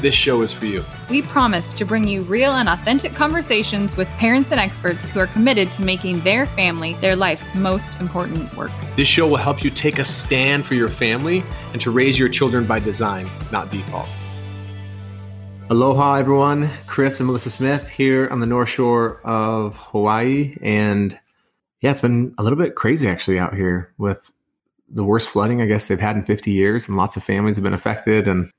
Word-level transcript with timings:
this 0.00 0.14
show 0.14 0.42
is 0.42 0.52
for 0.52 0.66
you. 0.66 0.84
We 1.08 1.22
promise 1.22 1.72
to 1.74 1.84
bring 1.84 2.06
you 2.06 2.22
real 2.22 2.52
and 2.52 2.68
authentic 2.68 3.14
conversations 3.14 3.96
with 3.96 4.08
parents 4.10 4.50
and 4.50 4.60
experts 4.60 5.08
who 5.08 5.20
are 5.20 5.26
committed 5.26 5.70
to 5.72 5.82
making 5.82 6.20
their 6.20 6.46
family 6.46 6.94
their 6.94 7.16
life's 7.16 7.54
most 7.54 8.00
important 8.00 8.54
work. 8.56 8.70
This 8.96 9.08
show 9.08 9.26
will 9.26 9.36
help 9.36 9.62
you 9.64 9.70
take 9.70 9.98
a 9.98 10.04
stand 10.04 10.66
for 10.66 10.74
your 10.74 10.88
family 10.88 11.42
and 11.72 11.80
to 11.80 11.90
raise 11.90 12.18
your 12.18 12.28
children 12.28 12.66
by 12.66 12.78
design, 12.78 13.30
not 13.52 13.70
default. 13.70 14.08
Aloha, 15.70 16.14
everyone. 16.14 16.68
Chris 16.88 17.20
and 17.20 17.28
Melissa 17.28 17.48
Smith 17.48 17.88
here 17.88 18.28
on 18.28 18.40
the 18.40 18.46
North 18.46 18.68
Shore 18.68 19.20
of 19.24 19.76
Hawaii. 19.76 20.56
And 20.60 21.16
yeah, 21.80 21.92
it's 21.92 22.00
been 22.00 22.34
a 22.38 22.42
little 22.42 22.58
bit 22.58 22.74
crazy 22.74 23.06
actually 23.06 23.38
out 23.38 23.54
here 23.54 23.92
with 23.96 24.32
the 24.88 25.04
worst 25.04 25.28
flooding 25.28 25.62
I 25.62 25.66
guess 25.66 25.86
they've 25.86 26.00
had 26.00 26.16
in 26.16 26.24
50 26.24 26.50
years, 26.50 26.88
and 26.88 26.96
lots 26.96 27.16
of 27.16 27.22
families 27.22 27.54
have 27.54 27.62
been 27.62 27.72
affected. 27.72 28.26
And 28.26 28.50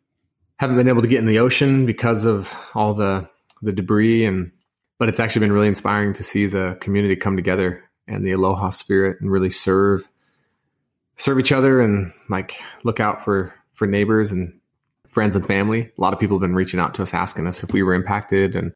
haven't 0.62 0.78
been 0.78 0.88
able 0.88 1.02
to 1.02 1.08
get 1.08 1.18
in 1.18 1.26
the 1.26 1.40
ocean 1.40 1.88
because 1.88 2.26
of 2.26 2.56
all 2.76 2.94
the 2.94 3.28
the 3.64 3.72
debris 3.72 4.26
and 4.26 4.52
but 5.00 5.10
it's 5.10 5.20
actually 5.20 5.40
been 5.40 5.52
really 5.52 5.68
inspiring 5.68 6.14
to 6.14 6.24
see 6.24 6.46
the 6.46 6.78
community 6.80 7.16
come 7.16 7.36
together 7.36 7.84
and 8.08 8.24
the 8.24 8.32
aloha 8.32 8.70
spirit 8.70 9.20
and 9.22 9.32
really 9.32 9.50
serve 9.50 10.08
serve 11.16 11.40
each 11.40 11.52
other 11.52 11.82
and 11.82 12.14
like 12.30 12.62
look 12.84 13.00
out 13.00 13.26
for 13.26 13.52
for 13.74 13.88
neighbors 13.88 14.32
and 14.32 14.54
friends 15.08 15.36
and 15.36 15.48
family. 15.48 15.82
A 15.98 16.02
lot 16.02 16.14
of 16.14 16.20
people 16.20 16.38
have 16.38 16.42
been 16.42 16.54
reaching 16.54 16.80
out 16.80 16.94
to 16.94 17.02
us 17.02 17.16
asking 17.16 17.48
us 17.48 17.64
if 17.64 17.74
we 17.74 17.82
were 17.82 17.96
impacted 17.96 18.56
and 18.56 18.72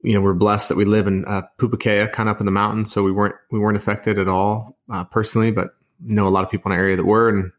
you 0.00 0.14
know 0.14 0.22
we're 0.22 0.32
blessed 0.32 0.70
that 0.70 0.78
we 0.78 0.86
live 0.86 1.06
in 1.06 1.26
uh, 1.26 1.42
Pupukea, 1.58 2.10
kind 2.12 2.30
of 2.30 2.36
up 2.36 2.40
in 2.40 2.46
the 2.46 2.52
mountains, 2.52 2.90
so 2.90 3.02
we 3.02 3.12
weren't 3.12 3.34
we 3.50 3.58
weren't 3.58 3.76
affected 3.76 4.18
at 4.18 4.26
all 4.26 4.78
uh, 4.90 5.04
personally, 5.04 5.50
but 5.50 5.68
know 6.00 6.26
a 6.26 6.30
lot 6.30 6.44
of 6.44 6.50
people 6.50 6.72
in 6.72 6.78
our 6.78 6.82
area 6.82 6.96
that 6.96 7.04
were, 7.04 7.28
and 7.28 7.52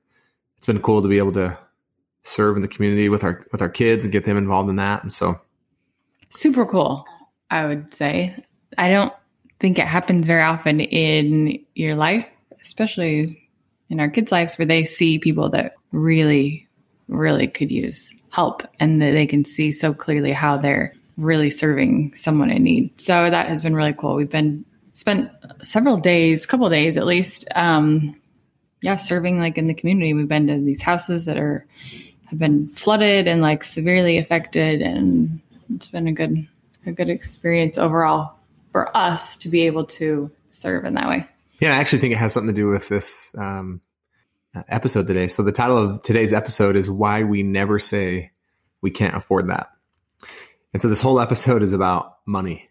it's 0.56 0.66
been 0.66 0.82
cool 0.82 1.04
to 1.04 1.08
be 1.08 1.20
able 1.20 1.34
to 1.34 1.56
serve 2.28 2.56
in 2.56 2.62
the 2.62 2.68
community 2.68 3.10
with 3.10 3.24
our 3.24 3.46
with 3.52 3.62
our 3.62 3.70
kids 3.70 4.04
and 4.04 4.12
get 4.12 4.26
them 4.26 4.38
involved 4.38 4.70
in 4.70 4.76
that. 4.76 5.02
And 5.02 5.12
so, 5.12 5.40
super 6.28 6.66
cool. 6.66 7.06
I 7.50 7.66
would 7.66 7.94
say 7.94 8.44
I 8.78 8.90
don't 8.90 9.14
think 9.60 9.80
it 9.80 9.88
happens 9.88 10.28
very 10.28 10.44
often 10.44 10.80
in 10.82 11.64
your 11.76 11.96
life, 11.96 12.26
especially 12.62 13.50
in 13.90 14.00
our 14.00 14.10
kids' 14.10 14.32
lives, 14.32 14.58
where 14.58 14.66
they 14.66 14.86
see 14.86 15.18
people 15.18 15.50
that 15.50 15.76
really, 15.92 16.68
really 17.08 17.48
could 17.48 17.72
use 17.72 18.14
help, 18.32 18.64
and 18.80 19.02
that 19.02 19.12
they 19.12 19.26
can 19.26 19.46
see 19.46 19.72
so 19.72 19.94
clearly 19.94 20.32
how 20.32 20.58
they're 20.58 20.94
really 21.16 21.50
serving 21.50 22.14
someone 22.14 22.52
in 22.52 22.64
need. 22.64 23.00
So 23.00 23.30
that 23.30 23.48
has 23.48 23.62
been 23.62 23.76
really 23.76 23.94
cool. 23.94 24.16
We've 24.16 24.30
been 24.30 24.66
spent 24.94 25.32
several 25.62 25.98
days, 25.98 26.46
couple 26.46 26.70
days 26.70 26.98
at 26.98 27.06
least, 27.06 27.48
um, 27.56 28.20
yeah, 28.82 28.98
serving 28.98 29.40
like 29.40 29.58
in 29.58 29.68
the 29.68 29.74
community. 29.74 30.14
We've 30.14 30.28
been 30.28 30.48
to 30.48 30.60
these 30.60 30.82
houses 30.82 31.26
that 31.26 31.38
are 31.38 31.66
have 32.28 32.40
been 32.40 32.68
flooded 32.70 33.28
and 33.28 33.42
like 33.42 33.64
severely 33.64 34.18
affected 34.18 34.82
and 34.82 35.40
it's 35.74 35.88
been 35.88 36.08
a 36.08 36.14
good 36.14 36.48
a 36.86 36.92
good 36.92 37.10
experience 37.10 37.78
overall 37.78 38.34
for 38.72 38.96
us 38.96 39.36
to 39.38 39.50
be 39.50 39.64
able 39.64 39.86
to 39.86 40.32
serve 40.52 40.86
in 40.86 40.94
that 40.94 41.10
way. 41.10 41.28
Yeah 41.60 41.76
i 41.76 41.80
actually 41.80 42.00
think 42.00 42.14
it 42.14 42.18
has 42.18 42.34
something 42.34 42.54
to 42.54 42.62
do 42.62 42.68
with 42.68 42.88
this 42.88 43.36
um, 43.38 43.82
episode 44.68 45.08
today. 45.08 45.28
So 45.28 45.44
the 45.44 45.52
title 45.52 45.78
of 45.78 46.04
today's 46.04 46.34
episode 46.34 46.76
is 46.76 46.90
why 46.90 47.24
we 47.24 47.44
never 47.44 47.80
say 47.80 48.32
we 48.82 48.92
can't 48.92 49.16
afford 49.16 49.50
that. 49.50 49.70
And 50.74 50.82
so 50.82 50.88
this 50.88 51.02
whole 51.02 51.20
episode 51.20 51.62
is 51.62 51.74
about 51.74 52.18
money. 52.26 52.70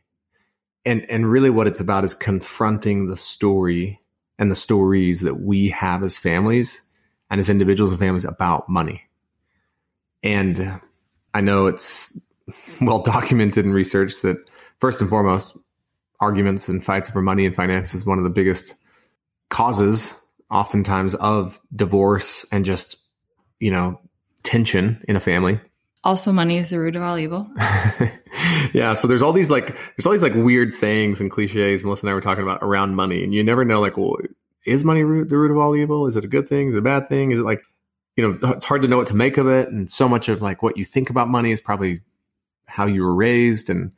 And 0.84 1.09
and 1.10 1.30
really 1.30 1.50
what 1.50 1.66
it's 1.66 1.80
about 1.80 2.04
is 2.04 2.14
confronting 2.14 3.09
the 3.09 3.16
story 3.16 4.00
and 4.38 4.50
the 4.50 4.56
stories 4.56 5.22
that 5.22 5.41
we 5.41 5.70
have 5.70 6.03
as 6.03 6.16
families 6.16 6.82
and 7.30 7.41
as 7.41 7.50
individuals 7.50 7.91
and 7.91 7.98
families 7.98 8.25
about 8.25 8.69
money 8.69 9.03
and 10.22 10.81
I 11.34 11.41
know 11.41 11.66
it's 11.66 12.19
well 12.81 13.03
documented 13.03 13.65
in 13.65 13.72
research 13.72 14.21
that 14.22 14.38
first 14.81 15.00
and 15.00 15.10
foremost, 15.10 15.56
arguments 16.21 16.69
and 16.69 16.84
fights 16.84 17.10
over 17.10 17.22
money 17.22 17.47
and 17.47 17.54
finance 17.54 17.94
is 17.94 18.06
one 18.06 18.19
of 18.19 18.25
the 18.25 18.31
biggest 18.31 18.75
causes, 19.50 20.21
oftentimes, 20.50 21.15
of 21.15 21.60
divorce 21.75 22.47
and 22.50 22.65
just, 22.65 22.97
you 23.60 23.71
know, 23.71 24.00
tension 24.43 25.04
in 25.09 25.16
a 25.16 25.21
family. 25.21 25.60
Also, 26.04 26.31
money 26.31 26.56
is 26.56 26.71
the 26.71 26.78
root 26.78 26.94
of 26.94 27.03
all 27.03 27.19
evil. 27.19 27.50
yeah. 28.72 28.94
So 28.94 29.09
there's 29.09 29.22
all 29.22 29.33
these 29.33 29.50
like 29.50 29.77
there's 29.97 30.06
all 30.06 30.12
these 30.12 30.22
like 30.22 30.34
weird 30.34 30.72
sayings 30.72 31.21
and 31.21 31.31
cliches 31.31 31.83
Melissa 31.83 32.06
and 32.06 32.10
I 32.10 32.15
were 32.15 32.21
talking 32.21 32.44
about 32.44 32.60
around 32.62 32.94
money, 32.94 33.25
and 33.25 33.34
you 33.34 33.43
never 33.43 33.65
know 33.65 33.81
like, 33.81 33.97
well, 33.97 34.16
is 34.65 34.84
money 34.84 35.03
root, 35.03 35.28
the 35.28 35.37
root 35.37 35.50
of 35.50 35.59
all 35.59 35.75
evil? 35.75 36.06
Is 36.06 36.16
it 36.16 36.25
a 36.25 36.28
good 36.28 36.48
thing? 36.48 36.69
Is 36.69 36.75
it 36.75 36.78
a 36.78 36.83
bad 36.83 37.09
thing? 37.09 37.33
Is 37.33 37.41
it 37.41 37.44
like 37.44 37.62
you 38.16 38.22
know, 38.27 38.50
it's 38.53 38.65
hard 38.65 38.82
to 38.82 38.88
know 38.88 38.97
what 38.97 39.09
to 39.09 39.16
make 39.16 39.37
of 39.37 39.47
it. 39.47 39.69
And 39.69 39.91
so 39.91 40.09
much 40.09 40.28
of 40.28 40.41
like 40.41 40.62
what 40.62 40.78
you 40.78 40.84
think 40.84 41.10
about 41.10 41.28
money 41.28 41.53
is 41.53 41.60
probably 41.60 42.00
how 42.66 42.87
you 42.87 43.03
were 43.03 43.15
raised. 43.15 43.69
And, 43.69 43.93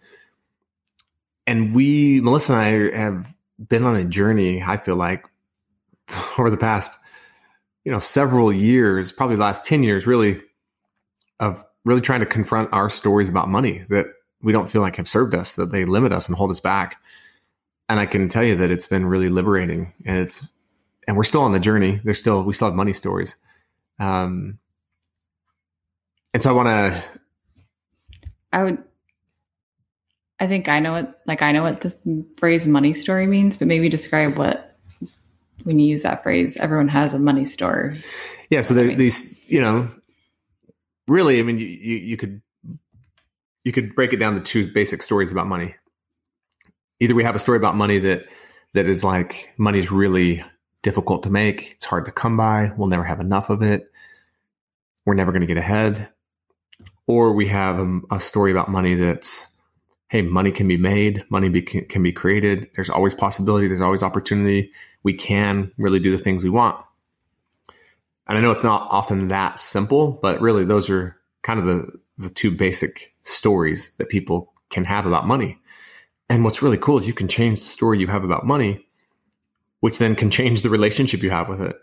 and 1.47 1.75
we, 1.75 2.21
Melissa 2.21 2.55
and 2.55 2.93
I 2.93 2.97
have 2.99 3.35
been 3.69 3.85
on 3.85 3.95
a 3.95 4.05
journey, 4.05 4.63
I 4.63 4.77
feel 4.77 4.97
like 4.97 5.25
over 6.39 6.51
the 6.51 6.57
past, 6.57 6.99
you 7.85 7.93
know, 7.93 8.01
several 8.01 8.53
years, 8.53 9.13
probably 9.13 9.37
the 9.37 9.43
last 9.43 9.65
10 9.65 9.85
years, 9.85 10.07
really, 10.07 10.43
of 11.39 11.65
really 11.85 12.01
trying 12.01 12.21
to 12.21 12.27
confront 12.27 12.73
our 12.73 12.91
stories 12.91 13.29
about 13.29 13.49
money 13.49 13.85
that 13.89 14.07
we 14.43 14.53
don't 14.53 14.69
feel 14.69 14.83
like 14.83 14.97
have 14.97 15.09
served 15.09 15.35
us, 15.35 15.55
that 15.55 15.71
they 15.71 15.85
limit 15.85 16.13
us 16.13 16.29
and 16.29 16.37
hold 16.37 16.51
us 16.51 16.61
back. 16.61 16.97
And 17.89 18.01
I 18.01 18.07
can 18.07 18.29
tell 18.29 18.43
you 18.43 18.57
that 18.57 18.71
it's 18.71 18.87
been 18.87 19.07
really 19.07 19.29
liberating 19.29 19.93
and 20.05 20.19
it's, 20.19 20.47
and 21.07 21.17
we're 21.17 21.25
still 21.25 21.43
on 21.43 21.53
the 21.53 21.61
journey. 21.61 22.01
There's 22.05 22.19
still, 22.19 22.43
we 22.43 22.53
still 22.53 22.67
have 22.67 22.75
money 22.75 22.93
stories 22.93 23.35
um, 23.99 24.59
and 26.33 26.43
so 26.43 26.51
I 26.51 26.53
want 26.53 26.69
to. 26.69 27.05
I 28.53 28.63
would. 28.63 28.79
I 30.41 30.47
think 30.47 30.69
I 30.69 30.79
know 30.79 30.93
what, 30.93 31.21
like, 31.27 31.43
I 31.43 31.51
know 31.51 31.65
what 31.65 31.81
this 31.81 31.99
phrase 32.37 32.65
money 32.65 32.95
story 32.95 33.27
means, 33.27 33.57
but 33.57 33.67
maybe 33.67 33.89
describe 33.89 34.39
what, 34.39 34.79
when 35.65 35.81
you 35.81 35.89
use 35.89 36.03
that 36.03 36.23
phrase, 36.23 36.57
everyone 36.57 36.87
has 36.87 37.13
a 37.13 37.19
money 37.19 37.45
story. 37.45 38.05
Yeah. 38.49 38.61
So 38.61 38.75
the, 38.75 38.95
these, 38.95 39.45
you 39.51 39.61
know, 39.61 39.89
really, 41.09 41.41
I 41.41 41.43
mean, 41.43 41.59
you, 41.59 41.67
you, 41.67 41.97
you 41.97 42.17
could, 42.17 42.41
you 43.65 43.73
could 43.73 43.97
break 43.97 44.13
it 44.13 44.19
down 44.19 44.37
to 44.37 44.41
two 44.41 44.71
basic 44.73 45.03
stories 45.03 45.33
about 45.33 45.49
money. 45.49 45.75
Either 47.01 47.17
we 47.17 47.25
have 47.25 47.35
a 47.35 47.41
story 47.41 47.59
about 47.59 47.75
money 47.75 47.99
that, 47.99 48.27
that 48.75 48.87
is 48.87 49.03
like 49.03 49.53
money 49.59 49.81
is 49.81 49.91
really 49.91 50.45
difficult 50.89 51.23
to 51.23 51.29
make. 51.29 51.73
It's 51.73 51.85
hard 51.85 52.07
to 52.07 52.13
come 52.13 52.39
by. 52.39 52.73
We'll 52.75 52.89
never 52.89 53.05
have 53.05 53.21
enough 53.21 53.51
of 53.51 53.61
it. 53.61 53.93
We're 55.05 55.13
never 55.13 55.33
going 55.33 55.43
to 55.43 55.47
get 55.47 55.59
ahead. 55.59 56.09
Or 57.07 57.35
we 57.35 57.47
have 57.49 57.79
a, 57.79 58.01
a, 58.11 58.21
story 58.23 58.51
about 58.53 58.71
money 58.71 58.95
that's, 58.95 59.47
hey, 60.09 60.23
money 60.23 60.51
can 60.51 60.67
be 60.67 60.79
made, 60.79 61.27
money 61.29 61.51
be, 61.51 61.61
can 61.61 62.03
be 62.03 62.11
created. 62.11 62.71
There's 62.75 62.89
always 62.89 63.13
possibility. 63.13 63.69
There's 63.69 63.83
always 63.83 64.03
opportunity. 64.03 64.73
We 65.03 65.13
can 65.13 65.73
really 65.77 65.99
do 65.99 66.11
the 66.11 66.23
things 66.23 66.43
we 66.43 66.49
want. 66.49 66.83
And 68.27 68.39
I 68.39 68.41
know 68.41 68.51
it's 68.51 68.65
not 68.65 68.89
often 68.91 69.29
that 69.29 69.59
simple, 69.59 70.13
but 70.23 70.41
really 70.41 70.65
those 70.65 70.89
are 70.89 71.19
kind 71.43 71.61
of 71.61 71.67
the, 71.67 71.93
the 72.17 72.31
two 72.31 72.51
basic 72.51 73.15
stories 73.25 73.91
that 73.99 74.09
people 74.09 74.55
can 74.71 74.87
have 74.87 75.05
about 75.05 75.27
money. 75.27 75.59
And 76.31 76.45
what's 76.45 76.63
really 76.63 76.79
cool 76.79 76.97
is 76.97 77.07
you 77.07 77.13
can 77.13 77.29
change 77.29 77.61
the 77.61 77.67
story 77.67 77.99
you 77.99 78.07
have 78.07 78.25
about 78.25 78.47
money 78.47 78.88
which 79.81 79.99
then 79.99 80.15
can 80.15 80.31
change 80.31 80.63
the 80.63 80.71
relationship 80.71 81.23
you 81.23 81.31
have 81.31 81.49
with 81.49 81.61
it. 81.63 81.77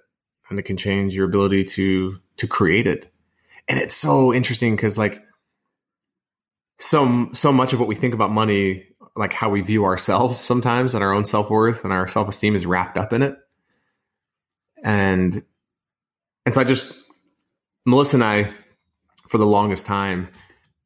And 0.49 0.59
it 0.59 0.63
can 0.63 0.77
change 0.77 1.15
your 1.15 1.25
ability 1.25 1.63
to 1.63 2.19
to 2.37 2.47
create 2.47 2.87
it. 2.87 3.11
And 3.67 3.79
it's 3.79 3.95
so 3.95 4.33
interesting 4.33 4.75
because 4.75 4.97
like 4.97 5.23
so 6.77 7.29
so 7.33 7.51
much 7.51 7.73
of 7.73 7.79
what 7.79 7.87
we 7.87 7.95
think 7.95 8.13
about 8.13 8.31
money 8.31 8.87
like 9.15 9.31
how 9.31 9.49
we 9.49 9.61
view 9.61 9.85
ourselves 9.85 10.37
sometimes 10.37 10.93
and 10.93 11.01
our 11.03 11.13
own 11.13 11.23
self-worth 11.23 11.85
and 11.85 11.93
our 11.93 12.05
self-esteem 12.05 12.53
is 12.55 12.65
wrapped 12.65 12.97
up 12.97 13.13
in 13.13 13.21
it. 13.21 13.37
And 14.83 15.43
and 16.45 16.53
so 16.53 16.61
i 16.61 16.63
just 16.63 16.93
melissa 17.85 18.17
and 18.17 18.23
i 18.23 18.53
for 19.27 19.39
the 19.39 19.45
longest 19.45 19.85
time 19.87 20.29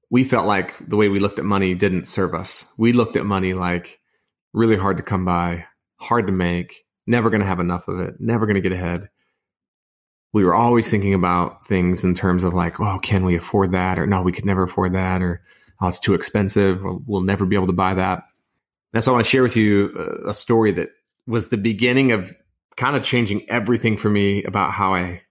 we 0.09 0.23
felt 0.23 0.47
like 0.47 0.75
the 0.87 0.97
way 0.97 1.07
we 1.07 1.19
looked 1.19 1.39
at 1.39 1.45
money 1.45 1.75
didn't 1.75 2.07
serve 2.07 2.33
us. 2.33 2.65
We 2.77 2.93
looked 2.93 3.15
at 3.15 3.25
money 3.25 3.53
like 3.53 3.99
really 4.53 4.77
hard 4.77 4.97
to 4.97 5.03
come 5.03 5.25
by 5.25 5.65
hard 5.97 6.27
to 6.27 6.33
make 6.33 6.83
never 7.09 7.29
going 7.29 7.41
to 7.41 7.47
have 7.47 7.59
enough 7.59 7.87
of 7.87 7.99
it, 7.99 8.15
never 8.19 8.45
going 8.45 8.55
to 8.55 8.61
get 8.61 8.71
ahead. 8.71 9.09
We 10.31 10.45
were 10.45 10.53
always 10.53 10.89
thinking 10.89 11.15
about 11.15 11.65
things 11.65 12.03
in 12.03 12.13
terms 12.13 12.43
of 12.43 12.53
like, 12.53 12.79
oh, 12.79 12.99
can 12.99 13.25
we 13.25 13.35
afford 13.35 13.71
that? 13.71 13.97
Or 13.97 14.05
no, 14.05 14.21
we 14.21 14.31
could 14.31 14.45
never 14.45 14.63
afford 14.63 14.93
that. 14.93 15.21
Or 15.21 15.41
oh, 15.81 15.87
it's 15.87 15.99
too 15.99 16.13
expensive. 16.13 16.85
Or 16.85 16.99
we'll 17.05 17.21
never 17.21 17.45
be 17.45 17.55
able 17.55 17.67
to 17.67 17.73
buy 17.73 17.95
that. 17.95 18.23
That's 18.93 19.05
so 19.05 19.11
I 19.11 19.15
want 19.15 19.25
to 19.25 19.29
share 19.29 19.43
with 19.43 19.55
you 19.55 20.21
a, 20.25 20.29
a 20.29 20.33
story 20.33 20.71
that 20.73 20.89
was 21.25 21.49
the 21.49 21.57
beginning 21.57 22.11
of 22.11 22.33
kind 22.77 22.95
of 22.95 23.03
changing 23.03 23.49
everything 23.49 23.97
for 23.97 24.09
me 24.09 24.43
about 24.43 24.71
how 24.71 24.93
I 24.93 25.23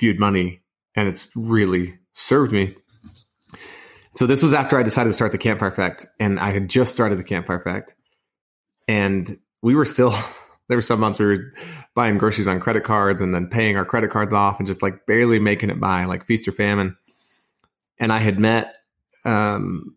viewed 0.00 0.18
money. 0.18 0.62
And 0.96 1.08
it's 1.08 1.30
really 1.36 1.98
served 2.14 2.52
me. 2.52 2.74
So 4.16 4.26
this 4.26 4.42
was 4.42 4.52
after 4.52 4.78
I 4.78 4.82
decided 4.82 5.10
to 5.10 5.14
start 5.14 5.32
the 5.32 5.38
Campfire 5.38 5.68
Effect, 5.68 6.06
and 6.18 6.40
I 6.40 6.50
had 6.50 6.68
just 6.68 6.92
started 6.92 7.18
the 7.18 7.24
Campfire 7.24 7.56
Effect, 7.56 7.94
and 8.88 9.38
we 9.62 9.74
were 9.74 9.84
still 9.84 10.14
there 10.70 10.78
were 10.78 10.82
some 10.82 11.00
months 11.00 11.18
we 11.18 11.26
were 11.26 11.52
buying 11.96 12.16
groceries 12.16 12.46
on 12.46 12.60
credit 12.60 12.84
cards 12.84 13.20
and 13.20 13.34
then 13.34 13.48
paying 13.48 13.76
our 13.76 13.84
credit 13.84 14.08
cards 14.12 14.32
off 14.32 14.60
and 14.60 14.68
just 14.68 14.82
like 14.82 15.04
barely 15.04 15.40
making 15.40 15.68
it 15.68 15.80
by, 15.80 16.04
like 16.04 16.24
feast 16.24 16.46
or 16.46 16.52
famine. 16.52 16.96
And 17.98 18.12
I 18.12 18.18
had 18.18 18.38
met 18.38 18.76
um, 19.24 19.96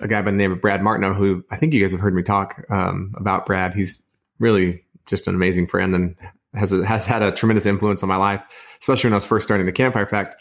a 0.00 0.06
guy 0.06 0.22
by 0.22 0.30
the 0.30 0.36
name 0.36 0.52
of 0.52 0.60
Brad 0.60 0.80
Martineau, 0.80 1.12
who 1.12 1.44
I 1.50 1.56
think 1.56 1.74
you 1.74 1.80
guys 1.80 1.90
have 1.90 2.00
heard 2.00 2.14
me 2.14 2.22
talk 2.22 2.64
um, 2.70 3.12
about. 3.16 3.46
Brad, 3.46 3.74
he's 3.74 4.00
really 4.38 4.84
just 5.06 5.26
an 5.26 5.34
amazing 5.34 5.66
friend 5.66 5.92
and 5.92 6.16
has 6.54 6.72
a, 6.72 6.86
has 6.86 7.04
had 7.04 7.22
a 7.22 7.32
tremendous 7.32 7.66
influence 7.66 8.04
on 8.04 8.08
my 8.08 8.16
life, 8.16 8.42
especially 8.78 9.08
when 9.08 9.14
I 9.14 9.16
was 9.16 9.26
first 9.26 9.44
starting 9.44 9.66
the 9.66 9.72
Campfire 9.72 10.04
Effect. 10.04 10.36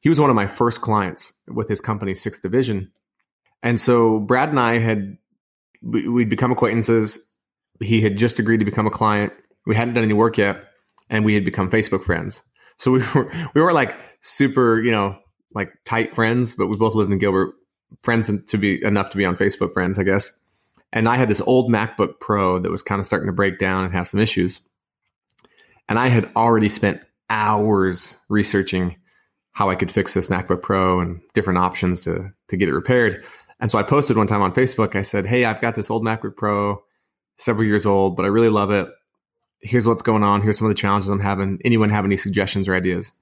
he 0.00 0.08
was 0.08 0.18
one 0.18 0.30
of 0.30 0.36
my 0.36 0.46
first 0.46 0.80
clients 0.80 1.34
with 1.46 1.68
his 1.68 1.82
company, 1.82 2.14
Sixth 2.14 2.40
Division. 2.40 2.90
And 3.62 3.78
so 3.78 4.18
Brad 4.18 4.48
and 4.48 4.58
I 4.58 4.78
had, 4.78 5.18
we'd 5.82 6.30
become 6.30 6.52
acquaintances. 6.52 7.29
He 7.80 8.00
had 8.00 8.16
just 8.16 8.38
agreed 8.38 8.58
to 8.58 8.64
become 8.64 8.86
a 8.86 8.90
client. 8.90 9.32
We 9.66 9.74
hadn't 9.74 9.94
done 9.94 10.04
any 10.04 10.12
work 10.12 10.38
yet 10.38 10.64
and 11.08 11.24
we 11.24 11.34
had 11.34 11.44
become 11.44 11.70
Facebook 11.70 12.04
friends. 12.04 12.42
So 12.78 12.92
we 12.92 13.02
were, 13.14 13.30
we 13.54 13.60
were 13.60 13.72
like 13.72 13.96
super, 14.22 14.80
you 14.80 14.92
know, 14.92 15.18
like 15.54 15.72
tight 15.84 16.14
friends, 16.14 16.54
but 16.54 16.68
we 16.68 16.76
both 16.76 16.94
lived 16.94 17.12
in 17.12 17.18
Gilbert, 17.18 17.54
friends 18.02 18.30
to 18.48 18.58
be 18.58 18.82
enough 18.82 19.10
to 19.10 19.16
be 19.16 19.24
on 19.24 19.36
Facebook 19.36 19.72
friends, 19.72 19.98
I 19.98 20.04
guess. 20.04 20.30
And 20.92 21.08
I 21.08 21.16
had 21.16 21.28
this 21.28 21.40
old 21.40 21.70
MacBook 21.70 22.20
Pro 22.20 22.58
that 22.58 22.70
was 22.70 22.82
kind 22.82 23.00
of 23.00 23.06
starting 23.06 23.26
to 23.26 23.32
break 23.32 23.58
down 23.58 23.84
and 23.84 23.92
have 23.92 24.08
some 24.08 24.20
issues. 24.20 24.60
And 25.88 25.98
I 25.98 26.08
had 26.08 26.30
already 26.36 26.68
spent 26.68 27.00
hours 27.28 28.20
researching 28.28 28.96
how 29.52 29.70
I 29.70 29.74
could 29.74 29.90
fix 29.90 30.14
this 30.14 30.28
MacBook 30.28 30.62
Pro 30.62 31.00
and 31.00 31.20
different 31.34 31.58
options 31.58 32.02
to 32.02 32.32
to 32.48 32.56
get 32.56 32.68
it 32.68 32.74
repaired. 32.74 33.24
And 33.60 33.70
so 33.70 33.78
I 33.78 33.82
posted 33.82 34.16
one 34.16 34.26
time 34.26 34.42
on 34.42 34.54
Facebook. 34.54 34.96
I 34.96 35.02
said, 35.02 35.26
"Hey, 35.26 35.44
I've 35.44 35.60
got 35.60 35.74
this 35.74 35.90
old 35.90 36.04
MacBook 36.04 36.36
Pro, 36.36 36.82
several 37.40 37.66
years 37.66 37.86
old, 37.86 38.16
but 38.16 38.24
I 38.24 38.28
really 38.28 38.48
love 38.48 38.70
it. 38.70 38.88
Here's 39.60 39.86
what's 39.86 40.02
going 40.02 40.22
on. 40.22 40.42
Here's 40.42 40.58
some 40.58 40.66
of 40.66 40.70
the 40.70 40.80
challenges 40.80 41.10
I'm 41.10 41.20
having. 41.20 41.60
Anyone 41.64 41.90
have 41.90 42.04
any 42.04 42.16
suggestions 42.16 42.68
or 42.68 42.74
ideas?" 42.74 43.12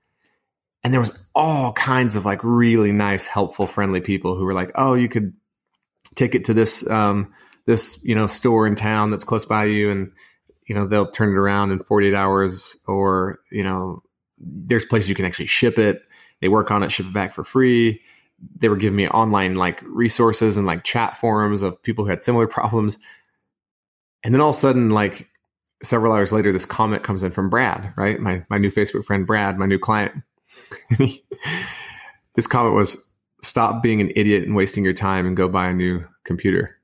And 0.84 0.92
there 0.92 1.00
was 1.00 1.18
all 1.34 1.72
kinds 1.72 2.14
of 2.16 2.24
like 2.24 2.40
really 2.42 2.92
nice, 2.92 3.26
helpful, 3.26 3.66
friendly 3.66 4.00
people 4.00 4.36
who 4.36 4.44
were 4.44 4.54
like, 4.54 4.70
"Oh, 4.74 4.94
you 4.94 5.08
could 5.08 5.32
take 6.14 6.34
it 6.34 6.44
to 6.44 6.54
this 6.54 6.88
um, 6.88 7.32
this 7.66 8.04
you 8.04 8.14
know 8.14 8.26
store 8.26 8.66
in 8.66 8.74
town 8.74 9.10
that's 9.10 9.24
close 9.24 9.44
by 9.44 9.64
you, 9.64 9.90
and 9.90 10.12
you 10.66 10.74
know 10.74 10.86
they'll 10.86 11.10
turn 11.10 11.30
it 11.30 11.36
around 11.36 11.72
in 11.72 11.80
48 11.80 12.14
hours, 12.14 12.76
or 12.86 13.40
you 13.50 13.64
know." 13.64 14.02
There's 14.40 14.84
places 14.84 15.08
you 15.08 15.16
can 15.16 15.24
actually 15.24 15.46
ship 15.46 15.80
it 15.80 16.00
they 16.40 16.48
work 16.48 16.70
on 16.70 16.82
it, 16.82 16.92
ship 16.92 17.06
it 17.06 17.12
back 17.12 17.32
for 17.32 17.44
free. 17.44 18.00
They 18.58 18.68
were 18.68 18.76
giving 18.76 18.96
me 18.96 19.08
online 19.08 19.56
like 19.56 19.82
resources 19.82 20.56
and 20.56 20.66
like 20.66 20.84
chat 20.84 21.16
forums 21.16 21.62
of 21.62 21.82
people 21.82 22.04
who 22.04 22.10
had 22.10 22.22
similar 22.22 22.46
problems. 22.58 22.98
And 24.24 24.34
then 24.34 24.40
all 24.40 24.50
of 24.50 24.56
a 24.56 24.58
sudden, 24.58 24.90
like 24.90 25.28
several 25.82 26.12
hours 26.12 26.32
later, 26.32 26.52
this 26.52 26.66
comment 26.66 27.02
comes 27.02 27.22
in 27.22 27.30
from 27.30 27.50
Brad, 27.50 27.92
right? 27.96 28.18
My 28.20 28.42
my 28.50 28.58
new 28.58 28.70
Facebook 28.70 29.04
friend 29.04 29.26
Brad, 29.26 29.58
my 29.58 29.66
new 29.66 29.78
client. 29.78 30.12
this 32.34 32.46
comment 32.46 32.74
was 32.74 33.02
stop 33.42 33.82
being 33.82 34.00
an 34.00 34.10
idiot 34.16 34.42
and 34.42 34.56
wasting 34.56 34.84
your 34.84 34.92
time 34.92 35.26
and 35.26 35.36
go 35.36 35.48
buy 35.48 35.68
a 35.68 35.74
new 35.74 36.04
computer. 36.24 36.76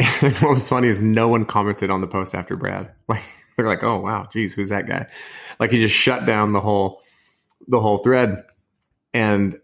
And 0.22 0.34
what 0.36 0.54
was 0.54 0.68
funny 0.68 0.88
is 0.88 1.02
no 1.02 1.28
one 1.28 1.44
commented 1.44 1.90
on 1.90 2.00
the 2.00 2.06
post 2.06 2.34
after 2.34 2.56
Brad. 2.56 2.90
Like 3.08 3.22
they're 3.56 3.66
like, 3.66 3.84
oh 3.84 4.00
wow, 4.00 4.26
geez, 4.32 4.52
who's 4.52 4.70
that 4.70 4.88
guy? 4.88 5.06
Like 5.60 5.70
he 5.70 5.80
just 5.80 5.94
shut 5.94 6.26
down 6.26 6.50
the 6.50 6.60
whole 6.60 7.00
the 7.68 7.80
whole 7.80 7.98
thread 7.98 8.42
and 9.12 9.56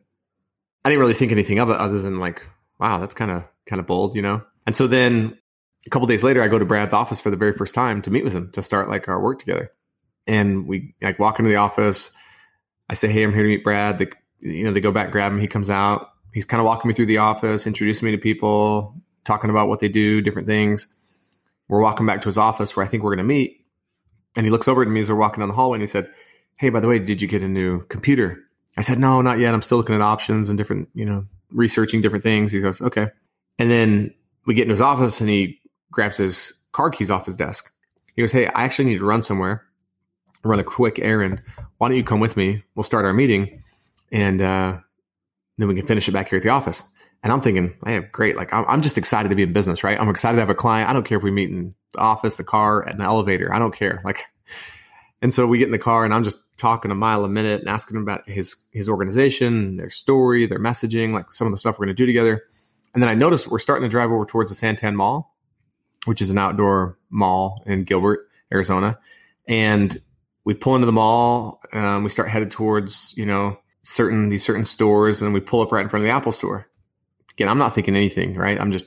I 0.84 0.88
didn't 0.88 1.00
really 1.00 1.14
think 1.14 1.32
anything 1.32 1.58
of 1.58 1.68
it 1.70 1.76
other 1.76 2.00
than 2.00 2.20
like, 2.20 2.46
wow, 2.78 2.98
that's 2.98 3.14
kind 3.14 3.32
of 3.32 3.44
kind 3.66 3.80
of 3.80 3.86
bold, 3.86 4.14
you 4.14 4.22
know. 4.22 4.42
And 4.66 4.76
so 4.76 4.86
then 4.86 5.36
a 5.86 5.90
couple 5.90 6.06
days 6.06 6.22
later, 6.22 6.42
I 6.42 6.48
go 6.48 6.58
to 6.58 6.64
Brad's 6.64 6.92
office 6.92 7.20
for 7.20 7.30
the 7.30 7.36
very 7.36 7.52
first 7.52 7.74
time 7.74 8.02
to 8.02 8.10
meet 8.10 8.24
with 8.24 8.32
him 8.32 8.50
to 8.52 8.62
start 8.62 8.88
like 8.88 9.08
our 9.08 9.20
work 9.20 9.38
together. 9.38 9.72
And 10.26 10.66
we 10.66 10.94
like 11.00 11.18
walk 11.18 11.38
into 11.38 11.48
the 11.48 11.56
office. 11.56 12.12
I 12.88 12.94
say, 12.94 13.08
"Hey, 13.08 13.22
I'm 13.22 13.32
here 13.32 13.42
to 13.42 13.48
meet 13.48 13.64
Brad." 13.64 13.98
They, 13.98 14.08
you 14.40 14.64
know, 14.64 14.72
they 14.72 14.80
go 14.80 14.92
back, 14.92 15.10
grab 15.10 15.32
him. 15.32 15.40
He 15.40 15.46
comes 15.46 15.70
out. 15.70 16.10
He's 16.32 16.44
kind 16.44 16.60
of 16.60 16.66
walking 16.66 16.88
me 16.88 16.94
through 16.94 17.06
the 17.06 17.18
office, 17.18 17.66
introducing 17.66 18.06
me 18.06 18.12
to 18.12 18.18
people, 18.18 18.94
talking 19.24 19.50
about 19.50 19.68
what 19.68 19.80
they 19.80 19.88
do, 19.88 20.20
different 20.20 20.46
things. 20.46 20.86
We're 21.68 21.80
walking 21.80 22.06
back 22.06 22.22
to 22.22 22.28
his 22.28 22.38
office 22.38 22.76
where 22.76 22.84
I 22.84 22.88
think 22.88 23.02
we're 23.02 23.10
going 23.10 23.26
to 23.26 23.34
meet. 23.34 23.64
And 24.36 24.46
he 24.46 24.50
looks 24.50 24.68
over 24.68 24.82
at 24.82 24.88
me 24.88 25.00
as 25.00 25.08
we're 25.08 25.16
walking 25.16 25.40
down 25.40 25.48
the 25.48 25.54
hallway 25.54 25.76
and 25.76 25.82
he 25.82 25.88
said, 25.88 26.10
Hey, 26.58 26.68
by 26.68 26.80
the 26.80 26.88
way, 26.88 26.98
did 26.98 27.22
you 27.22 27.26
get 27.26 27.42
a 27.42 27.48
new 27.48 27.84
computer? 27.86 28.44
I 28.76 28.82
said, 28.82 28.98
no, 28.98 29.20
not 29.20 29.38
yet. 29.38 29.54
I'm 29.54 29.62
still 29.62 29.78
looking 29.78 29.94
at 29.94 30.00
options 30.00 30.48
and 30.48 30.56
different, 30.56 30.88
you 30.94 31.04
know, 31.04 31.26
researching 31.50 32.00
different 32.00 32.22
things. 32.22 32.52
He 32.52 32.60
goes, 32.60 32.80
okay. 32.80 33.08
And 33.58 33.70
then 33.70 34.14
we 34.46 34.54
get 34.54 34.62
into 34.62 34.72
his 34.72 34.80
office 34.80 35.20
and 35.20 35.28
he 35.28 35.59
grabs 35.90 36.18
his 36.18 36.52
car 36.72 36.90
keys 36.90 37.10
off 37.10 37.26
his 37.26 37.36
desk. 37.36 37.72
He 38.14 38.22
goes, 38.22 38.32
hey, 38.32 38.46
I 38.46 38.64
actually 38.64 38.86
need 38.86 38.98
to 38.98 39.04
run 39.04 39.22
somewhere, 39.22 39.64
run 40.44 40.58
a 40.58 40.64
quick 40.64 40.98
errand. 40.98 41.42
Why 41.78 41.88
don't 41.88 41.96
you 41.96 42.04
come 42.04 42.20
with 42.20 42.36
me? 42.36 42.62
We'll 42.74 42.82
start 42.82 43.04
our 43.04 43.12
meeting 43.12 43.62
and 44.12 44.42
uh, 44.42 44.78
then 45.58 45.68
we 45.68 45.74
can 45.74 45.86
finish 45.86 46.08
it 46.08 46.12
back 46.12 46.28
here 46.28 46.38
at 46.38 46.42
the 46.42 46.50
office. 46.50 46.82
And 47.22 47.32
I'm 47.32 47.42
thinking, 47.42 47.74
hey, 47.84 47.98
great. 47.98 48.36
Like, 48.36 48.48
I'm 48.52 48.80
just 48.80 48.96
excited 48.96 49.28
to 49.28 49.34
be 49.34 49.42
in 49.42 49.52
business, 49.52 49.84
right? 49.84 50.00
I'm 50.00 50.08
excited 50.08 50.36
to 50.36 50.40
have 50.40 50.48
a 50.48 50.54
client. 50.54 50.88
I 50.88 50.94
don't 50.94 51.04
care 51.04 51.18
if 51.18 51.24
we 51.24 51.30
meet 51.30 51.50
in 51.50 51.72
the 51.92 51.98
office, 51.98 52.38
the 52.38 52.44
car, 52.44 52.88
at 52.88 52.94
an 52.94 53.02
elevator. 53.02 53.52
I 53.52 53.58
don't 53.58 53.74
care. 53.74 54.00
Like, 54.06 54.24
and 55.20 55.32
so 55.32 55.46
we 55.46 55.58
get 55.58 55.66
in 55.66 55.72
the 55.72 55.78
car 55.78 56.06
and 56.06 56.14
I'm 56.14 56.24
just 56.24 56.38
talking 56.56 56.90
a 56.90 56.94
mile 56.94 57.24
a 57.24 57.28
minute 57.28 57.60
and 57.60 57.68
asking 57.68 57.96
him 57.96 58.02
about 58.02 58.28
his 58.28 58.66
his 58.72 58.88
organization, 58.88 59.76
their 59.76 59.90
story, 59.90 60.46
their 60.46 60.58
messaging, 60.58 61.12
like 61.12 61.30
some 61.30 61.46
of 61.46 61.52
the 61.52 61.58
stuff 61.58 61.78
we're 61.78 61.86
going 61.86 61.96
to 61.96 62.02
do 62.02 62.06
together. 62.06 62.42
And 62.94 63.02
then 63.02 63.10
I 63.10 63.14
notice 63.14 63.46
we're 63.46 63.58
starting 63.58 63.86
to 63.86 63.90
drive 63.90 64.10
over 64.10 64.24
towards 64.24 64.50
the 64.50 64.66
Santan 64.66 64.94
Mall, 64.94 65.29
which 66.04 66.22
is 66.22 66.30
an 66.30 66.38
outdoor 66.38 66.98
mall 67.10 67.62
in 67.66 67.84
Gilbert, 67.84 68.28
Arizona. 68.52 68.98
And 69.46 70.00
we 70.44 70.54
pull 70.54 70.74
into 70.74 70.86
the 70.86 70.92
mall. 70.92 71.60
Um, 71.72 72.04
we 72.04 72.10
start 72.10 72.28
headed 72.28 72.50
towards 72.50 73.14
you 73.16 73.26
know 73.26 73.58
certain 73.82 74.28
these 74.28 74.44
certain 74.44 74.64
stores, 74.64 75.22
and 75.22 75.34
we 75.34 75.40
pull 75.40 75.60
up 75.60 75.72
right 75.72 75.82
in 75.82 75.88
front 75.88 76.04
of 76.04 76.06
the 76.06 76.12
Apple 76.14 76.32
Store. 76.32 76.66
Again, 77.32 77.48
I'm 77.48 77.58
not 77.58 77.74
thinking 77.74 77.96
anything, 77.96 78.34
right? 78.34 78.60
I'm 78.60 78.72
just 78.72 78.86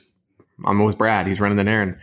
I'm 0.64 0.82
with 0.84 0.98
Brad. 0.98 1.26
He's 1.26 1.40
running 1.40 1.58
an 1.58 1.68
errand. 1.68 1.98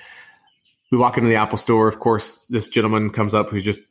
We 0.92 0.98
walk 0.98 1.18
into 1.18 1.30
the 1.30 1.36
Apple 1.36 1.58
Store. 1.58 1.88
Of 1.88 2.00
course, 2.00 2.46
this 2.50 2.68
gentleman 2.68 3.12
comes 3.12 3.34
up 3.34 3.50
who's 3.50 3.63
just 3.63 3.82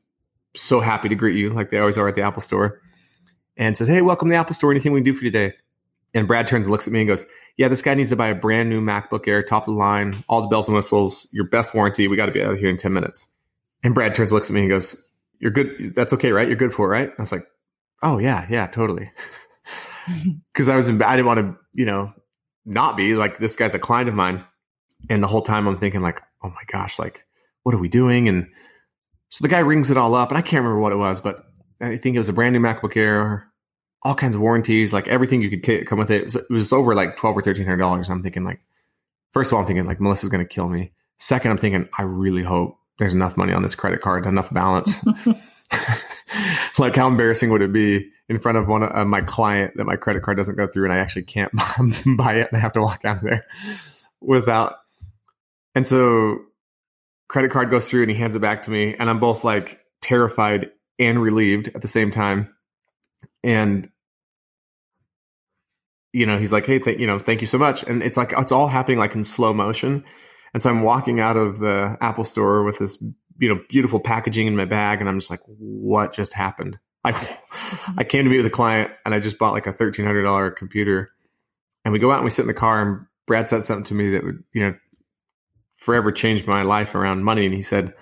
so 0.55 0.81
happy 0.81 1.09
to 1.09 1.15
greet 1.15 1.37
you, 1.37 1.51
like 1.51 1.71
they 1.71 1.79
always 1.79 1.97
are 1.97 2.09
at 2.09 2.15
the 2.15 2.23
Apple 2.23 2.43
Store, 2.43 2.81
and 3.57 3.77
says, 3.77 3.89
"Hey, 3.89 4.03
welcome 4.03 4.29
to 4.29 4.33
the 4.33 4.39
Apple 4.39 4.55
Store. 4.55 4.71
Anything 4.71 4.93
we 4.93 5.01
can 5.01 5.13
do 5.13 5.15
for 5.15 5.25
you 5.25 5.31
today?" 5.31 5.57
And 6.15 6.27
Brad 6.27 6.49
turns 6.49 6.67
and 6.67 6.73
looks 6.73 6.87
at 6.87 6.93
me 6.93 7.01
and 7.01 7.09
goes, 7.09 7.25
"Yeah, 7.57 7.69
this 7.69 7.83
guy 7.83 7.95
needs 7.95 8.11
to 8.11 8.17
buy 8.17 8.29
a 8.29 8.35
brand 8.35 8.69
new 8.69 8.81
MacBook 8.81 9.29
Air, 9.29 9.43
top 9.43 9.69
of 9.69 9.75
the 9.75 9.79
line, 9.79 10.25
all 10.29 10.43
the 10.43 10.49
bells 10.49 10.67
and 10.69 10.77
whistles, 10.77 11.29
your 11.33 11.45
best 11.45 11.75
warranty. 11.75 12.09
We 12.09 12.17
got 12.17 12.27
to 12.27 12.33
be 12.33 12.43
out 12.43 12.53
of 12.53 12.59
here 12.59 12.71
in 12.71 12.77
ten 12.77 12.93
minutes." 12.93 13.27
And 13.85 13.95
Brad 13.95 14.15
turns 14.15 14.31
and 14.31 14.37
looks 14.37 14.51
at 14.51 14.55
me 14.55 14.63
and 14.63 14.71
goes, 14.71 15.09
"You're 15.39 15.53
good. 15.53 15.95
That's 15.95 16.13
okay, 16.15 16.33
right? 16.33 16.49
You're 16.49 16.57
good 16.57 16.75
for 16.75 16.87
it, 16.87 16.99
right?" 16.99 17.13
I 17.17 17.23
was 17.23 17.33
like, 17.33 17.45
"Oh 18.03 18.19
yeah, 18.19 18.47
yeah, 18.51 18.67
totally." 18.67 19.11
Because 20.53 20.69
I 20.69 20.75
was 20.75 20.89
in, 20.89 21.01
I 21.03 21.15
didn't 21.15 21.27
want 21.27 21.41
to, 21.41 21.57
you 21.73 21.85
know, 21.85 22.13
not 22.65 22.97
be 22.97 23.15
like 23.15 23.39
this 23.39 23.55
guy's 23.55 23.75
a 23.75 23.79
client 23.79 24.09
of 24.09 24.15
mine, 24.15 24.43
and 25.09 25.23
the 25.23 25.29
whole 25.29 25.43
time 25.43 25.69
I'm 25.69 25.77
thinking 25.77 26.01
like, 26.01 26.21
"Oh 26.43 26.49
my 26.49 26.63
gosh, 26.67 26.99
like, 26.99 27.25
what 27.63 27.75
are 27.75 27.79
we 27.79 27.89
doing?" 27.89 28.29
and 28.29 28.49
so 29.29 29.43
the 29.43 29.49
guy 29.49 29.61
rings 29.61 29.91
it 29.91 29.97
all 29.97 30.15
up, 30.15 30.31
and 30.31 30.39
I 30.39 30.43
can't 30.43 30.65
remember 30.65 30.81
what 30.81 30.93
it 30.93 30.97
was, 30.97 31.21
but 31.21 31.45
I 31.81 31.97
think 31.97 32.17
it 32.17 32.19
was 32.19 32.29
a 32.29 32.33
brand 32.33 32.53
new 32.53 32.61
MacBook 32.61 32.97
Air, 32.97 33.50
all 34.03 34.15
kinds 34.15 34.35
of 34.35 34.41
warranties, 34.41 34.93
like 34.93 35.09
everything 35.09 35.43
you 35.43 35.59
could 35.59 35.87
come 35.87 35.99
with 35.99 36.11
it. 36.11 36.23
It 36.23 36.25
was, 36.25 36.37
it 36.37 36.51
was 36.51 36.73
over 36.73 36.95
like 36.95 37.17
twelve 37.17 37.37
or 37.37 37.43
thirteen 37.43 37.65
hundred 37.65 37.79
dollars. 37.79 38.11
I'm 38.11 38.23
thinking 38.23 38.45
like, 38.45 38.61
first 39.33 39.51
of 39.51 39.55
all, 39.55 39.61
I'm 39.61 39.67
thinking 39.67 39.87
like 39.87 40.01
Melissa's 40.01 40.31
going 40.31 40.45
to 40.45 40.49
kill 40.49 40.69
me. 40.69 40.93
Second, 41.19 41.51
I'm 41.51 41.59
thinking 41.59 41.89
I 41.99 42.03
really 42.03 42.43
hope 42.43 42.79
there's 42.99 43.15
enough 43.15 43.37
money 43.37 43.53
on 43.53 43.63
this 43.63 43.75
credit 43.75 44.01
card, 44.01 44.27
enough 44.27 44.53
balance. 44.53 44.97
like 46.79 46.97
how 46.97 47.07
embarrassing 47.07 47.51
would 47.51 47.63
it 47.63 47.73
be 47.73 48.11
in 48.29 48.39
front 48.39 48.59
of 48.59 48.69
one 48.69 48.83
of 48.83 48.91
uh, 48.95 49.05
my 49.05 49.21
client 49.21 49.77
that 49.77 49.85
my 49.85 49.97
credit 49.97 50.23
card 50.23 50.37
doesn't 50.37 50.57
go 50.57 50.67
through 50.67 50.85
and 50.85 50.93
I 50.93 50.99
actually 50.99 51.23
can't 51.23 51.53
buy 52.17 52.35
it 52.35 52.49
and 52.49 52.57
I 52.57 52.59
have 52.59 52.73
to 52.73 52.83
walk 52.83 53.05
out 53.05 53.19
of 53.19 53.23
there 53.23 53.47
without. 54.21 54.77
And 55.75 55.87
so 55.87 56.41
credit 57.29 57.51
card 57.51 57.71
goes 57.71 57.89
through 57.89 58.03
and 58.03 58.11
he 58.11 58.17
hands 58.17 58.35
it 58.35 58.41
back 58.41 58.65
to 58.65 58.73
me 58.73 58.97
and 58.99 59.09
i'm 59.09 59.21
both 59.21 59.45
like 59.45 59.81
terrified 60.03 60.69
and 60.99 61.23
relieved 61.23 61.71
at 61.77 61.81
the 61.81 61.87
same 61.87 62.11
time 62.11 62.53
and 63.43 63.89
you 66.13 66.27
know 66.27 66.39
he's 66.39 66.53
like 66.53 66.67
hey 66.67 66.79
th- 66.79 66.99
you 66.99 67.07
know 67.07 67.19
thank 67.19 67.41
you 67.41 67.47
so 67.47 67.59
much. 67.59 67.83
And 67.83 68.03
it's 68.03 68.17
like 68.17 68.33
it's 68.37 68.53
all 68.53 68.69
happening 68.69 68.99
like 68.99 69.15
in 69.15 69.25
slow 69.25 69.53
motion. 69.53 70.05
And 70.53 70.63
so 70.63 70.71
i'm 70.71 70.83
walking 70.83 71.21
out 71.21 71.37
of 71.37 71.59
the 71.59 71.97
apple 72.01 72.25
store 72.25 72.65
with 72.65 72.79
this 72.79 73.01
you 73.39 73.49
know 73.49 73.61
beautiful 73.69 74.01
packaging 74.01 74.47
in 74.47 74.57
my 74.57 74.65
bag 74.65 75.01
and 75.01 75.09
i'm 75.09 75.19
just 75.21 75.31
like 75.31 75.41
what 75.47 76.13
just 76.13 76.33
happened? 76.33 76.79
I 77.05 77.13
mm-hmm. 77.13 77.95
i 77.99 78.05
came 78.05 78.25
to 78.25 78.31
meet 78.31 78.39
with 78.39 78.47
a 78.47 78.51
client 78.51 78.91
and 79.05 79.15
i 79.15 79.21
just 79.21 79.39
bought 79.39 79.53
like 79.53 79.67
a 79.67 79.73
$1300 79.73 80.57
computer. 80.57 81.13
And 81.85 81.93
we 81.93 81.99
go 81.99 82.13
out 82.13 82.17
and 82.17 82.25
we 82.25 82.31
sit 82.31 82.43
in 82.43 82.49
the 82.49 82.55
car 82.55 82.83
and 82.83 83.07
brad 83.27 83.49
said 83.49 83.65
something 83.65 83.85
to 83.85 83.95
me 83.95 84.11
that 84.11 84.25
would 84.25 84.43
you 84.53 84.63
know 84.63 84.75
forever 85.81 86.13
changed 86.13 86.47
my 86.47 86.63
life 86.63 86.95
around 86.95 87.25
money. 87.25 87.47
And 87.47 87.55
he 87.55 87.63
said, 87.63 87.95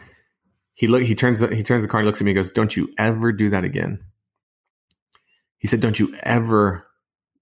he 0.75 0.87
look, 0.87 1.03
he 1.03 1.15
turns, 1.15 1.41
he 1.41 1.63
turns 1.63 1.83
the 1.83 1.89
car 1.89 2.01
and 2.01 2.07
looks 2.07 2.21
at 2.21 2.25
me 2.25 2.33
and 2.33 2.37
goes, 2.37 2.51
don't 2.51 2.77
you 2.77 2.93
ever 2.99 3.33
do 3.33 3.51
that 3.51 3.65
again. 3.65 4.01
He 5.59 5.69
said, 5.69 5.81
don't 5.81 5.99
you 5.99 6.15
ever 6.23 6.87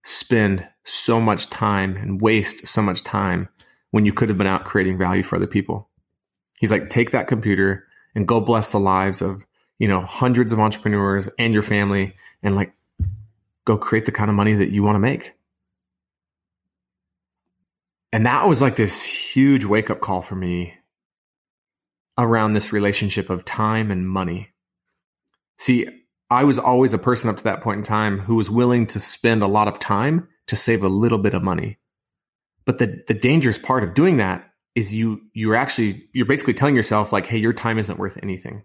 spend 0.02 0.66
so 0.84 1.20
much 1.20 1.50
time 1.50 1.96
and 1.96 2.20
waste 2.20 2.66
so 2.66 2.80
much 2.80 3.02
time 3.02 3.48
when 3.90 4.06
you 4.06 4.12
could 4.12 4.28
have 4.28 4.38
been 4.38 4.46
out 4.46 4.64
creating 4.64 4.96
value 4.96 5.22
for 5.22 5.36
other 5.36 5.46
people. 5.46 5.88
He's 6.58 6.70
like, 6.70 6.88
take 6.88 7.10
that 7.10 7.26
computer 7.26 7.86
and 8.14 8.26
go 8.26 8.40
bless 8.40 8.70
the 8.70 8.78
lives 8.78 9.20
of, 9.20 9.44
you 9.78 9.88
know, 9.88 10.00
hundreds 10.00 10.52
of 10.52 10.60
entrepreneurs 10.60 11.28
and 11.38 11.52
your 11.52 11.64
family 11.64 12.14
and 12.42 12.54
like 12.54 12.72
go 13.64 13.76
create 13.76 14.06
the 14.06 14.12
kind 14.12 14.30
of 14.30 14.36
money 14.36 14.54
that 14.54 14.70
you 14.70 14.82
want 14.82 14.94
to 14.94 15.00
make. 15.00 15.34
And 18.12 18.26
that 18.26 18.46
was 18.46 18.62
like 18.62 18.76
this 18.76 19.02
huge 19.02 19.64
wake 19.64 19.90
up 19.90 20.00
call 20.00 20.22
for 20.22 20.36
me 20.36 20.74
around 22.16 22.52
this 22.52 22.72
relationship 22.72 23.28
of 23.28 23.44
time 23.44 23.90
and 23.90 24.08
money. 24.08 24.50
See, 25.58 25.88
I 26.30 26.44
was 26.44 26.58
always 26.58 26.92
a 26.92 26.98
person 26.98 27.30
up 27.30 27.36
to 27.36 27.44
that 27.44 27.60
point 27.60 27.78
in 27.78 27.84
time 27.84 28.18
who 28.18 28.34
was 28.34 28.50
willing 28.50 28.86
to 28.88 29.00
spend 29.00 29.42
a 29.42 29.46
lot 29.46 29.68
of 29.68 29.78
time 29.78 30.28
to 30.46 30.56
save 30.56 30.82
a 30.82 30.88
little 30.88 31.18
bit 31.18 31.34
of 31.34 31.42
money. 31.42 31.78
But 32.64 32.78
the, 32.78 33.02
the 33.06 33.14
dangerous 33.14 33.58
part 33.58 33.84
of 33.84 33.94
doing 33.94 34.16
that 34.16 34.52
is 34.74 34.92
you 34.92 35.22
you're 35.32 35.54
actually 35.54 36.08
you're 36.12 36.26
basically 36.26 36.54
telling 36.54 36.76
yourself 36.76 37.12
like, 37.12 37.26
hey, 37.26 37.38
your 37.38 37.52
time 37.52 37.78
isn't 37.78 37.98
worth 37.98 38.18
anything. 38.22 38.62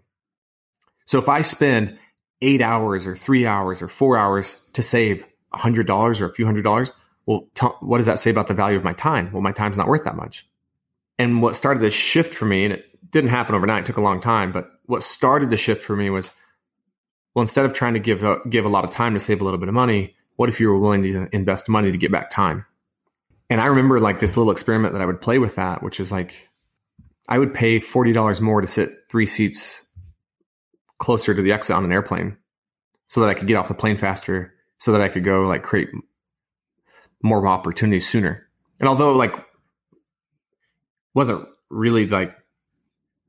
So 1.06 1.18
if 1.18 1.28
I 1.28 1.42
spend 1.42 1.98
eight 2.40 2.60
hours 2.60 3.06
or 3.06 3.16
three 3.16 3.46
hours 3.46 3.80
or 3.80 3.88
four 3.88 4.18
hours 4.18 4.60
to 4.74 4.82
save 4.82 5.24
a 5.52 5.58
hundred 5.58 5.86
dollars 5.86 6.20
or 6.20 6.26
a 6.26 6.32
few 6.32 6.44
hundred 6.44 6.62
dollars, 6.62 6.92
well, 7.26 7.48
what 7.80 7.98
does 7.98 8.06
that 8.06 8.18
say 8.18 8.30
about 8.30 8.48
the 8.48 8.54
value 8.54 8.76
of 8.76 8.84
my 8.84 8.92
time? 8.92 9.30
Well, 9.32 9.42
my 9.42 9.52
time's 9.52 9.76
not 9.76 9.88
worth 9.88 10.04
that 10.04 10.16
much. 10.16 10.46
And 11.18 11.40
what 11.40 11.54
started 11.54 11.80
this 11.80 11.94
shift 11.94 12.34
for 12.34 12.44
me, 12.44 12.64
and 12.64 12.74
it 12.74 12.86
didn't 13.10 13.30
happen 13.30 13.54
overnight, 13.54 13.84
it 13.84 13.86
took 13.86 13.98
a 13.98 14.02
long 14.02 14.20
time, 14.20 14.50
but 14.50 14.70
what 14.86 15.02
started 15.02 15.50
the 15.50 15.56
shift 15.56 15.84
for 15.84 15.94
me 15.94 16.10
was, 16.10 16.30
well, 17.34 17.42
instead 17.42 17.64
of 17.64 17.72
trying 17.72 17.94
to 17.94 18.00
give 18.00 18.22
a, 18.22 18.38
give 18.48 18.64
a 18.64 18.68
lot 18.68 18.84
of 18.84 18.90
time 18.90 19.14
to 19.14 19.20
save 19.20 19.40
a 19.40 19.44
little 19.44 19.58
bit 19.58 19.68
of 19.68 19.74
money, 19.74 20.16
what 20.36 20.48
if 20.48 20.60
you 20.60 20.68
were 20.68 20.78
willing 20.78 21.02
to 21.02 21.28
invest 21.32 21.68
money 21.68 21.92
to 21.92 21.98
get 21.98 22.12
back 22.12 22.30
time? 22.30 22.66
And 23.48 23.60
I 23.60 23.66
remember 23.66 24.00
like 24.00 24.20
this 24.20 24.36
little 24.36 24.52
experiment 24.52 24.94
that 24.94 25.02
I 25.02 25.06
would 25.06 25.20
play 25.20 25.38
with 25.38 25.56
that, 25.56 25.82
which 25.82 26.00
is 26.00 26.10
like, 26.10 26.48
I 27.28 27.38
would 27.38 27.54
pay 27.54 27.80
$40 27.80 28.40
more 28.40 28.60
to 28.60 28.66
sit 28.66 28.90
three 29.10 29.26
seats 29.26 29.84
closer 30.98 31.34
to 31.34 31.42
the 31.42 31.52
exit 31.52 31.76
on 31.76 31.84
an 31.84 31.92
airplane 31.92 32.36
so 33.06 33.20
that 33.20 33.28
I 33.28 33.34
could 33.34 33.46
get 33.46 33.56
off 33.56 33.68
the 33.68 33.74
plane 33.74 33.98
faster, 33.98 34.54
so 34.78 34.92
that 34.92 35.00
I 35.00 35.08
could 35.08 35.24
go 35.24 35.42
like 35.42 35.62
create 35.62 35.88
more 37.22 37.46
opportunities 37.46 38.08
sooner. 38.08 38.48
And 38.80 38.88
although 38.88 39.12
like 39.12 39.34
wasn't 41.14 41.46
really 41.70 42.06
like 42.06 42.34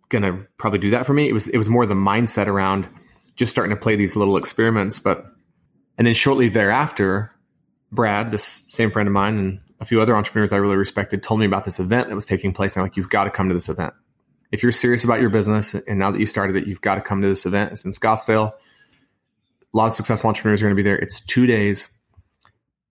gonna 0.09 0.45
probably 0.57 0.79
do 0.79 0.91
that 0.91 1.05
for 1.05 1.13
me, 1.13 1.27
it 1.27 1.33
was 1.33 1.47
it 1.47 1.57
was 1.57 1.69
more 1.69 1.85
the 1.85 1.95
mindset 1.95 2.47
around 2.47 2.87
just 3.35 3.51
starting 3.51 3.75
to 3.75 3.81
play 3.81 3.95
these 3.95 4.15
little 4.15 4.37
experiments. 4.37 4.99
But 4.99 5.25
and 5.97 6.07
then 6.07 6.13
shortly 6.13 6.49
thereafter, 6.49 7.31
Brad, 7.91 8.31
this 8.31 8.65
same 8.69 8.91
friend 8.91 9.07
of 9.07 9.13
mine, 9.13 9.37
and 9.37 9.59
a 9.79 9.85
few 9.85 10.01
other 10.01 10.15
entrepreneurs 10.15 10.51
I 10.51 10.57
really 10.57 10.75
respected, 10.75 11.21
told 11.21 11.39
me 11.39 11.45
about 11.45 11.65
this 11.65 11.79
event 11.79 12.09
that 12.09 12.15
was 12.15 12.25
taking 12.25 12.53
place. 12.53 12.75
And 12.75 12.81
I'm 12.81 12.85
like, 12.85 12.97
you've 12.97 13.09
got 13.09 13.25
to 13.25 13.29
come 13.29 13.49
to 13.49 13.53
this 13.53 13.69
event. 13.69 13.93
If 14.51 14.63
you're 14.63 14.71
serious 14.71 15.03
about 15.03 15.19
your 15.19 15.29
business, 15.29 15.73
and 15.73 15.99
now 15.99 16.11
that 16.11 16.19
you've 16.19 16.29
started 16.29 16.55
it, 16.55 16.67
you've 16.67 16.81
got 16.81 16.95
to 16.95 17.01
come 17.01 17.21
to 17.21 17.27
this 17.27 17.45
event. 17.45 17.71
It's 17.71 17.85
in 17.85 17.91
Scottsdale. 17.91 18.51
A 19.73 19.77
lot 19.77 19.87
of 19.87 19.93
successful 19.93 20.27
entrepreneurs 20.27 20.61
are 20.61 20.65
going 20.65 20.75
to 20.75 20.83
be 20.83 20.87
there. 20.87 20.97
It's 20.97 21.21
two 21.21 21.47
days. 21.47 21.89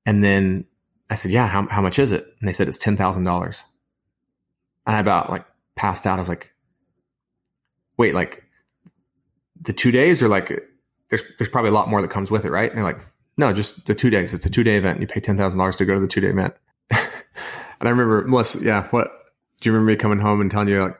And 0.04 0.24
then 0.24 0.64
I 1.08 1.14
said, 1.14 1.30
yeah, 1.30 1.46
how, 1.46 1.68
how 1.68 1.80
much 1.80 1.98
is 1.98 2.10
it? 2.10 2.26
And 2.40 2.48
they 2.48 2.52
said, 2.52 2.66
it's 2.66 2.78
$10,000. 2.78 3.62
And 4.86 4.96
I 4.96 4.98
about 4.98 5.30
like 5.30 5.46
passed 5.76 6.06
out. 6.06 6.18
I 6.18 6.20
was 6.20 6.28
like, 6.28 6.52
wait, 7.96 8.14
like 8.14 8.41
the 9.62 9.72
two 9.72 9.90
days 9.90 10.22
or 10.22 10.28
like 10.28 10.48
there's, 11.08 11.22
there's 11.38 11.48
probably 11.48 11.70
a 11.70 11.74
lot 11.74 11.88
more 11.88 12.02
that 12.02 12.10
comes 12.10 12.30
with 12.30 12.44
it, 12.44 12.50
right? 12.50 12.70
And 12.70 12.78
they're 12.78 12.84
like, 12.84 13.00
no, 13.36 13.52
just 13.52 13.86
the 13.86 13.94
two 13.94 14.10
days. 14.10 14.34
It's 14.34 14.46
a 14.46 14.50
two 14.50 14.64
day 14.64 14.76
event. 14.76 15.00
You 15.00 15.06
pay 15.06 15.20
$10,000 15.20 15.76
to 15.76 15.84
go 15.84 15.94
to 15.94 16.00
the 16.00 16.06
two 16.06 16.20
day 16.20 16.28
event. 16.28 16.54
and 16.90 17.00
I 17.80 17.88
remember, 17.88 18.26
Melissa, 18.26 18.62
yeah, 18.62 18.86
what, 18.88 19.10
do 19.60 19.68
you 19.68 19.72
remember 19.72 19.92
me 19.92 19.96
coming 19.96 20.18
home 20.18 20.40
and 20.40 20.50
telling 20.50 20.68
you 20.68 20.82
like 20.82 20.98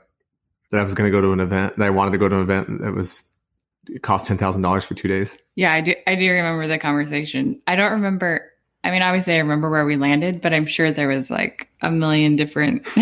that 0.71 0.81
I 0.81 0.83
was 0.83 0.95
going 0.95 1.11
to 1.11 1.16
go 1.16 1.21
to 1.21 1.33
an 1.33 1.40
event 1.40 1.76
that 1.78 1.87
I 1.87 1.90
wanted 1.90 2.12
to 2.12 2.19
go 2.19 2.28
to 2.28 2.37
an 2.37 2.42
event 2.42 2.83
that 2.83 2.95
was, 2.95 3.25
it 3.88 4.02
cost 4.02 4.26
$10,000 4.26 4.85
for 4.85 4.95
two 4.95 5.09
days? 5.09 5.37
Yeah, 5.57 5.73
I 5.73 5.81
do. 5.81 5.95
I 6.07 6.14
do 6.14 6.31
remember 6.31 6.66
the 6.69 6.78
conversation. 6.78 7.61
I 7.66 7.75
don't 7.75 7.92
remember 7.92 8.52
I 8.85 8.90
mean, 8.90 9.02
obviously, 9.02 9.35
I 9.35 9.38
remember 9.38 9.71
where 9.71 9.87
we 9.87 9.97
landed, 9.97 10.40
but 10.40 10.52
I'm 10.52 10.66
sure 10.66 10.90
there 10.90 11.09
was 11.09 11.31
like 11.31 11.69
a 11.81 11.90
million 11.90 12.35
different, 12.35 12.85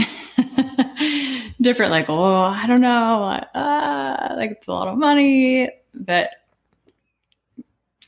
different, 1.60 1.92
like, 1.92 2.06
oh, 2.08 2.44
I 2.44 2.66
don't 2.66 2.80
know, 2.80 3.24
uh, 3.24 4.34
like 4.36 4.52
it's 4.52 4.68
a 4.68 4.72
lot 4.72 4.88
of 4.88 4.98
money. 4.98 5.70
But 5.94 6.30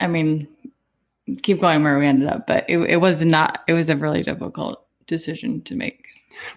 I 0.00 0.06
mean, 0.06 0.48
keep 1.42 1.60
going 1.60 1.82
where 1.82 1.98
we 1.98 2.06
ended 2.06 2.28
up. 2.28 2.46
But 2.46 2.64
it, 2.68 2.78
it 2.78 2.96
was 2.96 3.24
not, 3.24 3.62
it 3.66 3.74
was 3.74 3.88
a 3.88 3.96
really 3.96 4.22
difficult 4.22 4.84
decision 5.06 5.62
to 5.62 5.74
make. 5.74 6.04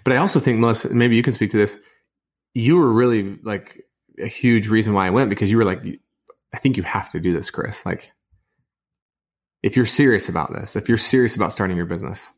But 0.03 0.13
I 0.13 0.17
also 0.17 0.39
think, 0.39 0.59
Melissa, 0.59 0.93
maybe 0.93 1.15
you 1.15 1.23
can 1.23 1.33
speak 1.33 1.51
to 1.51 1.57
this. 1.57 1.75
You 2.53 2.77
were 2.77 2.91
really 2.91 3.37
like 3.43 3.85
a 4.19 4.27
huge 4.27 4.69
reason 4.69 4.93
why 4.93 5.07
I 5.07 5.09
went 5.09 5.29
because 5.29 5.51
you 5.51 5.57
were 5.57 5.65
like, 5.65 5.81
I 6.53 6.57
think 6.57 6.77
you 6.77 6.83
have 6.83 7.09
to 7.11 7.19
do 7.19 7.33
this, 7.33 7.49
Chris. 7.49 7.85
Like, 7.85 8.11
if 9.61 9.75
you're 9.75 9.85
serious 9.85 10.29
about 10.29 10.53
this, 10.53 10.75
if 10.75 10.87
you're 10.87 10.97
serious 10.97 11.35
about 11.35 11.51
starting 11.51 11.75
your 11.75 11.85
business, 11.85 12.31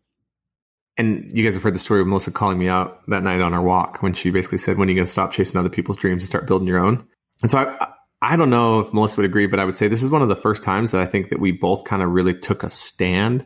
and 0.98 1.32
you 1.32 1.44
guys 1.44 1.54
have 1.54 1.64
heard 1.64 1.76
the 1.76 1.80
story 1.80 2.02
of 2.02 2.08
Melissa 2.08 2.32
calling 2.32 2.58
me 2.58 2.68
out 2.68 3.02
that 3.08 3.24
night 3.24 3.42
on 3.42 3.54
our 3.54 3.62
walk 3.62 4.02
when 4.02 4.14
she 4.14 4.32
basically 4.32 4.58
said, 4.58 4.78
"When 4.78 4.88
are 4.88 4.92
you 4.92 4.96
going 4.96 5.06
to 5.06 5.12
stop 5.12 5.32
chasing 5.32 5.58
other 5.58 5.70
people's 5.70 5.98
dreams 5.98 6.24
and 6.24 6.28
start 6.28 6.48
building 6.48 6.68
your 6.68 6.80
own?" 6.80 7.06
And 7.42 7.52
so 7.52 7.60
I, 7.60 7.94
I 8.22 8.36
don't 8.36 8.50
know 8.50 8.80
if 8.80 8.94
Melissa 8.94 9.18
would 9.18 9.26
agree, 9.26 9.48
but 9.48 9.60
I 9.60 9.66
would 9.66 9.78
say 9.78 9.88
this 9.88 10.02
is 10.02 10.10
one 10.10 10.22
of 10.22 10.30
the 10.30 10.36
first 10.36 10.64
times 10.64 10.92
that 10.92 11.02
I 11.02 11.06
think 11.06 11.30
that 11.30 11.40
we 11.40 11.52
both 11.52 11.84
kind 11.84 12.02
of 12.02 12.10
really 12.10 12.34
took 12.34 12.64
a 12.64 12.70
stand 12.70 13.46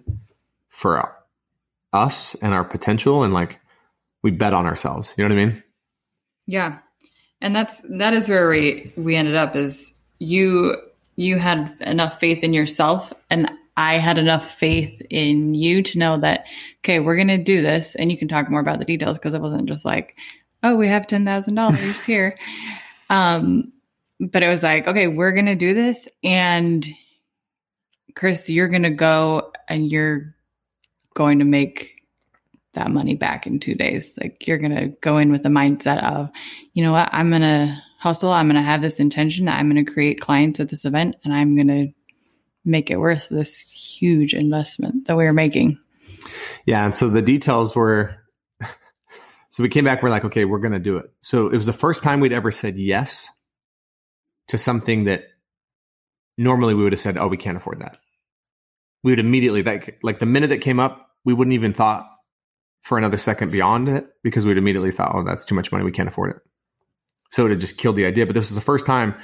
for 0.70 1.18
us 1.92 2.36
and 2.36 2.54
our 2.54 2.64
potential, 2.64 3.24
and 3.24 3.34
like 3.34 3.60
we 4.24 4.32
bet 4.32 4.54
on 4.54 4.66
ourselves. 4.66 5.14
You 5.18 5.24
know 5.28 5.36
what 5.36 5.42
I 5.42 5.46
mean? 5.46 5.64
Yeah, 6.48 6.80
and 7.42 7.56
that's 7.56 7.82
that 7.90 8.14
is 8.14 8.30
where 8.30 8.50
we 8.50 8.94
we 8.96 9.16
ended 9.16 9.36
up. 9.36 9.56
Is 9.56 9.94
you 10.20 10.78
you 11.18 11.38
had 11.38 11.76
enough 11.82 12.20
faith 12.20 12.44
in 12.44 12.54
yourself 12.54 13.12
and 13.30 13.50
I 13.78 13.96
had 13.96 14.18
enough 14.18 14.50
faith 14.50 15.02
in 15.10 15.54
you 15.54 15.82
to 15.84 15.98
know 15.98 16.20
that, 16.20 16.46
okay, 16.80 17.00
we're 17.00 17.16
going 17.16 17.28
to 17.30 17.38
do 17.38 17.62
this. 17.62 17.96
And 17.96 18.12
you 18.12 18.18
can 18.18 18.28
talk 18.28 18.50
more 18.50 18.60
about 18.60 18.80
the 18.80 18.86
details 18.86 19.18
because 19.18 19.34
it 19.34 19.42
wasn't 19.42 19.68
just 19.68 19.86
like, 19.86 20.16
oh, 20.64 20.76
we 20.76 20.88
have 20.88 21.08
$10,000 21.08 22.04
here. 22.04 22.38
Um, 23.10 23.74
but 24.22 24.42
it 24.42 24.48
was 24.48 24.64
like, 24.64 24.88
okay, 24.88 25.08
we're 25.10 25.34
going 25.34 25.48
to 25.48 25.56
do 25.56 25.74
this. 25.74 26.08
And 26.24 26.88
Chris, 28.16 28.50
you're 28.50 28.70
going 28.70 28.84
to 28.84 28.90
go 28.90 29.52
and 29.68 29.92
you're 29.92 30.34
going 31.14 31.40
to 31.40 31.46
make 31.46 32.02
that 32.74 32.90
money 32.90 33.16
back 33.16 33.46
in 33.46 33.60
two 33.60 33.76
days. 33.76 34.14
Like 34.20 34.48
you're 34.48 34.58
going 34.58 34.76
to 34.76 34.88
go 35.02 35.18
in 35.18 35.32
with 35.32 35.44
the 35.44 35.50
mindset 35.50 36.02
of, 36.04 36.30
you 36.74 36.84
know 36.84 36.94
what, 36.94 37.10
I'm 37.12 37.30
going 37.30 37.42
to 37.42 37.82
hustle. 38.00 38.32
I'm 38.32 38.48
going 38.48 38.56
to 38.56 38.62
have 38.62 38.82
this 38.82 39.00
intention 39.00 39.46
that 39.46 39.60
I'm 39.60 39.70
going 39.70 39.84
to 39.84 39.92
create 39.92 40.22
clients 40.22 40.60
at 40.60 40.70
this 40.70 40.86
event 40.86 41.16
and 41.24 41.34
I'm 41.34 41.58
going 41.58 41.68
to 41.68 41.94
make 42.64 42.92
it 42.92 43.00
worth 43.00 43.28
this 43.30 43.70
huge 43.72 44.34
investment 44.34 45.08
that 45.08 45.16
we 45.16 45.26
were 45.26 45.34
making. 45.34 45.80
Yeah. 46.66 46.86
And 46.86 46.96
so 46.96 47.10
the 47.10 47.22
details 47.22 47.76
were 47.76 48.16
so 49.50 49.64
we 49.64 49.70
came 49.70 49.86
back, 49.86 50.04
we're 50.04 50.10
like, 50.10 50.26
okay, 50.26 50.46
we're 50.46 50.60
going 50.60 50.74
to 50.74 50.80
do 50.80 50.98
it. 50.98 51.12
So 51.22 51.48
it 51.48 51.58
was 51.58 51.66
the 51.66 51.74
first 51.74 52.04
time 52.04 52.20
we'd 52.20 52.34
ever 52.34 52.52
said 52.52 52.76
yes 52.78 53.30
to 54.50 54.58
something 54.58 55.06
that 55.06 55.26
normally 56.38 56.74
we 56.74 56.84
would 56.84 56.94
have 56.94 57.00
said, 57.00 57.18
oh, 57.18 57.28
we 57.28 57.38
can't 57.38 57.58
afford 57.58 57.82
that. 57.82 57.98
We 59.04 59.12
would 59.12 59.20
immediately, 59.20 59.64
like, 59.64 60.00
like 60.04 60.20
the 60.20 60.26
minute 60.26 60.52
it 60.52 60.60
came 60.60 60.80
up, 60.80 61.10
we 61.26 61.34
wouldn't 61.34 61.54
even 61.54 61.74
thought 61.74 62.08
for 62.82 62.98
another 62.98 63.18
second 63.18 63.52
beyond 63.52 63.90
it 63.90 64.08
because 64.24 64.46
we'd 64.46 64.58
immediately 64.58 64.92
thought, 64.92 65.12
oh, 65.14 65.24
that's 65.24 65.46
too 65.46 65.56
much 65.56 65.72
money. 65.72 65.84
We 65.84 65.92
can't 65.92 66.10
afford 66.10 66.36
it. 66.36 66.42
So 67.32 67.46
it 67.46 67.50
had 67.50 67.60
just 67.60 67.78
killed 67.78 67.96
the 67.96 68.06
idea. 68.06 68.26
But 68.26 68.36
this 68.36 68.50
was 68.50 68.56
the 68.56 68.62
first 68.62 68.86
time 68.86 69.16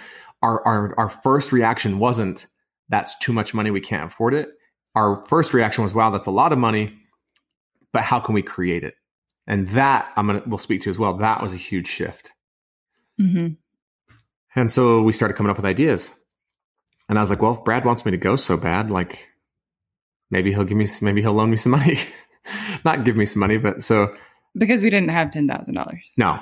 our, 0.41 0.65
our, 0.65 0.99
our 0.99 1.09
first 1.09 1.51
reaction 1.51 1.99
wasn't, 1.99 2.47
that's 2.89 3.17
too 3.17 3.33
much 3.33 3.53
money. 3.53 3.71
We 3.71 3.81
can't 3.81 4.11
afford 4.11 4.33
it. 4.33 4.49
Our 4.95 5.23
first 5.27 5.53
reaction 5.53 5.83
was, 5.83 5.93
wow, 5.93 6.09
that's 6.09 6.27
a 6.27 6.31
lot 6.31 6.53
of 6.53 6.59
money, 6.59 6.89
but 7.91 8.03
how 8.03 8.19
can 8.19 8.33
we 8.33 8.41
create 8.41 8.83
it? 8.83 8.95
And 9.45 9.69
that 9.69 10.11
I'm 10.15 10.27
going 10.27 10.41
to, 10.41 10.49
we'll 10.49 10.57
speak 10.57 10.81
to 10.81 10.89
as 10.89 10.99
well. 10.99 11.17
That 11.17 11.41
was 11.41 11.53
a 11.53 11.57
huge 11.57 11.87
shift. 11.87 12.31
Mm-hmm. 13.19 13.53
And 14.55 14.71
so 14.71 15.01
we 15.01 15.13
started 15.13 15.35
coming 15.35 15.49
up 15.49 15.57
with 15.57 15.65
ideas. 15.65 16.13
And 17.09 17.17
I 17.17 17.21
was 17.21 17.29
like, 17.29 17.41
well, 17.41 17.53
if 17.53 17.63
Brad 17.63 17.85
wants 17.85 18.05
me 18.05 18.11
to 18.11 18.17
go 18.17 18.35
so 18.35 18.57
bad, 18.57 18.91
like 18.91 19.27
maybe 20.31 20.51
he'll 20.51 20.65
give 20.65 20.77
me, 20.77 20.87
maybe 21.01 21.21
he'll 21.21 21.33
loan 21.33 21.51
me 21.51 21.57
some 21.57 21.71
money. 21.71 21.99
Not 22.85 23.03
give 23.03 23.15
me 23.15 23.25
some 23.25 23.39
money, 23.39 23.57
but 23.57 23.83
so. 23.83 24.15
Because 24.57 24.81
we 24.81 24.89
didn't 24.89 25.09
have 25.09 25.29
$10,000. 25.29 25.99
No, 26.17 26.39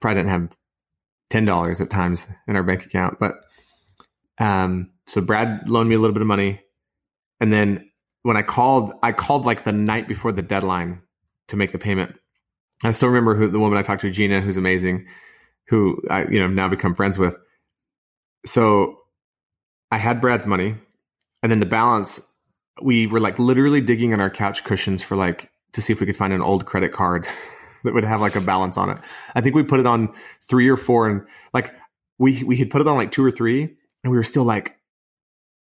probably 0.00 0.22
didn't 0.22 0.30
have 0.30 0.56
$10 1.30 1.80
at 1.80 1.90
times 1.90 2.26
in 2.46 2.56
our 2.56 2.62
bank 2.62 2.84
account. 2.84 3.18
But 3.18 3.44
um, 4.38 4.90
so 5.08 5.22
Brad 5.22 5.68
loaned 5.68 5.88
me 5.88 5.96
a 5.96 5.98
little 5.98 6.12
bit 6.12 6.20
of 6.20 6.28
money. 6.28 6.60
And 7.40 7.50
then 7.50 7.90
when 8.22 8.36
I 8.36 8.42
called, 8.42 8.92
I 9.02 9.12
called 9.12 9.46
like 9.46 9.64
the 9.64 9.72
night 9.72 10.06
before 10.06 10.32
the 10.32 10.42
deadline 10.42 11.00
to 11.48 11.56
make 11.56 11.72
the 11.72 11.78
payment. 11.78 12.14
I 12.84 12.92
still 12.92 13.08
remember 13.08 13.34
who 13.34 13.48
the 13.48 13.58
woman 13.58 13.78
I 13.78 13.82
talked 13.82 14.02
to, 14.02 14.10
Gina, 14.10 14.42
who's 14.42 14.58
amazing, 14.58 15.06
who 15.68 16.02
I 16.10 16.26
you 16.28 16.38
know 16.38 16.46
now 16.46 16.68
become 16.68 16.94
friends 16.94 17.18
with. 17.18 17.36
So 18.44 18.98
I 19.90 19.96
had 19.96 20.20
Brad's 20.20 20.46
money, 20.46 20.76
and 21.42 21.50
then 21.50 21.58
the 21.58 21.66
balance. 21.66 22.20
We 22.80 23.08
were 23.08 23.18
like 23.18 23.40
literally 23.40 23.80
digging 23.80 24.12
in 24.12 24.20
our 24.20 24.30
couch 24.30 24.62
cushions 24.62 25.02
for 25.02 25.16
like 25.16 25.50
to 25.72 25.82
see 25.82 25.92
if 25.92 25.98
we 25.98 26.06
could 26.06 26.16
find 26.16 26.32
an 26.32 26.42
old 26.42 26.66
credit 26.66 26.92
card 26.92 27.26
that 27.82 27.94
would 27.94 28.04
have 28.04 28.20
like 28.20 28.36
a 28.36 28.40
balance 28.40 28.76
on 28.76 28.90
it. 28.90 28.98
I 29.34 29.40
think 29.40 29.56
we 29.56 29.64
put 29.64 29.80
it 29.80 29.86
on 29.86 30.14
three 30.42 30.68
or 30.68 30.76
four, 30.76 31.08
and 31.08 31.22
like 31.54 31.74
we 32.18 32.44
we 32.44 32.56
had 32.56 32.70
put 32.70 32.82
it 32.82 32.86
on 32.86 32.96
like 32.96 33.10
two 33.10 33.24
or 33.24 33.32
three, 33.32 33.62
and 33.62 34.10
we 34.12 34.16
were 34.16 34.22
still 34.22 34.44
like 34.44 34.77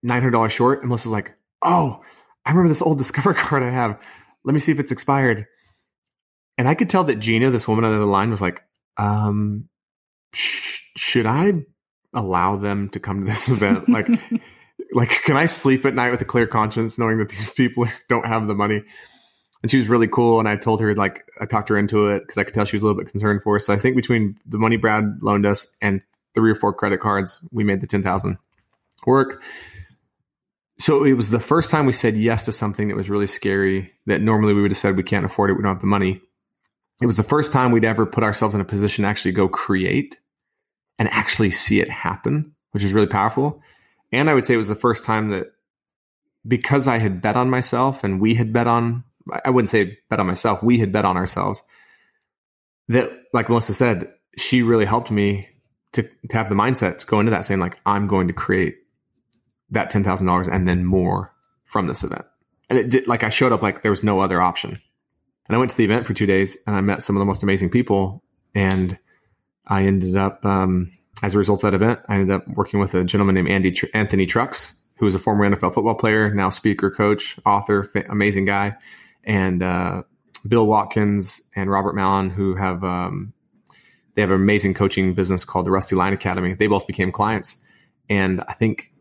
nine 0.03 0.21
hundred 0.21 0.33
dollars 0.33 0.53
short. 0.53 0.81
And 0.81 0.89
Melissa's 0.89 1.13
like, 1.13 1.35
"Oh, 1.63 2.03
I 2.45 2.51
remember 2.51 2.69
this 2.69 2.83
old 2.83 2.99
Discover 2.99 3.35
card 3.35 3.63
I 3.63 3.71
have. 3.71 3.99
Let 4.45 4.55
me 4.55 4.61
see 4.61 4.73
if 4.73 4.81
it's 4.81 4.93
expired." 4.93 5.47
And 6.59 6.69
I 6.69 6.75
could 6.75 6.89
tell 6.89 7.05
that 7.05 7.17
Gina, 7.17 7.51
this 7.51 7.69
woman 7.69 7.85
on 7.85 7.91
the 7.91 7.99
other 7.99 8.07
line, 8.07 8.31
was 8.31 8.41
like, 8.41 8.63
um, 8.97 9.69
sh- 10.33 10.81
"Should 10.97 11.27
I 11.27 11.53
allow 12.15 12.57
them 12.57 12.89
to 12.91 13.01
come 13.01 13.21
to 13.21 13.27
this 13.27 13.49
event? 13.51 13.89
Like, 13.89 14.09
like, 14.93 15.11
can 15.25 15.37
I 15.37 15.47
sleep 15.47 15.85
at 15.85 15.95
night 15.95 16.11
with 16.11 16.21
a 16.23 16.27
clear 16.27 16.47
conscience, 16.47 16.99
knowing 16.99 17.19
that 17.19 17.29
these 17.29 17.51
people 17.57 17.87
don't 18.09 18.27
have 18.27 18.47
the 18.47 18.55
money?" 18.55 18.83
and 19.67 19.71
she 19.71 19.79
was 19.79 19.89
really 19.89 20.07
cool. 20.07 20.39
And 20.39 20.49
I 20.49 20.55
told 20.55 20.81
her 20.81 20.95
like 20.95 21.25
I 21.41 21.47
talked 21.47 21.69
her 21.71 21.77
into 21.77 22.07
it 22.09 22.21
because 22.21 22.39
I 22.39 22.45
could 22.45 22.55
tell 22.55 22.65
she 22.65 22.77
was 22.77 22.83
a 22.83 22.87
little 22.87 23.03
bit 23.03 23.11
concerned 23.11 23.43
for 23.43 23.57
us. 23.57 23.67
So 23.67 23.73
I 23.73 23.79
think 23.79 23.97
between 23.97 24.39
the 24.47 24.59
money 24.59 24.77
Brad 24.77 25.19
loaned 25.23 25.45
us 25.45 25.75
and 25.83 26.03
three 26.37 26.53
or 26.53 26.55
four 26.55 26.73
credit 26.73 27.01
cards, 27.01 27.41
we 27.51 27.65
made 27.65 27.81
the 27.81 27.89
ten 27.89 28.03
thousand 28.03 28.39
work. 29.07 29.43
So 30.79 31.05
it 31.05 31.15
was 31.15 31.31
the 31.31 31.41
first 31.41 31.71
time 31.71 31.87
we 31.87 31.93
said 31.93 32.15
yes 32.15 32.45
to 32.45 32.53
something 32.53 32.89
that 32.89 32.97
was 32.97 33.09
really 33.09 33.27
scary. 33.27 33.93
That 34.07 34.23
normally 34.23 34.55
we 34.55 34.63
would 34.63 34.71
have 34.71 34.79
said 34.79 34.97
we 34.97 35.03
can't 35.03 35.25
afford 35.25 35.51
it, 35.51 35.55
we 35.55 35.63
don't 35.63 35.73
have 35.73 35.81
the 35.81 35.87
money. 35.87 36.21
It 37.01 37.07
was 37.07 37.17
the 37.17 37.23
first 37.23 37.53
time 37.53 37.73
we'd 37.73 37.85
ever 37.85 38.07
put 38.07 38.25
ourselves 38.25 38.55
in 38.55 38.61
a 38.61 38.65
position 38.65 39.03
to 39.03 39.09
actually 39.09 39.33
go 39.33 39.49
create 39.49 40.19
and 40.99 41.09
actually 41.11 41.51
see 41.51 41.81
it 41.81 41.91
happen, 41.91 42.55
which 42.71 42.83
is 42.83 42.95
really 42.95 43.07
powerful. 43.07 43.61
And 44.13 44.31
I 44.31 44.35
would 44.35 44.47
say 44.47 44.55
it 44.55 44.59
was 44.59 44.69
the 44.69 44.75
first 44.75 45.05
time 45.05 45.31
that 45.31 45.49
because 46.47 46.89
I 46.89 46.99
had 46.99 47.21
bet 47.21 47.37
on 47.37 47.51
myself 47.51 48.05
and 48.05 48.21
we 48.21 48.35
had 48.35 48.53
bet 48.53 48.67
on 48.67 49.05
I 49.45 49.51
wouldn't 49.51 49.71
say 49.71 49.99
bet 50.09 50.21
on 50.21 50.27
myself. 50.27 50.63
We 50.63 50.79
had 50.79 50.93
bet 50.93 51.05
on 51.05 51.17
ourselves. 51.17 51.63
That, 52.89 53.11
like 53.33 53.49
Melissa 53.49 53.75
said, 53.75 54.13
she 54.37 54.63
really 54.63 54.85
helped 54.85 55.11
me 55.11 55.49
to, 55.93 56.03
to 56.03 56.37
have 56.37 56.49
the 56.49 56.55
mindset 56.55 56.99
to 56.99 57.07
go 57.07 57.19
into 57.21 57.31
that 57.31 57.45
saying, 57.45 57.61
like, 57.61 57.79
I'm 57.85 58.07
going 58.07 58.29
to 58.29 58.33
create 58.33 58.77
that 59.71 59.93
$10,000 59.93 60.53
and 60.53 60.69
then 60.69 60.85
more 60.85 61.35
from 61.65 61.87
this 61.87 62.05
event. 62.05 62.25
And 62.69 62.79
it 62.79 62.89
did, 62.89 63.07
like, 63.07 63.23
I 63.25 63.29
showed 63.29 63.53
up 63.53 63.63
like 63.63 63.83
there 63.83 63.91
was 63.91 64.05
no 64.05 64.21
other 64.21 64.41
option. 64.41 64.71
And 64.71 65.55
I 65.55 65.59
went 65.59 65.71
to 65.71 65.77
the 65.77 65.85
event 65.85 66.07
for 66.07 66.15
two 66.15 66.27
days 66.27 66.57
and 66.67 66.75
I 66.75 66.81
met 66.81 67.03
some 67.03 67.17
of 67.17 67.21
the 67.21 67.27
most 67.27 67.43
amazing 67.43 67.71
people. 67.71 68.23
And 68.55 68.99
I 69.67 69.85
ended 69.85 70.17
up, 70.17 70.45
um, 70.45 70.91
as 71.23 71.35
a 71.35 71.39
result 71.39 71.63
of 71.63 71.71
that 71.71 71.77
event, 71.77 72.01
I 72.09 72.15
ended 72.15 72.31
up 72.31 72.49
working 72.49 72.81
with 72.81 72.95
a 72.95 73.05
gentleman 73.05 73.37
named 73.37 73.49
Andy 73.49 73.73
Tr- 73.73 73.87
Anthony 73.95 74.27
Trucks, 74.27 74.75
who 74.99 75.07
is 75.07 75.15
a 75.15 75.19
former 75.19 75.49
NFL 75.49 75.75
football 75.75 75.95
player, 75.95 76.33
now 76.35 76.49
speaker, 76.49 76.91
coach, 76.91 77.39
author, 77.45 77.89
amazing 78.09 78.47
guy 78.47 78.77
and 79.27 79.63
uh, 79.63 80.05
Bill 80.49 80.67
Watkins 80.67 81.43
and 81.55 81.71
Robert 81.71 81.95
Mallon, 81.95 82.31
who 82.31 82.55
have 82.55 82.83
um, 82.85 83.35
they 84.15 84.23
have 84.23 84.31
an 84.31 84.37
amazing 84.37 84.73
coaching 84.73 85.13
business 85.13 85.45
called 85.45 85.67
the 85.67 85.71
Rusty 85.71 85.97
Line 85.97 86.13
Academy. 86.13 86.55
They 86.55 86.69
both 86.69 86.87
became 86.87 87.13
clients, 87.13 87.59
and 88.09 88.43
I 88.49 88.55
think 88.55 88.93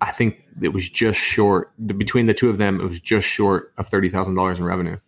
I 0.00 0.10
think 0.10 0.42
it 0.60 0.68
was 0.68 0.88
just 0.88 1.18
short 1.18 1.72
between 1.86 2.26
the 2.26 2.34
two 2.34 2.50
of 2.50 2.58
them. 2.58 2.80
It 2.80 2.86
was 2.86 3.00
just 3.00 3.26
short 3.26 3.72
of 3.78 3.88
thirty 3.88 4.08
thousand 4.08 4.34
dollars 4.34 4.58
in 4.58 4.64
revenue. 4.64 4.98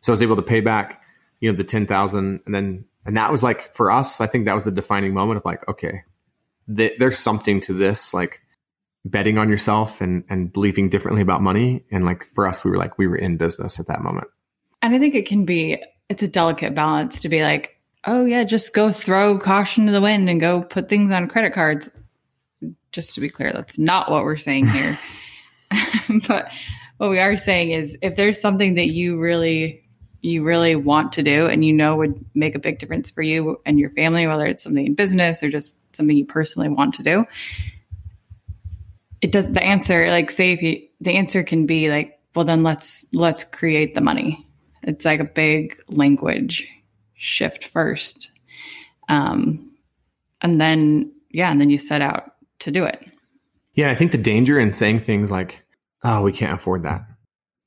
So 0.00 0.12
I 0.12 0.14
was 0.14 0.22
able 0.22 0.36
to 0.36 0.42
pay 0.42 0.60
back, 0.60 1.02
you 1.40 1.50
know, 1.50 1.56
the 1.56 1.64
ten 1.64 1.86
thousand, 1.86 2.40
and 2.46 2.54
then 2.54 2.84
and 3.06 3.16
that 3.16 3.32
was 3.32 3.42
like 3.42 3.74
for 3.74 3.90
us. 3.90 4.20
I 4.20 4.26
think 4.26 4.46
that 4.46 4.54
was 4.54 4.64
the 4.64 4.70
defining 4.70 5.14
moment 5.14 5.38
of 5.38 5.44
like, 5.44 5.66
okay, 5.68 6.02
th- 6.74 6.98
there's 6.98 7.18
something 7.18 7.60
to 7.60 7.72
this. 7.72 8.12
Like 8.12 8.40
betting 9.04 9.38
on 9.38 9.48
yourself 9.48 10.00
and 10.00 10.24
and 10.28 10.52
believing 10.52 10.88
differently 10.88 11.22
about 11.22 11.42
money 11.42 11.84
and 11.90 12.04
like 12.04 12.28
for 12.34 12.46
us 12.48 12.64
we 12.64 12.70
were 12.70 12.78
like 12.78 12.96
we 12.98 13.06
were 13.06 13.16
in 13.16 13.36
business 13.36 13.78
at 13.78 13.86
that 13.86 14.02
moment 14.02 14.26
and 14.80 14.94
i 14.94 14.98
think 14.98 15.14
it 15.14 15.26
can 15.26 15.44
be 15.44 15.82
it's 16.08 16.22
a 16.22 16.28
delicate 16.28 16.74
balance 16.74 17.20
to 17.20 17.28
be 17.28 17.42
like 17.42 17.78
oh 18.04 18.24
yeah 18.24 18.44
just 18.44 18.72
go 18.72 18.90
throw 18.90 19.38
caution 19.38 19.86
to 19.86 19.92
the 19.92 20.00
wind 20.00 20.28
and 20.30 20.40
go 20.40 20.62
put 20.62 20.88
things 20.88 21.12
on 21.12 21.28
credit 21.28 21.52
cards 21.52 21.88
just 22.94 23.14
to 23.14 23.20
be 23.20 23.28
clear 23.28 23.52
that's 23.52 23.78
not 23.78 24.10
what 24.10 24.24
we're 24.24 24.38
saying 24.38 24.66
here. 24.66 24.98
But 26.28 26.50
what 26.98 27.10
we 27.10 27.18
are 27.18 27.36
saying 27.36 27.72
is 27.72 27.98
if 28.00 28.16
there's 28.16 28.40
something 28.40 28.74
that 28.74 28.86
you 28.86 29.18
really 29.18 29.82
you 30.20 30.42
really 30.42 30.74
want 30.74 31.12
to 31.14 31.22
do 31.22 31.46
and 31.46 31.64
you 31.64 31.72
know 31.72 31.96
would 31.96 32.24
make 32.34 32.54
a 32.54 32.58
big 32.58 32.78
difference 32.78 33.10
for 33.10 33.20
you 33.20 33.60
and 33.66 33.78
your 33.78 33.90
family 33.90 34.26
whether 34.26 34.46
it's 34.46 34.62
something 34.62 34.86
in 34.86 34.94
business 34.94 35.42
or 35.42 35.50
just 35.50 35.76
something 35.94 36.16
you 36.16 36.24
personally 36.24 36.68
want 36.68 36.94
to 36.94 37.02
do 37.02 37.26
it 39.20 39.32
does 39.32 39.46
the 39.46 39.62
answer 39.62 40.08
like 40.10 40.30
say 40.30 40.52
if 40.52 40.62
you 40.62 40.86
the 41.00 41.12
answer 41.12 41.42
can 41.42 41.66
be 41.66 41.90
like 41.90 42.20
well 42.34 42.44
then 42.44 42.62
let's 42.62 43.06
let's 43.12 43.44
create 43.44 43.94
the 43.94 44.00
money. 44.00 44.46
It's 44.82 45.04
like 45.04 45.20
a 45.20 45.24
big 45.24 45.80
language 45.88 46.68
shift 47.14 47.64
first. 47.64 48.30
Um 49.08 49.70
and 50.42 50.60
then 50.60 51.12
yeah 51.30 51.50
and 51.50 51.60
then 51.60 51.70
you 51.70 51.78
set 51.78 52.02
out 52.02 52.33
to 52.64 52.70
do 52.70 52.84
it 52.84 53.00
yeah 53.74 53.90
i 53.90 53.94
think 53.94 54.12
the 54.12 54.18
danger 54.18 54.58
in 54.58 54.72
saying 54.72 55.00
things 55.00 55.30
like 55.30 55.64
oh 56.02 56.22
we 56.22 56.32
can't 56.32 56.54
afford 56.54 56.82
that 56.82 57.02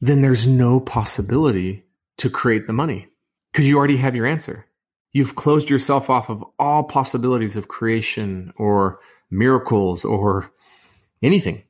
then 0.01 0.21
there's 0.21 0.45
no 0.45 0.79
possibility 0.79 1.83
to 2.17 2.29
create 2.29 2.67
the 2.67 2.73
money 2.73 3.07
because 3.51 3.67
you 3.67 3.77
already 3.77 3.97
have 3.97 4.15
your 4.15 4.25
answer 4.25 4.65
you've 5.13 5.35
closed 5.35 5.69
yourself 5.69 6.09
off 6.09 6.29
of 6.29 6.43
all 6.59 6.83
possibilities 6.83 7.55
of 7.55 7.67
creation 7.67 8.53
or 8.57 8.99
miracles 9.31 10.05
or 10.05 10.51
anything. 11.21 11.63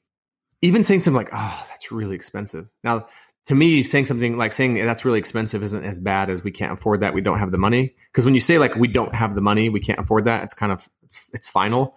Even 0.62 0.84
saying 0.84 1.02
something 1.02 1.18
like, 1.18 1.30
oh, 1.32 1.66
that's 1.70 1.92
really 1.92 2.16
expensive. 2.16 2.70
Now, 2.84 3.08
to 3.46 3.56
me, 3.56 3.84
saying 3.84 4.08
something 4.08 4.38
like 4.38 4.52
saying 4.52 4.76
that's 4.76 5.06
really 5.06 5.20
expensive 5.20 5.64
isn't 5.64 5.86
as 5.86 6.00
bad 6.00 6.30
as 6.30 6.44
we 6.44 6.52
can't 6.52 6.74
afford 6.74 7.00
that. 7.02 7.14
We 7.14 7.22
don't 7.22 7.40
have 7.40 7.52
the 7.52 7.58
money. 7.58 7.96
Because 8.12 8.26
when 8.26 8.34
you 8.34 8.42
say 8.42 8.58
like 8.58 8.76
we 8.76 8.90
don't 8.90 9.16
have 9.16 9.36
the 9.36 9.42
money, 9.42 9.70
we 9.70 9.80
can't 9.80 10.00
afford 10.00 10.26
that, 10.26 10.44
it's 10.44 10.54
kind 10.54 10.72
of 10.72 10.90
it's 11.04 11.22
it's 11.32 11.48
final. 11.48 11.96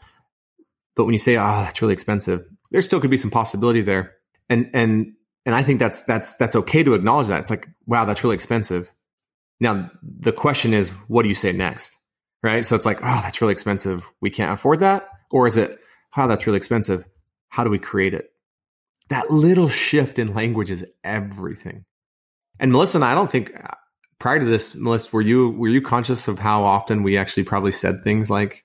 But 1.00 1.06
when 1.06 1.14
you 1.14 1.18
say, 1.18 1.36
oh, 1.36 1.62
that's 1.62 1.80
really 1.80 1.94
expensive, 1.94 2.42
there 2.70 2.82
still 2.82 3.00
could 3.00 3.10
be 3.10 3.16
some 3.16 3.30
possibility 3.30 3.80
there. 3.80 4.16
And 4.50 4.68
and 4.74 5.14
and 5.46 5.54
I 5.54 5.62
think 5.62 5.80
that's 5.80 6.02
that's 6.02 6.34
that's 6.34 6.56
okay 6.56 6.82
to 6.82 6.92
acknowledge 6.92 7.28
that. 7.28 7.40
It's 7.40 7.48
like, 7.48 7.66
wow, 7.86 8.04
that's 8.04 8.22
really 8.22 8.34
expensive. 8.34 8.90
Now 9.60 9.90
the 10.02 10.32
question 10.32 10.74
is, 10.74 10.90
what 11.08 11.22
do 11.22 11.30
you 11.30 11.34
say 11.34 11.52
next? 11.52 11.96
Right. 12.42 12.66
So 12.66 12.76
it's 12.76 12.84
like, 12.84 12.98
oh, 13.00 13.20
that's 13.22 13.40
really 13.40 13.52
expensive. 13.52 14.04
We 14.20 14.28
can't 14.28 14.52
afford 14.52 14.80
that. 14.80 15.08
Or 15.30 15.46
is 15.46 15.56
it, 15.56 15.78
oh, 16.16 16.28
that's 16.28 16.46
really 16.46 16.58
expensive 16.58 17.06
how 17.50 17.64
do 17.64 17.70
we 17.70 17.78
create 17.78 18.14
it? 18.14 18.30
That 19.10 19.30
little 19.30 19.68
shift 19.68 20.18
in 20.18 20.34
language 20.34 20.70
is 20.70 20.86
everything. 21.04 21.84
And 22.58 22.72
Melissa 22.72 22.98
and 22.98 23.04
I, 23.04 23.12
I 23.12 23.14
don't 23.14 23.30
think 23.30 23.52
uh, 23.58 23.74
prior 24.18 24.38
to 24.38 24.44
this, 24.44 24.74
Melissa, 24.74 25.10
were 25.12 25.20
you 25.20 25.50
were 25.50 25.68
you 25.68 25.82
conscious 25.82 26.28
of 26.28 26.38
how 26.38 26.62
often 26.64 27.02
we 27.02 27.18
actually 27.18 27.42
probably 27.42 27.72
said 27.72 28.02
things 28.02 28.30
like, 28.30 28.64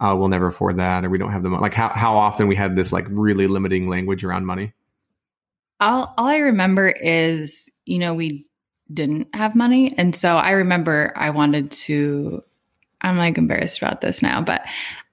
"Oh, 0.00 0.16
we'll 0.16 0.28
never 0.28 0.48
afford 0.48 0.76
that," 0.78 1.04
or 1.04 1.10
"We 1.10 1.18
don't 1.18 1.32
have 1.32 1.42
the 1.42 1.50
money." 1.50 1.62
Like 1.62 1.74
how 1.74 1.88
how 1.88 2.16
often 2.16 2.48
we 2.48 2.56
had 2.56 2.76
this 2.76 2.92
like 2.92 3.06
really 3.10 3.46
limiting 3.46 3.88
language 3.88 4.24
around 4.24 4.46
money. 4.46 4.72
All 5.80 6.14
all 6.16 6.26
I 6.26 6.38
remember 6.38 6.88
is 6.88 7.70
you 7.84 7.98
know 7.98 8.14
we 8.14 8.46
didn't 8.92 9.34
have 9.34 9.54
money, 9.54 9.96
and 9.96 10.14
so 10.14 10.36
I 10.36 10.52
remember 10.52 11.12
I 11.16 11.30
wanted 11.30 11.70
to. 11.72 12.42
I'm 13.02 13.18
like 13.18 13.36
embarrassed 13.36 13.78
about 13.78 14.00
this 14.00 14.22
now, 14.22 14.40
but 14.40 14.64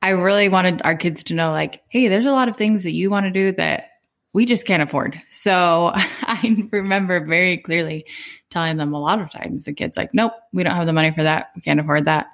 I 0.02 0.10
really 0.10 0.50
wanted 0.50 0.82
our 0.84 0.96
kids 0.96 1.26
to 1.26 1.34
know, 1.34 1.52
like, 1.52 1.82
hey, 1.90 2.08
there's 2.08 2.26
a 2.26 2.32
lot 2.32 2.48
of 2.48 2.56
things 2.56 2.84
that 2.84 2.94
you 2.94 3.10
want 3.10 3.26
to 3.26 3.32
do 3.32 3.52
that 3.54 3.90
we 4.34 4.46
just 4.46 4.66
can't 4.66 4.84
afford. 4.84 5.22
So 5.30 5.92
I 5.96 6.68
remember 6.72 7.26
very 7.26 7.58
clearly 7.58 8.06
telling 8.50 8.78
them 8.78 8.94
a 8.94 9.00
lot 9.00 9.22
of 9.22 9.32
times 9.32 9.64
the 9.64 9.74
kids 9.74 9.96
like, 9.96 10.14
nope, 10.14 10.34
we 10.52 10.64
don't 10.64 10.76
have 10.76 10.88
the 10.88 10.94
money 10.94 11.12
for 11.12 11.24
that. 11.24 11.52
We 11.56 11.62
can't 11.62 11.80
afford 11.80 12.06
that. 12.06 12.28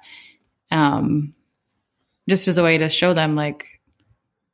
Um, 0.70 1.34
just 2.30 2.48
as 2.48 2.56
a 2.56 2.62
way 2.62 2.78
to 2.78 2.88
show 2.88 3.12
them 3.12 3.36
like, 3.36 3.66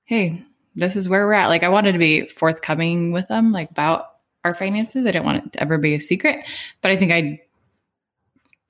hey, 0.05 0.43
this 0.75 0.97
is 0.97 1.09
where 1.09 1.27
we're 1.27 1.35
at. 1.35 1.49
Like 1.49 1.63
I 1.63 1.69
wanted 1.69 1.93
to 1.93 1.99
be 1.99 2.27
forthcoming 2.27 3.13
with 3.13 3.29
them, 3.29 3.53
like 3.53 3.71
about 3.71 4.07
our 4.45 4.55
finances. 4.55 5.07
I 5.07 5.13
didn't 5.13 5.25
want 5.25 5.47
it 5.47 5.53
to 5.53 5.61
ever 5.61 5.79
be 5.79 5.95
a 5.95 6.01
secret, 6.01 6.45
but 6.83 6.91
I 6.91 6.97
think 6.97 7.13
I, 7.13 7.41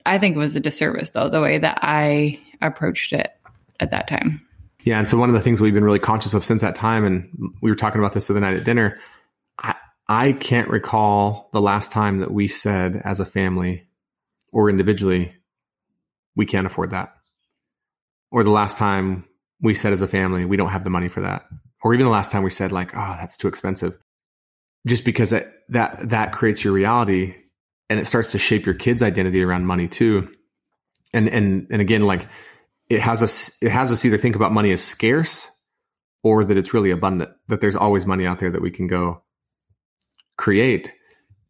I 0.05 0.19
think 0.19 0.37
it 0.37 0.38
was 0.38 0.57
a 0.57 0.61
disservice 0.61 1.11
though, 1.11 1.29
the 1.29 1.40
way 1.40 1.59
that 1.59 1.79
I 1.83 2.38
approached 2.61 3.12
it 3.12 3.31
at 3.81 3.90
that 3.90 4.09
time. 4.09 4.47
Yeah, 4.83 5.01
and 5.01 5.09
so 5.09 5.19
one 5.19 5.29
of 5.29 5.35
the 5.35 5.40
things 5.40 5.61
we've 5.61 5.75
been 5.75 5.85
really 5.85 5.99
conscious 5.99 6.33
of 6.33 6.45
since 6.45 6.62
that 6.62 6.77
time, 6.77 7.05
and 7.05 7.29
we 7.61 7.71
were 7.71 7.77
talking 7.77 7.99
about 7.99 8.12
this 8.12 8.29
the 8.29 8.35
other 8.35 8.40
night 8.40 8.57
at 8.57 8.64
dinner. 8.64 8.99
I 9.59 9.75
I 10.09 10.33
can't 10.33 10.69
recall 10.69 11.51
the 11.53 11.61
last 11.61 11.90
time 11.90 12.21
that 12.21 12.31
we 12.31 12.47
said 12.47 13.03
as 13.05 13.19
a 13.19 13.25
family 13.25 13.88
or 14.53 14.71
individually, 14.71 15.35
we 16.37 16.47
can't 16.47 16.69
afford 16.69 16.90
that, 16.90 17.16
or 18.31 18.45
the 18.45 18.51
last 18.51 18.77
time 18.77 19.25
we 19.61 19.75
said 19.75 19.93
as 19.93 20.03
a 20.03 20.09
family 20.09 20.45
we 20.45 20.57
don't 20.57 20.71
have 20.71 20.85
the 20.85 20.91
money 20.91 21.09
for 21.09 21.21
that, 21.23 21.47
or 21.83 21.95
even 21.95 22.07
the 22.07 22.12
last 22.12 22.31
time 22.31 22.43
we 22.43 22.51
said 22.51 22.73
like, 22.73 22.95
oh, 22.95 23.17
that's 23.19 23.37
too 23.37 23.49
expensive, 23.49 23.97
just 24.87 25.05
because 25.05 25.31
that 25.31 25.47
that 25.69 26.09
that 26.09 26.33
creates 26.33 26.65
your 26.65 26.73
reality 26.73 27.35
and 27.89 28.01
it 28.01 28.07
starts 28.07 28.33
to 28.33 28.39
shape 28.39 28.67
your 28.67 28.75
kids' 28.75 29.03
identity 29.03 29.43
around 29.43 29.67
money 29.67 29.89
too. 29.89 30.29
And 31.12 31.29
and 31.29 31.67
and 31.71 31.81
again, 31.81 32.03
like 32.03 32.27
it 32.89 33.01
has 33.01 33.23
us 33.23 33.57
it 33.62 33.71
has 33.71 33.91
us 33.91 34.05
either 34.05 34.19
think 34.19 34.37
about 34.37 34.53
money 34.53 34.73
as 34.73 34.83
scarce 34.83 35.51
or 36.23 36.45
that 36.45 36.57
it's 36.57 36.75
really 36.75 36.91
abundant, 36.91 37.31
that 37.49 37.61
there's 37.61 37.77
always 37.77 38.07
money 38.07 38.27
out 38.27 38.41
there 38.41 38.51
that 38.51 38.62
we 38.62 38.71
can 38.71 38.87
go 38.87 39.23
create. 40.37 40.93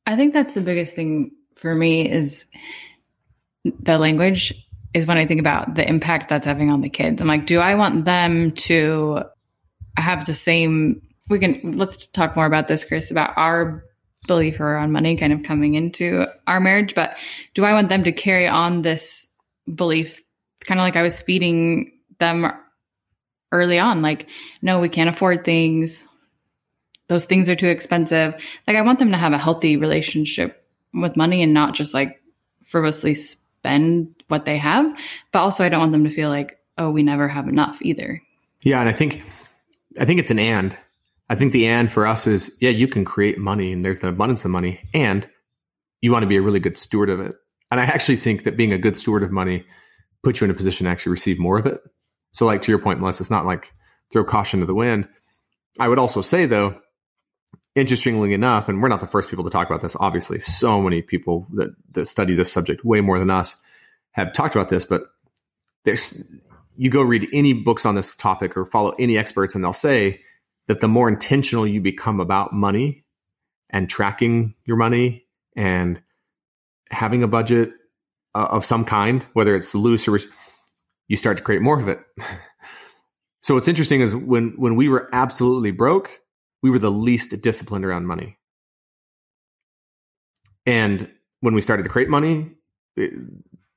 I 0.07 0.17
think 0.17 0.35
that's 0.35 0.55
the 0.55 0.61
biggest 0.61 0.95
thing 0.95 1.33
for 1.57 1.75
me 1.75 2.11
is 2.11 2.47
the 3.65 3.99
language 3.99 4.55
is 4.95 5.07
when 5.07 5.19
I 5.19 5.27
think 5.27 5.41
about 5.41 5.75
the 5.75 5.87
impact 5.87 6.29
that's 6.29 6.47
having 6.47 6.71
on 6.71 6.81
the 6.81 6.89
kids. 6.89 7.21
I'm 7.21 7.29
like, 7.29 7.47
do 7.47 7.59
I 7.59 7.75
want 7.75 8.05
them 8.05 8.53
to 8.53 9.25
have 9.97 10.27
the 10.27 10.35
same 10.35 11.03
we 11.29 11.39
can 11.39 11.73
let's 11.73 12.07
talk 12.07 12.37
more 12.37 12.47
about 12.47 12.69
this, 12.69 12.85
Chris, 12.85 13.11
about 13.11 13.37
our 13.37 13.85
belief 14.27 14.61
around 14.61 14.93
money 14.93 15.17
kind 15.17 15.33
of 15.33 15.43
coming 15.43 15.75
into 15.75 16.27
our 16.47 16.61
marriage. 16.61 16.95
But 16.95 17.17
do 17.55 17.65
I 17.65 17.73
want 17.73 17.89
them 17.89 18.05
to 18.05 18.13
carry 18.13 18.47
on 18.47 18.83
this 18.83 19.29
belief 19.73 20.23
kind 20.61 20.81
of 20.81 20.85
like 20.85 20.97
I 20.97 21.03
was 21.03 21.21
feeding 21.21 21.93
them 22.19 22.51
early 23.53 23.79
on? 23.79 24.03
Like, 24.03 24.29
no, 24.63 24.81
we 24.81 24.89
can't 24.89 25.11
afford 25.11 25.45
things. 25.45 26.05
Those 27.09 27.25
things 27.25 27.49
are 27.49 27.57
too 27.57 27.69
expensive. 27.69 28.35
Like, 28.67 28.77
I 28.77 28.83
want 28.83 28.99
them 28.99 29.13
to 29.13 29.17
have 29.17 29.33
a 29.33 29.39
healthy 29.39 29.77
relationship 29.77 30.65
with 30.93 31.17
money 31.17 31.43
and 31.43 31.55
not 31.55 31.75
just 31.75 31.95
like 31.95 32.21
frivolously 32.65 33.15
spend 33.15 33.46
what 34.29 34.45
they 34.45 34.59
have. 34.59 34.87
But 35.33 35.41
also, 35.41 35.65
I 35.65 35.69
don't 35.69 35.81
want 35.81 35.93
them 35.93 36.05
to 36.05 36.11
feel 36.11 36.29
like, 36.29 36.59
oh, 36.79 36.91
we 36.91 37.03
never 37.03 37.29
have 37.29 37.49
enough 37.49 37.79
either. 37.83 38.23
Yeah. 38.63 38.81
And 38.81 38.89
I 38.89 38.93
think, 38.93 39.23
I 39.99 40.05
think 40.05 40.21
it's 40.21 40.31
an 40.31 40.39
and. 40.39 40.77
I 41.29 41.35
think 41.35 41.53
the 41.53 41.67
and 41.67 41.91
for 41.91 42.07
us 42.07 42.27
is, 42.27 42.57
yeah, 42.61 42.71
you 42.71 42.87
can 42.87 43.05
create 43.05 43.39
money 43.39 43.73
and 43.73 43.85
there's 43.85 44.03
an 44.03 44.09
abundance 44.09 44.45
of 44.45 44.51
money 44.51 44.81
and 44.95 45.29
you 46.01 46.13
want 46.13 46.23
to 46.23 46.29
be 46.29 46.37
a 46.37 46.43
really 46.43 46.61
good 46.61 46.79
steward 46.79 47.11
of 47.11 47.21
it. 47.21 47.35
And 47.71 47.81
I 47.81 47.85
actually 47.85 48.17
think 48.17 48.45
that 48.45 48.57
being 48.57 48.73
a 48.73 48.79
good 48.79 48.97
steward 48.97 49.25
of 49.25 49.33
money 49.33 49.65
puts 50.23 50.41
you 50.41 50.45
in 50.45 50.51
a 50.51 50.55
position 50.55 50.85
to 50.85 50.91
actually 50.91 51.11
receive 51.11 51.39
more 51.39 51.59
of 51.59 51.67
it. 51.67 51.81
So, 52.33 52.47
like 52.47 52.63
to 52.63 52.71
your 52.71 52.79
point, 52.79 53.01
Melissa, 53.01 53.23
it's 53.23 53.31
not 53.31 53.47
like 53.47 53.73
throw 54.13 54.25
caution 54.25 54.61
to 54.61 54.67
the 54.67 54.75
wind. 54.75 55.09
I 55.81 55.89
would 55.89 55.99
also 55.99 56.21
say, 56.21 56.47
though, 56.47 56.79
interestingly 57.75 58.33
enough, 58.33 58.69
and 58.69 58.83
we're 58.83 58.89
not 58.89 59.01
the 59.01 59.07
first 59.07 59.29
people 59.29 59.45
to 59.45 59.51
talk 59.51 59.69
about 59.69 59.83
this, 59.83 59.97
obviously, 59.99 60.39
so 60.39 60.81
many 60.81 61.03
people 61.03 61.47
that, 61.55 61.75
that 61.93 62.07
study 62.07 62.35
this 62.35 62.53
subject 62.53 62.85
way 62.85 63.01
more 63.01 63.19
than 63.19 63.31
us 63.31 63.57
have 64.13 64.33
talked 64.33 64.55
about 64.55 64.69
this, 64.69 64.85
but 64.85 65.03
there's 65.85 66.41
you 66.77 66.91
go 66.91 67.03
read 67.03 67.29
any 67.33 67.53
books 67.53 67.87
on 67.87 67.95
this 67.95 68.15
topic 68.15 68.57
or 68.57 68.67
follow 68.67 68.95
any 68.99 69.17
experts, 69.17 69.55
and 69.55 69.65
they'll 69.65 69.73
say 69.73 70.21
that 70.69 70.81
the 70.81 70.89
more 70.89 71.09
intentional 71.09 71.67
you 71.67 71.81
become 71.81 72.21
about 72.21 72.53
money 72.53 73.05
and 73.71 73.89
tracking 73.89 74.55
your 74.65 74.77
money 74.77 75.25
and 75.57 76.01
having 76.91 77.23
a 77.23 77.29
budget 77.29 77.71
uh, 78.35 78.47
of 78.51 78.65
some 78.65 78.85
kind, 78.85 79.27
whether 79.33 79.57
it's 79.57 79.75
loose 79.75 80.07
or 80.09 80.19
you 81.09 81.17
start 81.17 81.37
to 81.39 81.43
create 81.43 81.63
more 81.63 81.79
of 81.79 81.89
it. 81.89 82.01
so 83.43 83.55
what's 83.55 83.69
interesting 83.69 84.01
is 84.01 84.15
when 84.15 84.55
when 84.57 84.77
we 84.77 84.89
were 84.89 85.09
absolutely 85.13 85.71
broke, 85.71 86.21
we 86.63 86.71
were 86.71 86.79
the 86.79 86.91
least 86.91 87.41
disciplined 87.41 87.85
around 87.85 88.07
money. 88.07 88.39
And 90.65 91.11
when 91.41 91.55
we 91.55 91.61
started 91.61 91.85
to 91.85 91.89
create 91.89 92.09
money, 92.09 92.51
it, 92.97 93.13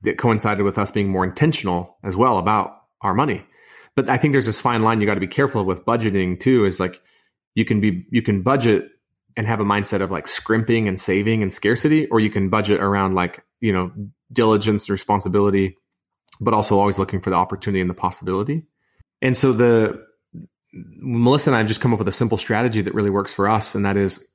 it 0.04 0.18
coincided 0.18 0.62
with 0.64 0.78
us 0.78 0.90
being 0.90 1.08
more 1.08 1.24
intentional 1.24 1.98
as 2.02 2.16
well 2.16 2.38
about 2.38 2.76
our 3.02 3.14
money. 3.14 3.44
But 3.96 4.08
I 4.08 4.16
think 4.16 4.32
there's 4.32 4.46
this 4.46 4.60
fine 4.60 4.82
line 4.82 5.00
you 5.00 5.06
got 5.06 5.14
to 5.14 5.20
be 5.20 5.26
careful 5.26 5.64
with 5.64 5.84
budgeting 5.84 6.38
too. 6.38 6.64
Is 6.64 6.80
like 6.80 7.00
you 7.54 7.64
can 7.64 7.80
be 7.80 8.06
you 8.10 8.22
can 8.22 8.42
budget 8.42 8.88
and 9.36 9.46
have 9.46 9.60
a 9.60 9.64
mindset 9.64 10.00
of 10.00 10.10
like 10.10 10.26
scrimping 10.26 10.88
and 10.88 11.00
saving 11.00 11.42
and 11.42 11.52
scarcity, 11.52 12.06
or 12.06 12.20
you 12.20 12.30
can 12.30 12.48
budget 12.48 12.80
around 12.80 13.14
like 13.14 13.44
you 13.60 13.72
know 13.72 13.92
diligence 14.32 14.84
and 14.84 14.92
responsibility, 14.92 15.76
but 16.40 16.54
also 16.54 16.78
always 16.78 16.98
looking 16.98 17.20
for 17.20 17.30
the 17.30 17.36
opportunity 17.36 17.80
and 17.80 17.90
the 17.90 17.94
possibility. 17.94 18.64
And 19.20 19.36
so 19.36 19.52
the 19.52 20.06
Melissa 20.72 21.50
and 21.50 21.56
I 21.56 21.58
have 21.58 21.68
just 21.68 21.80
come 21.80 21.92
up 21.92 21.98
with 21.98 22.08
a 22.08 22.12
simple 22.12 22.38
strategy 22.38 22.80
that 22.82 22.94
really 22.94 23.10
works 23.10 23.32
for 23.32 23.48
us, 23.48 23.74
and 23.74 23.84
that 23.84 23.96
is 23.96 24.26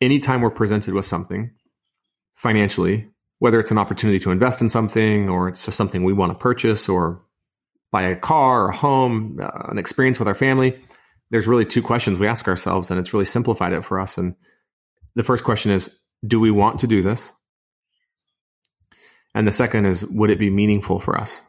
anytime 0.00 0.40
we're 0.40 0.50
presented 0.50 0.94
with 0.94 1.04
something 1.04 1.52
financially, 2.34 3.08
whether 3.38 3.60
it's 3.60 3.70
an 3.70 3.78
opportunity 3.78 4.18
to 4.20 4.30
invest 4.30 4.60
in 4.60 4.68
something 4.68 5.28
or 5.28 5.48
it's 5.48 5.64
just 5.64 5.76
something 5.76 6.02
we 6.02 6.12
want 6.12 6.32
to 6.32 6.38
purchase 6.38 6.88
or 6.88 7.20
buy 7.92 8.02
a 8.02 8.16
car 8.16 8.64
or 8.64 8.68
a 8.70 8.76
home, 8.76 9.38
uh, 9.40 9.68
an 9.68 9.78
experience 9.78 10.18
with 10.18 10.26
our 10.26 10.34
family, 10.34 10.80
there's 11.30 11.46
really 11.46 11.64
two 11.64 11.82
questions 11.82 12.18
we 12.18 12.26
ask 12.26 12.48
ourselves, 12.48 12.90
and 12.90 12.98
it's 12.98 13.12
really 13.12 13.24
simplified 13.24 13.72
it 13.72 13.84
for 13.84 14.00
us. 14.00 14.18
And 14.18 14.34
the 15.14 15.22
first 15.22 15.44
question 15.44 15.70
is, 15.70 15.96
do 16.26 16.40
we 16.40 16.50
want 16.50 16.80
to 16.80 16.86
do 16.86 17.02
this? 17.02 17.32
And 19.34 19.46
the 19.46 19.52
second 19.52 19.86
is, 19.86 20.04
would 20.06 20.30
it 20.30 20.38
be 20.38 20.50
meaningful 20.50 20.98
for 20.98 21.18
us? 21.18 21.42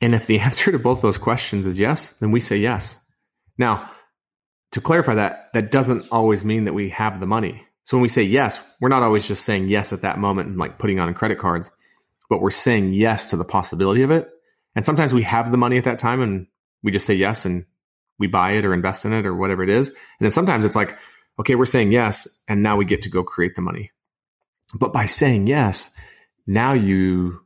And 0.00 0.14
if 0.14 0.26
the 0.26 0.40
answer 0.40 0.72
to 0.72 0.78
both 0.78 1.02
those 1.02 1.18
questions 1.18 1.66
is 1.66 1.78
yes, 1.78 2.12
then 2.14 2.30
we 2.30 2.40
say 2.40 2.56
yes. 2.56 3.00
Now, 3.56 3.90
to 4.72 4.80
clarify 4.80 5.14
that, 5.14 5.48
that 5.54 5.70
doesn't 5.70 6.06
always 6.10 6.44
mean 6.44 6.64
that 6.64 6.74
we 6.74 6.90
have 6.90 7.20
the 7.20 7.26
money. 7.26 7.64
So 7.84 7.96
when 7.96 8.02
we 8.02 8.08
say 8.08 8.22
yes, 8.22 8.60
we're 8.80 8.88
not 8.88 9.02
always 9.02 9.26
just 9.26 9.44
saying 9.44 9.68
yes 9.68 9.92
at 9.92 10.02
that 10.02 10.18
moment 10.18 10.48
and 10.48 10.58
like 10.58 10.78
putting 10.78 11.00
on 11.00 11.12
credit 11.14 11.38
cards, 11.38 11.70
but 12.28 12.42
we're 12.42 12.50
saying 12.50 12.92
yes 12.92 13.30
to 13.30 13.36
the 13.36 13.44
possibility 13.44 14.02
of 14.02 14.10
it 14.10 14.28
and 14.78 14.86
sometimes 14.86 15.12
we 15.12 15.24
have 15.24 15.50
the 15.50 15.56
money 15.56 15.76
at 15.76 15.82
that 15.84 15.98
time 15.98 16.20
and 16.20 16.46
we 16.84 16.92
just 16.92 17.04
say 17.04 17.14
yes 17.14 17.44
and 17.44 17.66
we 18.20 18.28
buy 18.28 18.52
it 18.52 18.64
or 18.64 18.72
invest 18.72 19.04
in 19.04 19.12
it 19.12 19.26
or 19.26 19.34
whatever 19.34 19.64
it 19.64 19.70
is. 19.70 19.88
And 19.88 19.96
then 20.20 20.30
sometimes 20.30 20.64
it's 20.64 20.76
like, 20.76 20.96
okay, 21.40 21.56
we're 21.56 21.64
saying 21.64 21.90
yes, 21.90 22.28
and 22.46 22.62
now 22.62 22.76
we 22.76 22.84
get 22.84 23.02
to 23.02 23.10
go 23.10 23.24
create 23.24 23.56
the 23.56 23.62
money. 23.62 23.90
But 24.74 24.92
by 24.92 25.06
saying 25.06 25.48
yes, 25.48 25.96
now 26.46 26.74
you 26.74 27.40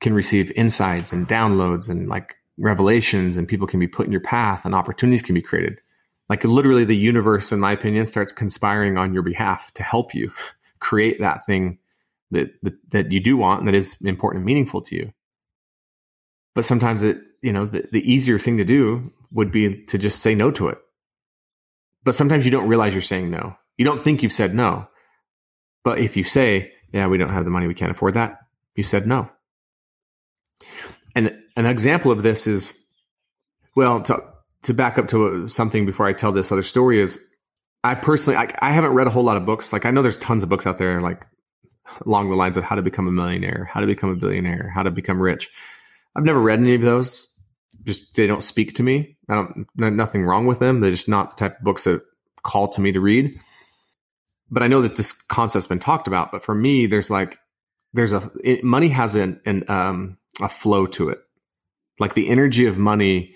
can 0.00 0.14
receive 0.14 0.52
insights 0.52 1.12
and 1.12 1.28
downloads 1.28 1.88
and 1.88 2.08
like 2.08 2.36
revelations, 2.58 3.36
and 3.36 3.48
people 3.48 3.66
can 3.66 3.80
be 3.80 3.88
put 3.88 4.06
in 4.06 4.12
your 4.12 4.20
path 4.20 4.64
and 4.64 4.74
opportunities 4.74 5.22
can 5.22 5.34
be 5.34 5.42
created. 5.42 5.80
Like 6.28 6.44
literally, 6.44 6.84
the 6.84 6.96
universe, 6.96 7.52
in 7.52 7.60
my 7.60 7.72
opinion, 7.72 8.06
starts 8.06 8.32
conspiring 8.32 8.98
on 8.98 9.14
your 9.14 9.22
behalf 9.22 9.72
to 9.74 9.82
help 9.82 10.14
you 10.14 10.32
create 10.80 11.20
that 11.20 11.44
thing 11.46 11.78
that, 12.30 12.50
that, 12.62 12.90
that 12.90 13.12
you 13.12 13.20
do 13.20 13.36
want 13.36 13.60
and 13.60 13.68
that 13.68 13.74
is 13.74 13.96
important 14.02 14.40
and 14.40 14.46
meaningful 14.46 14.82
to 14.82 14.96
you. 14.96 15.12
But 16.54 16.64
sometimes 16.64 17.02
it 17.02 17.18
you 17.42 17.52
know 17.52 17.66
the, 17.66 17.86
the 17.92 18.10
easier 18.10 18.38
thing 18.38 18.56
to 18.58 18.64
do 18.64 19.12
would 19.30 19.52
be 19.52 19.84
to 19.84 19.98
just 19.98 20.22
say 20.22 20.34
no 20.34 20.50
to 20.52 20.68
it. 20.68 20.78
But 22.04 22.14
sometimes 22.14 22.44
you 22.44 22.50
don't 22.50 22.68
realize 22.68 22.92
you're 22.92 23.02
saying 23.02 23.30
no. 23.30 23.56
You 23.76 23.84
don't 23.84 24.02
think 24.02 24.22
you've 24.22 24.32
said 24.32 24.54
no. 24.54 24.88
But 25.84 25.98
if 25.98 26.16
you 26.16 26.24
say 26.24 26.72
yeah 26.92 27.06
we 27.06 27.18
don't 27.18 27.30
have 27.30 27.44
the 27.44 27.50
money 27.50 27.66
we 27.66 27.74
can't 27.74 27.90
afford 27.90 28.14
that 28.14 28.40
you 28.76 28.82
said 28.82 29.06
no 29.06 29.28
and 31.16 31.36
an 31.56 31.66
example 31.66 32.12
of 32.12 32.22
this 32.22 32.46
is 32.46 32.78
well 33.74 34.00
to, 34.02 34.22
to 34.62 34.74
back 34.74 34.98
up 34.98 35.08
to 35.08 35.48
something 35.48 35.84
before 35.84 36.06
i 36.06 36.12
tell 36.12 36.30
this 36.30 36.52
other 36.52 36.62
story 36.62 37.00
is 37.00 37.18
i 37.82 37.96
personally 37.96 38.36
I, 38.36 38.48
I 38.60 38.70
haven't 38.70 38.92
read 38.92 39.08
a 39.08 39.10
whole 39.10 39.24
lot 39.24 39.36
of 39.36 39.44
books 39.44 39.72
like 39.72 39.84
i 39.84 39.90
know 39.90 40.02
there's 40.02 40.16
tons 40.16 40.44
of 40.44 40.48
books 40.48 40.66
out 40.66 40.78
there 40.78 41.00
like 41.00 41.26
along 42.04 42.30
the 42.30 42.36
lines 42.36 42.56
of 42.56 42.62
how 42.62 42.76
to 42.76 42.82
become 42.82 43.08
a 43.08 43.12
millionaire 43.12 43.68
how 43.68 43.80
to 43.80 43.86
become 43.88 44.10
a 44.10 44.16
billionaire 44.16 44.70
how 44.72 44.84
to 44.84 44.92
become 44.92 45.20
rich 45.20 45.50
I've 46.16 46.24
never 46.24 46.40
read 46.40 46.60
any 46.60 46.74
of 46.74 46.82
those. 46.82 47.30
Just 47.84 48.14
they 48.14 48.26
don't 48.26 48.42
speak 48.42 48.74
to 48.76 48.82
me. 48.82 49.18
I 49.28 49.34
don't. 49.34 49.66
Nothing 49.76 50.24
wrong 50.24 50.46
with 50.46 50.58
them. 50.58 50.80
They're 50.80 50.90
just 50.90 51.08
not 51.08 51.36
the 51.36 51.48
type 51.48 51.58
of 51.58 51.64
books 51.64 51.84
that 51.84 52.00
call 52.42 52.68
to 52.68 52.80
me 52.80 52.92
to 52.92 53.00
read. 53.00 53.38
But 54.50 54.62
I 54.62 54.68
know 54.68 54.80
that 54.82 54.96
this 54.96 55.12
concept's 55.12 55.66
been 55.66 55.78
talked 55.78 56.08
about. 56.08 56.32
But 56.32 56.42
for 56.42 56.54
me, 56.54 56.86
there's 56.86 57.10
like 57.10 57.38
there's 57.92 58.14
a 58.14 58.30
it, 58.42 58.64
money 58.64 58.88
has 58.88 59.14
an, 59.14 59.40
an 59.44 59.64
um, 59.68 60.16
a 60.40 60.48
flow 60.48 60.86
to 60.86 61.08
it. 61.08 61.18
Like 61.98 62.14
the 62.14 62.28
energy 62.28 62.66
of 62.66 62.78
money 62.78 63.34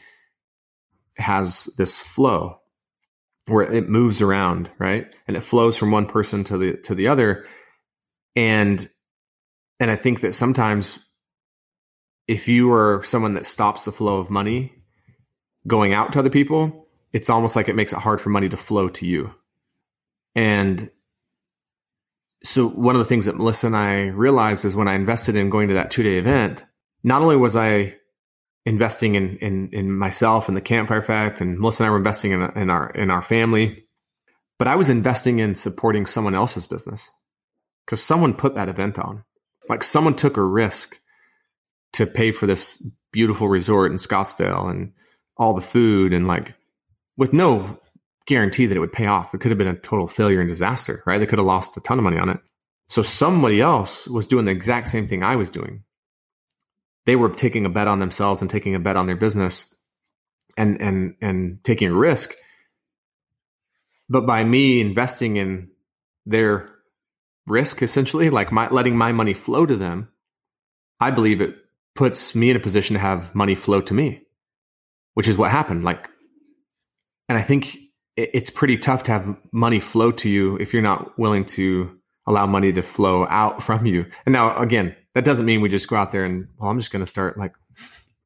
has 1.16 1.66
this 1.76 2.00
flow 2.00 2.60
where 3.46 3.70
it 3.70 3.88
moves 3.88 4.20
around, 4.20 4.70
right? 4.78 5.12
And 5.26 5.36
it 5.36 5.40
flows 5.40 5.76
from 5.76 5.90
one 5.90 6.06
person 6.06 6.44
to 6.44 6.58
the 6.58 6.76
to 6.78 6.94
the 6.94 7.08
other. 7.08 7.46
And 8.36 8.88
and 9.78 9.90
I 9.90 9.96
think 9.96 10.20
that 10.20 10.34
sometimes 10.34 10.98
if 12.28 12.48
you 12.48 12.72
are 12.72 13.02
someone 13.04 13.34
that 13.34 13.46
stops 13.46 13.84
the 13.84 13.92
flow 13.92 14.18
of 14.18 14.30
money 14.30 14.72
going 15.66 15.92
out 15.94 16.12
to 16.12 16.18
other 16.18 16.30
people, 16.30 16.86
it's 17.12 17.30
almost 17.30 17.56
like 17.56 17.68
it 17.68 17.74
makes 17.74 17.92
it 17.92 17.98
hard 17.98 18.20
for 18.20 18.30
money 18.30 18.48
to 18.48 18.56
flow 18.56 18.88
to 18.88 19.06
you. 19.06 19.34
And 20.34 20.90
so 22.42 22.68
one 22.68 22.94
of 22.94 23.00
the 23.00 23.04
things 23.04 23.26
that 23.26 23.36
Melissa 23.36 23.66
and 23.66 23.76
I 23.76 24.06
realized 24.06 24.64
is 24.64 24.76
when 24.76 24.88
I 24.88 24.94
invested 24.94 25.34
in 25.34 25.50
going 25.50 25.68
to 25.68 25.74
that 25.74 25.90
two 25.90 26.02
day 26.02 26.18
event, 26.18 26.64
not 27.02 27.22
only 27.22 27.36
was 27.36 27.56
I 27.56 27.96
investing 28.66 29.14
in, 29.14 29.36
in, 29.38 29.70
in 29.72 29.90
myself 29.90 30.48
and 30.48 30.56
the 30.56 30.60
campfire 30.60 30.98
effect 30.98 31.40
and 31.40 31.58
Melissa 31.58 31.84
and 31.84 31.88
I 31.88 31.90
were 31.90 31.98
investing 31.98 32.32
in, 32.32 32.42
in 32.56 32.70
our, 32.70 32.90
in 32.90 33.10
our 33.10 33.22
family, 33.22 33.84
but 34.58 34.68
I 34.68 34.76
was 34.76 34.90
investing 34.90 35.38
in 35.38 35.54
supporting 35.54 36.06
someone 36.06 36.34
else's 36.34 36.66
business 36.66 37.10
because 37.86 38.02
someone 38.02 38.34
put 38.34 38.54
that 38.54 38.68
event 38.68 38.98
on. 38.98 39.24
Like 39.68 39.82
someone 39.82 40.14
took 40.14 40.36
a 40.36 40.44
risk 40.44 40.98
to 41.94 42.06
pay 42.06 42.32
for 42.32 42.46
this 42.46 42.86
beautiful 43.12 43.48
resort 43.48 43.90
in 43.90 43.96
Scottsdale 43.96 44.70
and 44.70 44.92
all 45.36 45.54
the 45.54 45.62
food 45.62 46.12
and 46.12 46.26
like 46.26 46.54
with 47.16 47.32
no 47.32 47.78
guarantee 48.26 48.66
that 48.66 48.76
it 48.76 48.80
would 48.80 48.92
pay 48.92 49.06
off. 49.06 49.34
It 49.34 49.40
could 49.40 49.50
have 49.50 49.58
been 49.58 49.66
a 49.66 49.74
total 49.74 50.06
failure 50.06 50.40
and 50.40 50.48
disaster, 50.48 51.02
right? 51.06 51.18
They 51.18 51.26
could 51.26 51.38
have 51.38 51.46
lost 51.46 51.76
a 51.76 51.80
ton 51.80 51.98
of 51.98 52.04
money 52.04 52.18
on 52.18 52.28
it. 52.28 52.38
So 52.88 53.02
somebody 53.02 53.60
else 53.60 54.06
was 54.06 54.26
doing 54.26 54.44
the 54.44 54.52
exact 54.52 54.88
same 54.88 55.08
thing 55.08 55.22
I 55.22 55.36
was 55.36 55.50
doing. 55.50 55.84
They 57.06 57.16
were 57.16 57.30
taking 57.30 57.66
a 57.66 57.70
bet 57.70 57.88
on 57.88 57.98
themselves 57.98 58.40
and 58.40 58.50
taking 58.50 58.74
a 58.74 58.80
bet 58.80 58.96
on 58.96 59.06
their 59.06 59.16
business 59.16 59.74
and 60.56 60.80
and 60.80 61.14
and 61.20 61.62
taking 61.64 61.88
a 61.88 61.94
risk. 61.94 62.34
But 64.08 64.26
by 64.26 64.44
me 64.44 64.80
investing 64.80 65.36
in 65.36 65.70
their 66.26 66.70
risk 67.46 67.82
essentially 67.82 68.30
like 68.30 68.52
my 68.52 68.68
letting 68.68 68.96
my 68.96 69.12
money 69.12 69.34
flow 69.34 69.66
to 69.66 69.76
them 69.76 70.08
i 71.00 71.10
believe 71.10 71.40
it 71.40 71.56
puts 71.94 72.34
me 72.34 72.50
in 72.50 72.56
a 72.56 72.60
position 72.60 72.94
to 72.94 73.00
have 73.00 73.34
money 73.34 73.54
flow 73.54 73.80
to 73.80 73.94
me 73.94 74.22
which 75.14 75.26
is 75.26 75.36
what 75.36 75.50
happened. 75.50 75.84
Like 75.84 76.08
and 77.28 77.36
i 77.36 77.42
think 77.42 77.76
it's 78.16 78.50
pretty 78.50 78.76
tough 78.76 79.04
to 79.04 79.12
have 79.12 79.36
money 79.52 79.80
flow 79.80 80.10
to 80.12 80.28
you 80.28 80.56
if 80.56 80.72
you're 80.72 80.82
not 80.82 81.18
willing 81.18 81.44
to 81.46 81.98
allow 82.26 82.46
money 82.46 82.72
to 82.72 82.82
flow 82.82 83.26
out 83.28 83.62
from 83.66 83.86
you. 83.86 84.06
And 84.26 84.32
now 84.32 84.56
again 84.56 84.94
that 85.14 85.24
doesn't 85.24 85.46
mean 85.46 85.60
we 85.60 85.68
just 85.68 85.88
go 85.88 85.96
out 85.96 86.12
there 86.12 86.24
and 86.24 86.48
well 86.58 86.70
i'm 86.70 86.78
just 86.78 86.92
going 86.92 87.04
to 87.04 87.06
start 87.06 87.38
like 87.38 87.52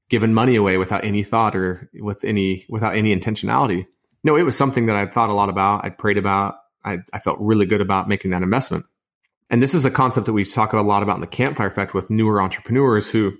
giving 0.08 0.34
money 0.34 0.56
away 0.56 0.76
without 0.76 1.04
any 1.04 1.22
thought 1.22 1.56
or 1.56 1.90
with 1.94 2.24
any 2.24 2.66
without 2.68 2.94
any 2.94 3.14
intentionality. 3.14 3.86
No 4.22 4.36
it 4.36 4.42
was 4.42 4.56
something 4.56 4.86
that 4.86 4.96
i'd 4.96 5.12
thought 5.12 5.30
a 5.30 5.34
lot 5.34 5.48
about 5.48 5.84
i'd 5.84 5.98
prayed 5.98 6.18
about 6.18 6.56
I, 6.84 6.98
I 7.12 7.18
felt 7.18 7.38
really 7.40 7.66
good 7.66 7.80
about 7.80 8.08
making 8.08 8.30
that 8.32 8.42
investment. 8.42 8.84
And 9.50 9.62
this 9.62 9.74
is 9.74 9.84
a 9.84 9.90
concept 9.90 10.26
that 10.26 10.32
we 10.32 10.44
talk 10.44 10.72
a 10.72 10.80
lot 10.80 11.02
about 11.02 11.16
in 11.16 11.20
the 11.20 11.26
campfire 11.26 11.66
effect 11.66 11.94
with 11.94 12.10
newer 12.10 12.40
entrepreneurs 12.40 13.08
who 13.08 13.32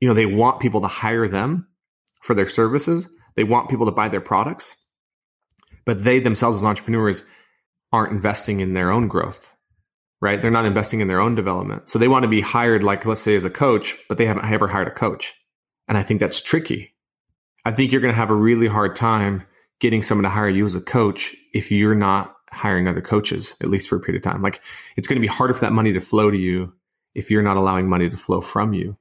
you 0.00 0.08
know 0.08 0.14
they 0.14 0.26
want 0.26 0.60
people 0.60 0.80
to 0.80 0.88
hire 0.88 1.28
them 1.28 1.68
for 2.22 2.34
their 2.34 2.48
services. 2.48 3.08
They 3.34 3.44
want 3.44 3.70
people 3.70 3.86
to 3.86 3.92
buy 3.92 4.08
their 4.08 4.20
products. 4.20 4.76
But 5.84 6.02
they 6.02 6.18
themselves 6.18 6.58
as 6.58 6.64
entrepreneurs 6.64 7.24
aren't 7.92 8.12
investing 8.12 8.60
in 8.60 8.74
their 8.74 8.90
own 8.90 9.06
growth 9.06 9.55
right? 10.20 10.40
They're 10.40 10.50
not 10.50 10.66
investing 10.66 11.00
in 11.00 11.08
their 11.08 11.20
own 11.20 11.34
development. 11.34 11.88
So 11.88 11.98
they 11.98 12.08
want 12.08 12.22
to 12.22 12.28
be 12.28 12.40
hired, 12.40 12.82
like, 12.82 13.04
let's 13.04 13.20
say, 13.20 13.36
as 13.36 13.44
a 13.44 13.50
coach, 13.50 13.96
but 14.08 14.18
they 14.18 14.26
haven't 14.26 14.46
ever 14.46 14.66
hired 14.66 14.88
a 14.88 14.92
coach. 14.92 15.34
And 15.88 15.96
I 15.98 16.02
think 16.02 16.20
that's 16.20 16.40
tricky. 16.40 16.94
I 17.64 17.72
think 17.72 17.92
you're 17.92 18.00
going 18.00 18.12
to 18.12 18.18
have 18.18 18.30
a 18.30 18.34
really 18.34 18.66
hard 18.66 18.96
time 18.96 19.44
getting 19.80 20.02
someone 20.02 20.24
to 20.24 20.30
hire 20.30 20.48
you 20.48 20.64
as 20.66 20.74
a 20.74 20.80
coach 20.80 21.36
if 21.52 21.70
you're 21.70 21.94
not 21.94 22.34
hiring 22.50 22.88
other 22.88 23.02
coaches, 23.02 23.54
at 23.60 23.68
least 23.68 23.88
for 23.88 23.96
a 23.96 24.00
period 24.00 24.24
of 24.24 24.32
time. 24.32 24.42
Like, 24.42 24.62
it's 24.96 25.08
going 25.08 25.16
to 25.16 25.20
be 25.20 25.26
harder 25.26 25.52
for 25.52 25.60
that 25.60 25.72
money 25.72 25.92
to 25.92 26.00
flow 26.00 26.30
to 26.30 26.38
you 26.38 26.72
if 27.14 27.30
you're 27.30 27.42
not 27.42 27.56
allowing 27.56 27.88
money 27.88 28.08
to 28.08 28.16
flow 28.16 28.40
from 28.40 28.72
you. 28.72 28.96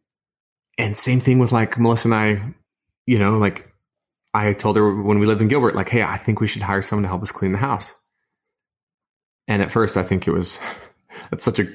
And 0.77 0.97
same 0.97 1.21
thing 1.21 1.39
with 1.39 1.51
like 1.51 1.79
Melissa 1.79 2.07
and 2.07 2.15
I, 2.15 2.53
you 3.05 3.19
know, 3.19 3.37
like 3.37 3.71
I 4.33 4.53
told 4.53 4.75
her 4.75 5.01
when 5.01 5.19
we 5.19 5.25
lived 5.25 5.41
in 5.41 5.47
Gilbert, 5.47 5.75
like, 5.75 5.89
hey, 5.89 6.03
I 6.03 6.17
think 6.17 6.41
we 6.41 6.47
should 6.47 6.61
hire 6.61 6.81
someone 6.81 7.03
to 7.03 7.09
help 7.09 7.21
us 7.21 7.31
clean 7.31 7.53
the 7.53 7.57
house. 7.57 7.95
And 9.47 9.61
at 9.61 9.71
first, 9.71 9.95
I 9.95 10.03
think 10.03 10.27
it 10.27 10.31
was 10.31 10.57
that's 11.29 11.45
such 11.45 11.59
a 11.59 11.67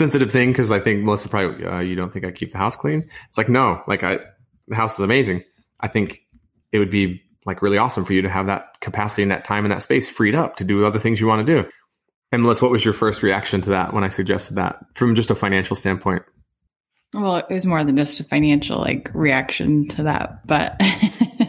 sensitive 0.00 0.30
thing 0.30 0.50
because 0.50 0.70
I 0.70 0.80
think 0.80 1.04
Melissa 1.04 1.28
probably 1.28 1.64
uh, 1.64 1.80
you 1.80 1.94
don't 1.94 2.12
think 2.12 2.24
I 2.24 2.30
keep 2.30 2.52
the 2.52 2.58
house 2.58 2.76
clean. 2.76 3.08
It's 3.28 3.38
like 3.38 3.48
no, 3.48 3.82
like 3.86 4.02
I 4.02 4.18
the 4.68 4.76
house 4.76 4.94
is 4.94 5.00
amazing. 5.00 5.44
I 5.80 5.88
think 5.88 6.22
it 6.72 6.78
would 6.78 6.90
be 6.90 7.22
like 7.46 7.62
really 7.62 7.78
awesome 7.78 8.04
for 8.04 8.12
you 8.12 8.22
to 8.22 8.30
have 8.30 8.46
that 8.46 8.80
capacity 8.80 9.22
and 9.22 9.30
that 9.30 9.44
time 9.44 9.64
and 9.64 9.72
that 9.72 9.82
space 9.82 10.08
freed 10.08 10.34
up 10.34 10.56
to 10.56 10.64
do 10.64 10.84
other 10.84 10.98
things 10.98 11.20
you 11.20 11.26
want 11.26 11.46
to 11.46 11.62
do. 11.62 11.68
And 12.32 12.42
Melissa, 12.42 12.64
what 12.64 12.70
was 12.70 12.84
your 12.84 12.94
first 12.94 13.22
reaction 13.22 13.60
to 13.62 13.70
that 13.70 13.92
when 13.92 14.04
I 14.04 14.08
suggested 14.08 14.54
that 14.54 14.78
from 14.94 15.14
just 15.14 15.30
a 15.30 15.34
financial 15.34 15.74
standpoint? 15.74 16.22
Well, 17.12 17.36
it 17.38 17.50
was 17.50 17.66
more 17.66 17.82
than 17.82 17.96
just 17.96 18.20
a 18.20 18.24
financial 18.24 18.78
like 18.78 19.10
reaction 19.14 19.88
to 19.88 20.04
that, 20.04 20.46
but 20.46 20.80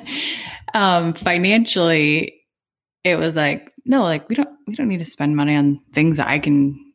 um 0.74 1.14
financially 1.14 2.42
it 3.04 3.18
was 3.18 3.36
like 3.36 3.72
no, 3.86 4.04
like 4.04 4.28
we 4.30 4.36
don't 4.36 4.50
we 4.68 4.76
don't 4.76 4.88
need 4.88 5.00
to 5.00 5.06
spend 5.06 5.36
money 5.36 5.56
on 5.56 5.78
things 5.78 6.18
that 6.18 6.28
I 6.28 6.40
can 6.40 6.94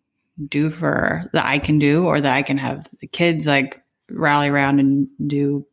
do 0.49 0.71
for 0.71 1.31
that 1.33 1.47
I 1.47 1.59
can 1.59 1.79
do 1.79 2.05
or 2.07 2.21
that 2.21 2.35
I 2.35 2.43
can 2.43 2.59
have 2.59 2.89
the 3.01 3.07
kids 3.07 3.47
like 3.47 3.83
rally 4.11 4.49
around 4.49 4.81
and 4.81 5.09
do 5.27 5.67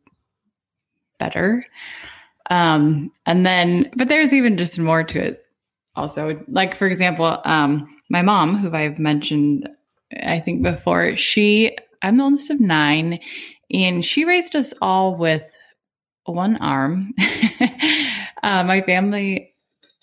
better. 1.18 1.64
Um, 2.50 3.10
and 3.26 3.44
then, 3.44 3.90
but 3.96 4.08
there's 4.08 4.32
even 4.32 4.56
just 4.56 4.78
more 4.78 5.04
to 5.04 5.18
it 5.18 5.44
also. 5.96 6.42
Like, 6.48 6.74
for 6.74 6.86
example, 6.86 7.40
um, 7.44 7.88
my 8.10 8.22
mom, 8.22 8.56
who 8.58 8.74
I've 8.74 8.98
mentioned, 8.98 9.68
I 10.22 10.40
think 10.40 10.62
before, 10.62 11.16
she, 11.16 11.76
I'm 12.02 12.16
the 12.16 12.24
oldest 12.24 12.50
of 12.50 12.60
nine, 12.60 13.20
and 13.72 14.04
she 14.04 14.24
raised 14.24 14.54
us 14.54 14.74
all 14.82 15.16
with 15.16 15.50
one 16.24 16.56
arm. 16.56 17.14
uh, 18.42 18.62
my 18.64 18.82
family 18.82 19.53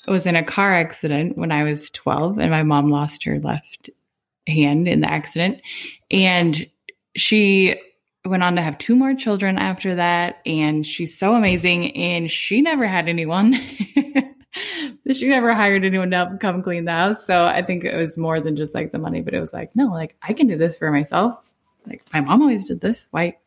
was 0.07 0.25
in 0.25 0.35
a 0.35 0.43
car 0.43 0.73
accident 0.73 1.37
when 1.37 1.51
I 1.51 1.63
was 1.63 1.89
12 1.91 2.39
and 2.39 2.51
my 2.51 2.63
mom 2.63 2.89
lost 2.89 3.23
her 3.23 3.39
left 3.39 3.89
hand 4.47 4.87
in 4.87 5.01
the 5.01 5.11
accident. 5.11 5.61
And 6.09 6.67
she 7.15 7.75
went 8.25 8.43
on 8.43 8.55
to 8.55 8.61
have 8.61 8.77
two 8.77 8.95
more 8.95 9.13
children 9.13 9.57
after 9.57 9.95
that. 9.95 10.41
And 10.45 10.85
she's 10.85 11.17
so 11.17 11.33
amazing. 11.33 11.95
And 11.95 12.29
she 12.29 12.61
never 12.61 12.87
had 12.87 13.07
anyone. 13.07 13.53
she 15.13 15.27
never 15.27 15.53
hired 15.53 15.85
anyone 15.85 16.11
to 16.11 16.37
come 16.39 16.61
clean 16.61 16.85
the 16.85 16.91
house. 16.91 17.25
So 17.25 17.45
I 17.45 17.61
think 17.61 17.83
it 17.83 17.95
was 17.95 18.17
more 18.17 18.39
than 18.39 18.55
just 18.55 18.73
like 18.73 18.91
the 18.91 18.99
money, 18.99 19.21
but 19.21 19.33
it 19.33 19.39
was 19.39 19.53
like, 19.53 19.75
no, 19.75 19.87
like 19.87 20.15
I 20.21 20.33
can 20.33 20.47
do 20.47 20.57
this 20.57 20.77
for 20.77 20.91
myself. 20.91 21.51
Like 21.87 22.03
my 22.13 22.21
mom 22.21 22.41
always 22.41 22.65
did 22.65 22.81
this. 22.81 23.07
Why? 23.11 23.37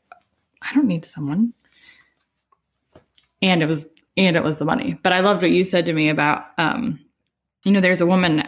I 0.63 0.75
don't 0.75 0.87
need 0.87 1.05
someone. 1.05 1.53
And 3.43 3.63
it 3.63 3.67
was 3.67 3.87
and 4.17 4.37
it 4.37 4.43
was 4.43 4.59
the 4.59 4.65
money. 4.65 4.99
But 5.03 5.13
I 5.13 5.21
loved 5.21 5.43
what 5.43 5.51
you 5.51 5.65
said 5.65 5.87
to 5.87 5.93
me 5.93 6.09
about, 6.09 6.45
um, 6.59 7.01
you 7.65 7.73
know, 7.73 7.81
there's 7.81 8.01
a 8.01 8.07
woman, 8.07 8.43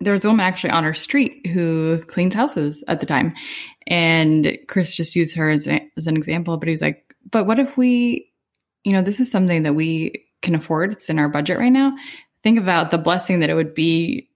there's 0.00 0.24
a 0.24 0.28
woman 0.28 0.46
actually 0.46 0.70
on 0.70 0.84
our 0.84 0.94
street 0.94 1.46
who 1.46 2.02
cleans 2.06 2.34
houses 2.34 2.84
at 2.88 3.00
the 3.00 3.06
time. 3.06 3.34
And 3.86 4.58
Chris 4.68 4.94
just 4.94 5.16
used 5.16 5.36
her 5.36 5.50
as, 5.50 5.66
a, 5.66 5.80
as 5.96 6.06
an 6.06 6.16
example, 6.16 6.56
but 6.56 6.68
he 6.68 6.72
was 6.72 6.82
like, 6.82 7.14
but 7.30 7.46
what 7.46 7.58
if 7.58 7.76
we, 7.76 8.32
you 8.84 8.92
know, 8.92 9.02
this 9.02 9.20
is 9.20 9.30
something 9.30 9.64
that 9.64 9.74
we 9.74 10.24
can 10.42 10.54
afford. 10.54 10.92
It's 10.92 11.10
in 11.10 11.18
our 11.18 11.28
budget 11.28 11.58
right 11.58 11.72
now. 11.72 11.96
Think 12.42 12.58
about 12.58 12.90
the 12.90 12.98
blessing 12.98 13.40
that 13.40 13.50
it 13.50 13.54
would 13.54 13.74
be 13.74 14.30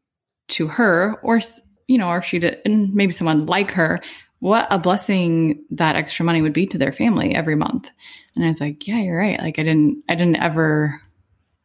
to 0.49 0.67
her 0.67 1.19
or, 1.23 1.41
you 1.87 1.99
know, 1.99 2.09
or 2.09 2.19
if 2.19 2.25
she 2.25 2.39
did, 2.39 2.59
and 2.65 2.93
maybe 2.93 3.13
someone 3.13 3.47
like 3.47 3.71
her, 3.73 4.01
what 4.41 4.67
a 4.71 4.79
blessing 4.79 5.65
that 5.71 5.95
extra 5.95 6.25
money 6.25 6.43
would 6.43 6.53
be 6.53 6.67
to 6.67 6.79
their 6.79 6.93
family 6.93 7.35
every 7.35 7.55
month. 7.55 7.91
And 8.37 8.45
I 8.45 8.49
was 8.49 8.61
like, 8.61 8.87
yeah, 8.87 8.99
you're 8.99 9.18
right. 9.18 9.38
Like 9.38 9.59
I 9.59 9.62
didn't, 9.62 10.05
I 10.09 10.14
didn't 10.14 10.37
ever, 10.37 11.01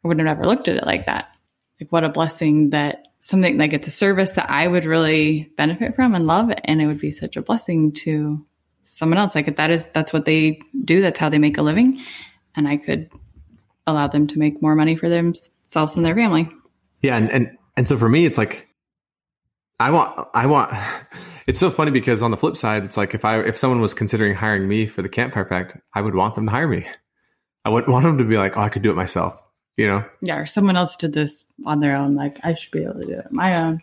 I 0.03 0.07
would 0.07 0.19
have 0.19 0.25
never 0.25 0.45
looked 0.45 0.67
at 0.67 0.77
it 0.77 0.85
like 0.85 1.05
that. 1.05 1.33
Like 1.79 1.91
what 1.91 2.03
a 2.03 2.09
blessing 2.09 2.71
that 2.71 3.07
something 3.19 3.57
like 3.57 3.73
it's 3.73 3.87
a 3.87 3.91
service 3.91 4.31
that 4.31 4.49
I 4.49 4.67
would 4.67 4.85
really 4.85 5.51
benefit 5.55 5.95
from 5.95 6.15
and 6.15 6.27
love. 6.27 6.51
And 6.65 6.81
it 6.81 6.87
would 6.87 6.99
be 6.99 7.11
such 7.11 7.37
a 7.37 7.41
blessing 7.41 7.93
to 7.93 8.45
someone 8.81 9.17
else. 9.17 9.35
Like 9.35 9.55
that 9.55 9.71
is, 9.71 9.85
that's 9.93 10.11
what 10.11 10.25
they 10.25 10.59
do. 10.83 11.01
That's 11.01 11.19
how 11.19 11.29
they 11.29 11.39
make 11.39 11.57
a 11.57 11.61
living. 11.61 12.01
And 12.55 12.67
I 12.67 12.77
could 12.77 13.11
allow 13.85 14.07
them 14.07 14.27
to 14.27 14.39
make 14.39 14.61
more 14.61 14.75
money 14.75 14.95
for 14.95 15.07
themselves 15.07 15.95
and 15.95 16.05
their 16.05 16.15
family. 16.15 16.49
Yeah. 17.01 17.15
And, 17.17 17.31
and, 17.31 17.57
and 17.75 17.87
so 17.87 17.97
for 17.97 18.09
me, 18.09 18.25
it's 18.25 18.37
like, 18.37 18.67
I 19.79 19.91
want, 19.91 20.27
I 20.33 20.47
want, 20.47 20.73
it's 21.47 21.59
so 21.59 21.71
funny 21.71 21.91
because 21.91 22.21
on 22.21 22.31
the 22.31 22.37
flip 22.37 22.57
side, 22.57 22.83
it's 22.83 22.97
like 22.97 23.15
if 23.15 23.23
I 23.25 23.39
if 23.39 23.57
someone 23.57 23.81
was 23.81 23.93
considering 23.93 24.35
hiring 24.35 24.67
me 24.67 24.85
for 24.85 25.01
the 25.01 25.09
campfire 25.09 25.43
effect, 25.43 25.77
I 25.93 26.01
would 26.01 26.13
want 26.13 26.35
them 26.35 26.45
to 26.45 26.51
hire 26.51 26.67
me. 26.67 26.85
I 27.65 27.69
wouldn't 27.69 27.91
want 27.91 28.03
them 28.03 28.17
to 28.19 28.25
be 28.25 28.37
like, 28.37 28.57
oh, 28.57 28.61
I 28.61 28.69
could 28.69 28.81
do 28.81 28.91
it 28.91 28.95
myself. 28.95 29.41
You 29.77 29.87
know? 29.87 30.05
Yeah, 30.21 30.37
or 30.37 30.45
someone 30.45 30.75
else 30.75 30.97
did 30.97 31.13
this 31.13 31.45
on 31.65 31.79
their 31.79 31.95
own. 31.95 32.13
Like 32.13 32.39
I 32.43 32.53
should 32.53 32.71
be 32.71 32.83
able 32.83 32.99
to 32.99 33.05
do 33.05 33.13
it 33.13 33.31
my 33.31 33.55
own. 33.63 33.81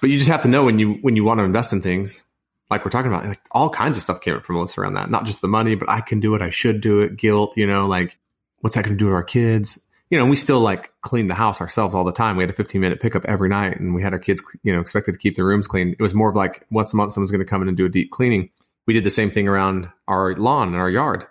But 0.00 0.10
you 0.10 0.18
just 0.18 0.30
have 0.30 0.42
to 0.42 0.48
know 0.48 0.64
when 0.64 0.80
you 0.80 0.94
when 0.94 1.14
you 1.14 1.22
want 1.22 1.38
to 1.38 1.44
invest 1.44 1.72
in 1.72 1.80
things, 1.80 2.24
like 2.68 2.84
we're 2.84 2.90
talking 2.90 3.12
about, 3.12 3.26
like 3.26 3.40
all 3.52 3.70
kinds 3.70 3.96
of 3.96 4.02
stuff 4.02 4.20
came 4.20 4.34
up 4.34 4.44
from 4.44 4.60
us 4.60 4.76
around 4.76 4.94
that. 4.94 5.10
Not 5.10 5.24
just 5.24 5.40
the 5.40 5.48
money, 5.48 5.76
but 5.76 5.88
I 5.88 6.00
can 6.00 6.18
do 6.18 6.34
it, 6.34 6.42
I 6.42 6.50
should 6.50 6.80
do 6.80 7.00
it, 7.00 7.16
guilt, 7.16 7.56
you 7.56 7.66
know, 7.66 7.86
like 7.86 8.18
what's 8.58 8.74
that 8.74 8.84
going 8.84 8.96
to 8.96 8.98
do 8.98 9.08
to 9.08 9.14
our 9.14 9.22
kids? 9.22 9.78
You 10.12 10.18
know, 10.18 10.26
we 10.26 10.36
still 10.36 10.60
like 10.60 10.92
clean 11.00 11.26
the 11.26 11.34
house 11.34 11.58
ourselves 11.62 11.94
all 11.94 12.04
the 12.04 12.12
time. 12.12 12.36
We 12.36 12.42
had 12.42 12.50
a 12.50 12.52
15 12.52 12.78
minute 12.78 13.00
pickup 13.00 13.24
every 13.24 13.48
night 13.48 13.80
and 13.80 13.94
we 13.94 14.02
had 14.02 14.12
our 14.12 14.18
kids, 14.18 14.42
you 14.62 14.70
know, 14.70 14.78
expected 14.78 15.12
to 15.12 15.18
keep 15.18 15.36
the 15.36 15.42
rooms 15.42 15.66
clean. 15.66 15.96
It 15.98 16.02
was 16.02 16.12
more 16.12 16.28
of 16.28 16.36
like 16.36 16.66
once 16.70 16.92
a 16.92 16.96
month, 16.96 17.12
someone's 17.12 17.30
going 17.30 17.42
to 17.42 17.48
come 17.48 17.62
in 17.62 17.68
and 17.68 17.78
do 17.78 17.86
a 17.86 17.88
deep 17.88 18.10
cleaning. 18.10 18.50
We 18.86 18.92
did 18.92 19.04
the 19.04 19.10
same 19.10 19.30
thing 19.30 19.48
around 19.48 19.88
our 20.08 20.36
lawn 20.36 20.68
and 20.68 20.76
our 20.76 20.90
yard. 20.90 21.26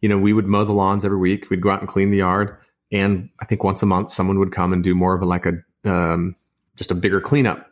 You 0.00 0.08
know, 0.08 0.18
we 0.18 0.32
would 0.32 0.46
mow 0.46 0.64
the 0.64 0.72
lawns 0.72 1.04
every 1.04 1.16
week. 1.18 1.48
We'd 1.48 1.60
go 1.60 1.70
out 1.70 1.78
and 1.78 1.88
clean 1.88 2.10
the 2.10 2.18
yard. 2.18 2.56
And 2.90 3.30
I 3.38 3.44
think 3.44 3.62
once 3.62 3.84
a 3.84 3.86
month, 3.86 4.10
someone 4.10 4.40
would 4.40 4.50
come 4.50 4.72
and 4.72 4.82
do 4.82 4.96
more 4.96 5.14
of 5.14 5.22
a, 5.22 5.26
like 5.26 5.46
a, 5.46 5.62
um, 5.84 6.34
just 6.74 6.90
a 6.90 6.96
bigger 6.96 7.20
cleanup. 7.20 7.70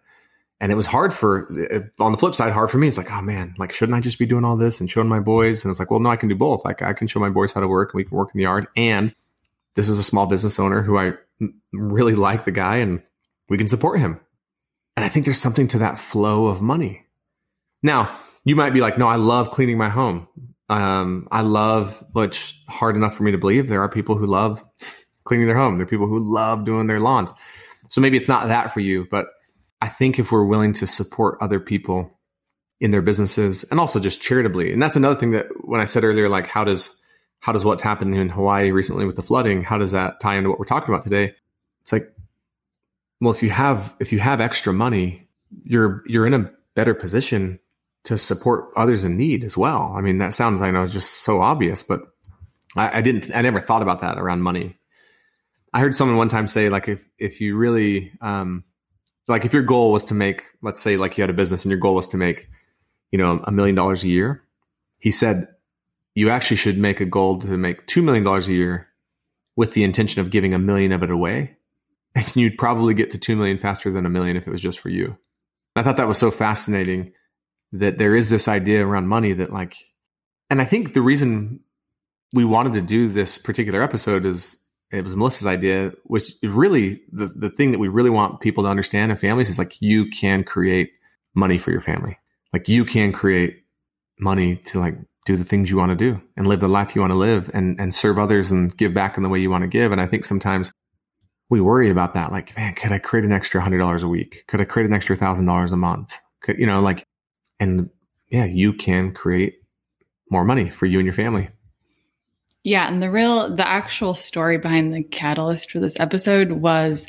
And 0.61 0.71
it 0.71 0.77
was 0.77 0.87
hard 0.87 1.13
for, 1.13 1.49
on 1.99 2.13
the 2.13 2.19
flip 2.19 2.37
side, 2.37 2.53
hard 2.53 2.71
for 2.71 2.79
me. 2.79 2.87
It's 2.87 2.99
like, 2.99 3.11
oh 3.11 3.21
man, 3.21 3.53
like, 3.59 3.73
shouldn't 3.73 3.99
I 3.99 4.01
just 4.01 4.21
be 4.21 4.27
doing 4.27 4.45
all 4.45 4.57
this 4.57 4.79
and 4.79 4.89
showing 4.89 5.09
my 5.09 5.19
boys? 5.19 5.65
And 5.65 5.73
it's 5.73 5.81
like, 5.81 5.91
well, 5.91 5.99
no, 5.99 6.09
I 6.09 6.15
can 6.15 6.29
do 6.29 6.37
both. 6.37 6.65
Like, 6.65 6.83
I 6.83 6.93
can 6.93 7.09
show 7.09 7.19
my 7.19 7.31
boys 7.31 7.51
how 7.51 7.61
to 7.61 7.67
work 7.67 7.93
and 7.93 7.99
we 7.99 8.05
can 8.05 8.17
work 8.17 8.29
in 8.33 8.39
the 8.39 8.45
yard. 8.45 8.69
And 8.77 9.13
this 9.75 9.89
is 9.89 9.99
a 9.99 10.05
small 10.05 10.27
business 10.27 10.59
owner 10.59 10.83
who 10.83 10.99
I 10.99 11.13
really 11.73 12.15
like 12.15 12.45
the 12.45 12.53
guy 12.53 12.77
and 12.77 13.03
we 13.49 13.59
can 13.59 13.69
support 13.69 14.01
him. 14.01 14.21
And 14.97 15.05
I 15.05 15.09
think 15.09 15.25
there's 15.25 15.41
something 15.41 15.69
to 15.69 15.79
that 15.79 15.99
flow 15.99 16.47
of 16.47 16.61
money. 16.61 17.07
Now, 17.83 18.17
you 18.45 18.57
might 18.57 18.75
be 18.75 18.81
like, 18.81 18.99
no, 18.99 19.09
I 19.09 19.17
love 19.17 19.51
cleaning 19.51 19.79
my 19.79 19.89
home. 19.89 20.29
Um, 20.69 21.29
I 21.31 21.43
love, 21.43 22.05
which 22.13 22.61
hard 22.69 22.97
enough 22.97 23.15
for 23.15 23.23
me 23.23 23.33
to 23.33 23.39
believe. 23.39 23.69
There 23.69 23.83
are 23.83 23.89
people 23.89 24.17
who 24.17 24.27
love 24.27 24.63
cleaning 25.25 25.47
their 25.47 25.57
home. 25.57 25.79
There 25.79 25.85
are 25.85 25.91
people 25.91 26.07
who 26.07 26.19
love 26.19 26.65
doing 26.65 26.87
their 26.87 27.01
lawns. 27.01 27.33
So 27.89 28.01
maybe 28.01 28.17
it's 28.17 28.29
not 28.29 28.49
that 28.49 28.73
for 28.73 28.81
you, 28.81 29.07
but 29.11 29.27
I 29.81 29.89
think 29.89 30.19
if 30.19 30.33
we're 30.33 30.45
willing 30.45 30.73
to 30.75 30.87
support 30.87 31.39
other 31.41 31.61
people 31.61 32.19
in 32.81 32.91
their 32.91 33.03
businesses 33.03 33.65
and 33.65 33.79
also 33.79 34.01
just 34.01 34.23
charitably. 34.23 34.73
And 34.73 34.83
that's 34.83 34.97
another 34.97 35.19
thing 35.19 35.33
that 35.33 35.47
when 35.61 35.81
I 35.81 35.85
said 35.85 36.05
earlier, 36.05 36.29
like 36.29 36.47
how 36.47 36.65
does 36.65 37.02
how 37.43 37.51
does 37.51 37.65
what's 37.65 37.83
happened 37.83 38.15
in 38.15 38.29
Hawaii 38.29 38.71
recently 38.71 39.05
with 39.05 39.17
the 39.17 39.23
flooding, 39.23 39.65
how 39.65 39.77
does 39.77 39.91
that 39.91 40.21
tie 40.21 40.37
into 40.37 40.49
what 40.49 40.61
we're 40.61 40.65
talking 40.65 40.89
about 40.89 41.03
today? 41.03 41.35
It's 41.81 41.93
like, 41.93 42.05
well, 43.21 43.33
if 43.33 43.43
you 43.43 43.51
have 43.51 43.93
if 43.99 44.13
you 44.13 44.21
have 44.21 44.41
extra 44.41 44.73
money, 44.73 45.29
you're 45.65 46.05
you're 46.07 46.27
in 46.27 46.35
a 46.35 46.51
better 46.77 46.95
position 46.95 47.59
to 48.05 48.17
support 48.17 48.71
others 48.77 49.03
in 49.03 49.17
need 49.17 49.43
as 49.43 49.57
well. 49.57 49.93
I 49.97 50.03
mean, 50.03 50.19
that 50.19 50.35
sounds 50.35 50.63
I 50.63 50.71
know 50.71 50.87
just 50.87 51.23
so 51.25 51.43
obvious, 51.43 51.83
but 51.83 52.03
I, 52.77 52.99
I 52.99 53.01
didn't 53.01 53.35
I 53.35 53.43
never 53.43 53.61
thought 53.61 53.83
about 53.83 54.03
that 54.03 54.19
around 54.19 54.43
money. 54.43 54.77
I 55.75 55.81
heard 55.81 55.97
someone 55.97 56.17
one 56.17 56.29
time 56.29 56.47
say 56.47 56.69
like 56.69 56.87
if 56.87 57.05
if 57.19 57.41
you 57.41 57.57
really 57.57 58.13
um 58.21 58.63
like 59.27 59.45
if 59.45 59.53
your 59.53 59.65
goal 59.65 59.91
was 59.91 60.05
to 60.05 60.15
make 60.15 60.45
let's 60.63 60.81
say 60.81 60.97
like 60.97 61.19
you 61.19 61.23
had 61.23 61.31
a 61.31 61.35
business 61.35 61.65
and 61.65 61.73
your 61.73 61.81
goal 61.81 61.97
was 61.97 62.07
to 62.09 62.17
make 62.17 62.49
you 63.11 63.19
know 63.19 63.41
a 63.43 63.51
million 63.51 63.75
dollars 63.75 64.05
a 64.05 64.09
year 64.09 64.45
he 64.99 65.11
said 65.11 65.49
you 66.15 66.31
actually 66.31 66.57
should 66.57 66.79
make 66.79 67.01
a 67.01 67.07
goal 67.07 67.41
to 67.41 67.59
make 67.59 67.87
two 67.87 68.03
million 68.03 68.25
dollars 68.25 68.49
a 68.49 68.53
year 68.53 68.89
with 69.57 69.73
the 69.73 69.85
intention 69.85 70.21
of 70.21 70.31
giving 70.31 70.55
a 70.55 70.59
million 70.59 70.93
of 70.93 71.03
it 71.03 71.11
away 71.11 71.57
and 72.15 72.37
you'd 72.37 72.59
probably 72.59 72.95
get 72.95 73.11
to 73.11 73.19
two 73.19 73.37
million 73.37 73.59
faster 73.59 73.91
than 73.91 74.07
a 74.07 74.11
million 74.11 74.37
if 74.37 74.47
it 74.47 74.53
was 74.53 74.63
just 74.63 74.81
for 74.81 74.89
you 74.89 75.17
i 75.77 75.83
thought 75.83 75.97
that 75.97 76.09
was 76.09 76.19
so 76.19 76.31
fascinating 76.31 77.13
that 77.73 77.99
there 77.99 78.15
is 78.15 78.31
this 78.31 78.49
idea 78.49 78.87
around 78.87 79.09
money 79.09 79.33
that 79.33 79.53
like 79.53 79.77
and 80.51 80.61
i 80.61 80.65
think 80.65 80.95
the 80.95 81.03
reason 81.03 81.61
we 82.33 82.45
wanted 82.45 82.73
to 82.73 82.81
do 82.81 83.09
this 83.09 83.39
particular 83.39 83.83
episode 83.83 84.25
is 84.25 84.57
it 84.93 85.05
was 85.05 85.17
Melissa's 85.17 85.47
idea, 85.47 85.93
which 86.05 86.35
is 86.43 86.51
really 86.51 87.01
the, 87.11 87.27
the 87.27 87.49
thing 87.49 87.73
that 87.73 87.79
we 87.79 87.89
really 87.89 88.11
want 88.11 88.41
people 88.41 88.65
to 88.65 88.71
understand 88.71 89.11
in 89.11 89.17
families 89.17 89.49
is 89.49 89.59
like 89.59 89.81
you 89.81 90.11
can 90.11 90.45
create 90.45 90.93
money 91.35 91.57
for 91.57 91.71
your 91.71 91.81
family. 91.81 92.19
Like 92.53 92.69
you 92.69 92.85
can 92.85 93.13
create 93.13 93.65
money 94.19 94.57
to 94.57 94.79
like 94.79 94.99
do 95.25 95.37
the 95.37 95.45
things 95.45 95.71
you 95.71 95.77
want 95.77 95.91
to 95.91 95.97
do 95.97 96.21
and 96.37 96.47
live 96.47 96.61
the 96.61 96.69
life 96.69 96.95
you 96.95 97.01
want 97.01 97.13
to 97.13 97.17
live 97.19 97.51
and, 97.55 97.79
and 97.79 97.95
serve 97.95 98.19
others 98.19 98.51
and 98.51 98.77
give 98.77 98.93
back 98.93 99.17
in 99.17 99.23
the 99.23 99.29
way 99.29 99.41
you 99.41 99.51
want 99.51 99.63
to 99.63 99.69
give. 99.69 99.93
And 99.93 100.01
I 100.01 100.07
think 100.07 100.25
sometimes 100.25 100.73
we 101.49 101.61
worry 101.61 101.91
about 101.91 102.15
that. 102.15 102.33
Like, 102.33 102.57
man, 102.57 102.75
could 102.75 102.93
I 102.93 102.99
create 102.99 103.25
an 103.25 103.33
extra 103.33 103.61
hundred 103.61 103.79
dollars 103.79 104.03
a 104.03 104.09
week? 104.09 104.45
Could 104.49 104.61
I 104.61 104.65
create 104.65 104.87
an 104.87 104.95
extra 104.95 105.15
thousand 105.15 105.47
dollars 105.47 105.73
a 105.73 105.77
month? 105.77 106.13
Could, 106.41 106.59
you 106.59 106.67
know, 106.67 106.81
like, 106.81 107.05
and 107.61 107.91
yeah, 108.31 108.47
you 108.47 108.73
can 108.73 109.13
create 109.13 109.57
more 110.31 110.45
money 110.45 110.71
for 110.71 110.87
you 110.87 110.99
and 110.99 111.07
your 111.07 111.13
family. 111.13 111.51
Yeah, 112.65 112.89
and 112.89 113.03
the 113.03 113.11
real 113.11 113.55
the 113.55 113.67
actual 113.67 114.15
story 114.15 114.57
behind 114.57 114.95
the 114.95 115.03
catalyst 115.03 115.71
for 115.71 115.79
this 115.79 116.01
episode 116.01 116.53
was 116.53 117.07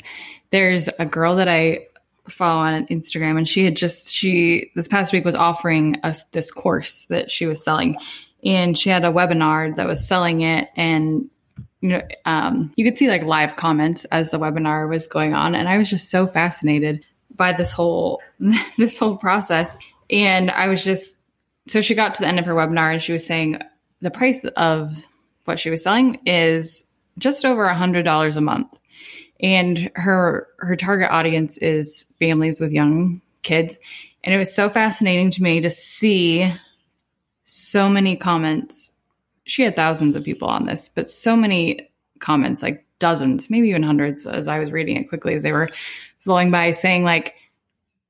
there's 0.50 0.88
a 0.98 1.06
girl 1.06 1.36
that 1.36 1.48
I 1.48 1.86
follow 2.28 2.60
on 2.60 2.86
Instagram 2.86 3.36
and 3.36 3.48
she 3.48 3.64
had 3.64 3.76
just 3.76 4.12
she 4.12 4.70
this 4.74 4.88
past 4.88 5.12
week 5.12 5.24
was 5.24 5.34
offering 5.34 5.96
us 6.02 6.24
this 6.24 6.50
course 6.50 7.06
that 7.06 7.30
she 7.30 7.46
was 7.46 7.62
selling 7.62 7.98
and 8.44 8.78
she 8.78 8.90
had 8.90 9.04
a 9.04 9.12
webinar 9.12 9.74
that 9.76 9.86
was 9.86 10.06
selling 10.06 10.40
it 10.40 10.68
and 10.76 11.28
you 11.80 11.90
know 11.90 12.02
um, 12.24 12.72
you 12.76 12.84
could 12.84 12.96
see 12.96 13.08
like 13.08 13.22
live 13.22 13.56
comments 13.56 14.04
as 14.06 14.30
the 14.30 14.38
webinar 14.38 14.88
was 14.88 15.06
going 15.06 15.34
on 15.34 15.54
and 15.54 15.68
I 15.68 15.76
was 15.76 15.90
just 15.90 16.10
so 16.10 16.26
fascinated 16.26 17.04
by 17.34 17.52
this 17.52 17.72
whole 17.72 18.22
this 18.78 18.98
whole 18.98 19.16
process 19.16 19.76
and 20.10 20.50
I 20.50 20.68
was 20.68 20.82
just 20.82 21.16
so 21.66 21.80
she 21.80 21.94
got 21.94 22.14
to 22.14 22.22
the 22.22 22.28
end 22.28 22.38
of 22.38 22.46
her 22.46 22.54
webinar 22.54 22.92
and 22.92 23.02
she 23.02 23.12
was 23.12 23.26
saying 23.26 23.58
the 24.00 24.10
price 24.10 24.44
of 24.56 25.06
what 25.44 25.58
she 25.60 25.70
was 25.70 25.82
selling 25.82 26.20
is 26.26 26.84
just 27.18 27.44
over 27.44 27.64
a 27.64 27.74
hundred 27.74 28.04
dollars 28.04 28.36
a 28.36 28.40
month. 28.40 28.78
And 29.40 29.90
her 29.94 30.48
her 30.58 30.76
target 30.76 31.10
audience 31.10 31.58
is 31.58 32.06
families 32.18 32.60
with 32.60 32.72
young 32.72 33.20
kids. 33.42 33.76
And 34.22 34.34
it 34.34 34.38
was 34.38 34.54
so 34.54 34.70
fascinating 34.70 35.30
to 35.32 35.42
me 35.42 35.60
to 35.60 35.70
see 35.70 36.50
so 37.44 37.88
many 37.88 38.16
comments. 38.16 38.92
She 39.44 39.62
had 39.62 39.76
thousands 39.76 40.16
of 40.16 40.24
people 40.24 40.48
on 40.48 40.66
this, 40.66 40.88
but 40.88 41.08
so 41.08 41.36
many 41.36 41.90
comments, 42.20 42.62
like 42.62 42.86
dozens, 42.98 43.50
maybe 43.50 43.68
even 43.68 43.82
hundreds, 43.82 44.26
as 44.26 44.48
I 44.48 44.58
was 44.58 44.72
reading 44.72 44.96
it 44.96 45.08
quickly 45.08 45.34
as 45.34 45.42
they 45.42 45.52
were 45.52 45.68
flowing 46.20 46.50
by, 46.50 46.72
saying 46.72 47.04
like, 47.04 47.34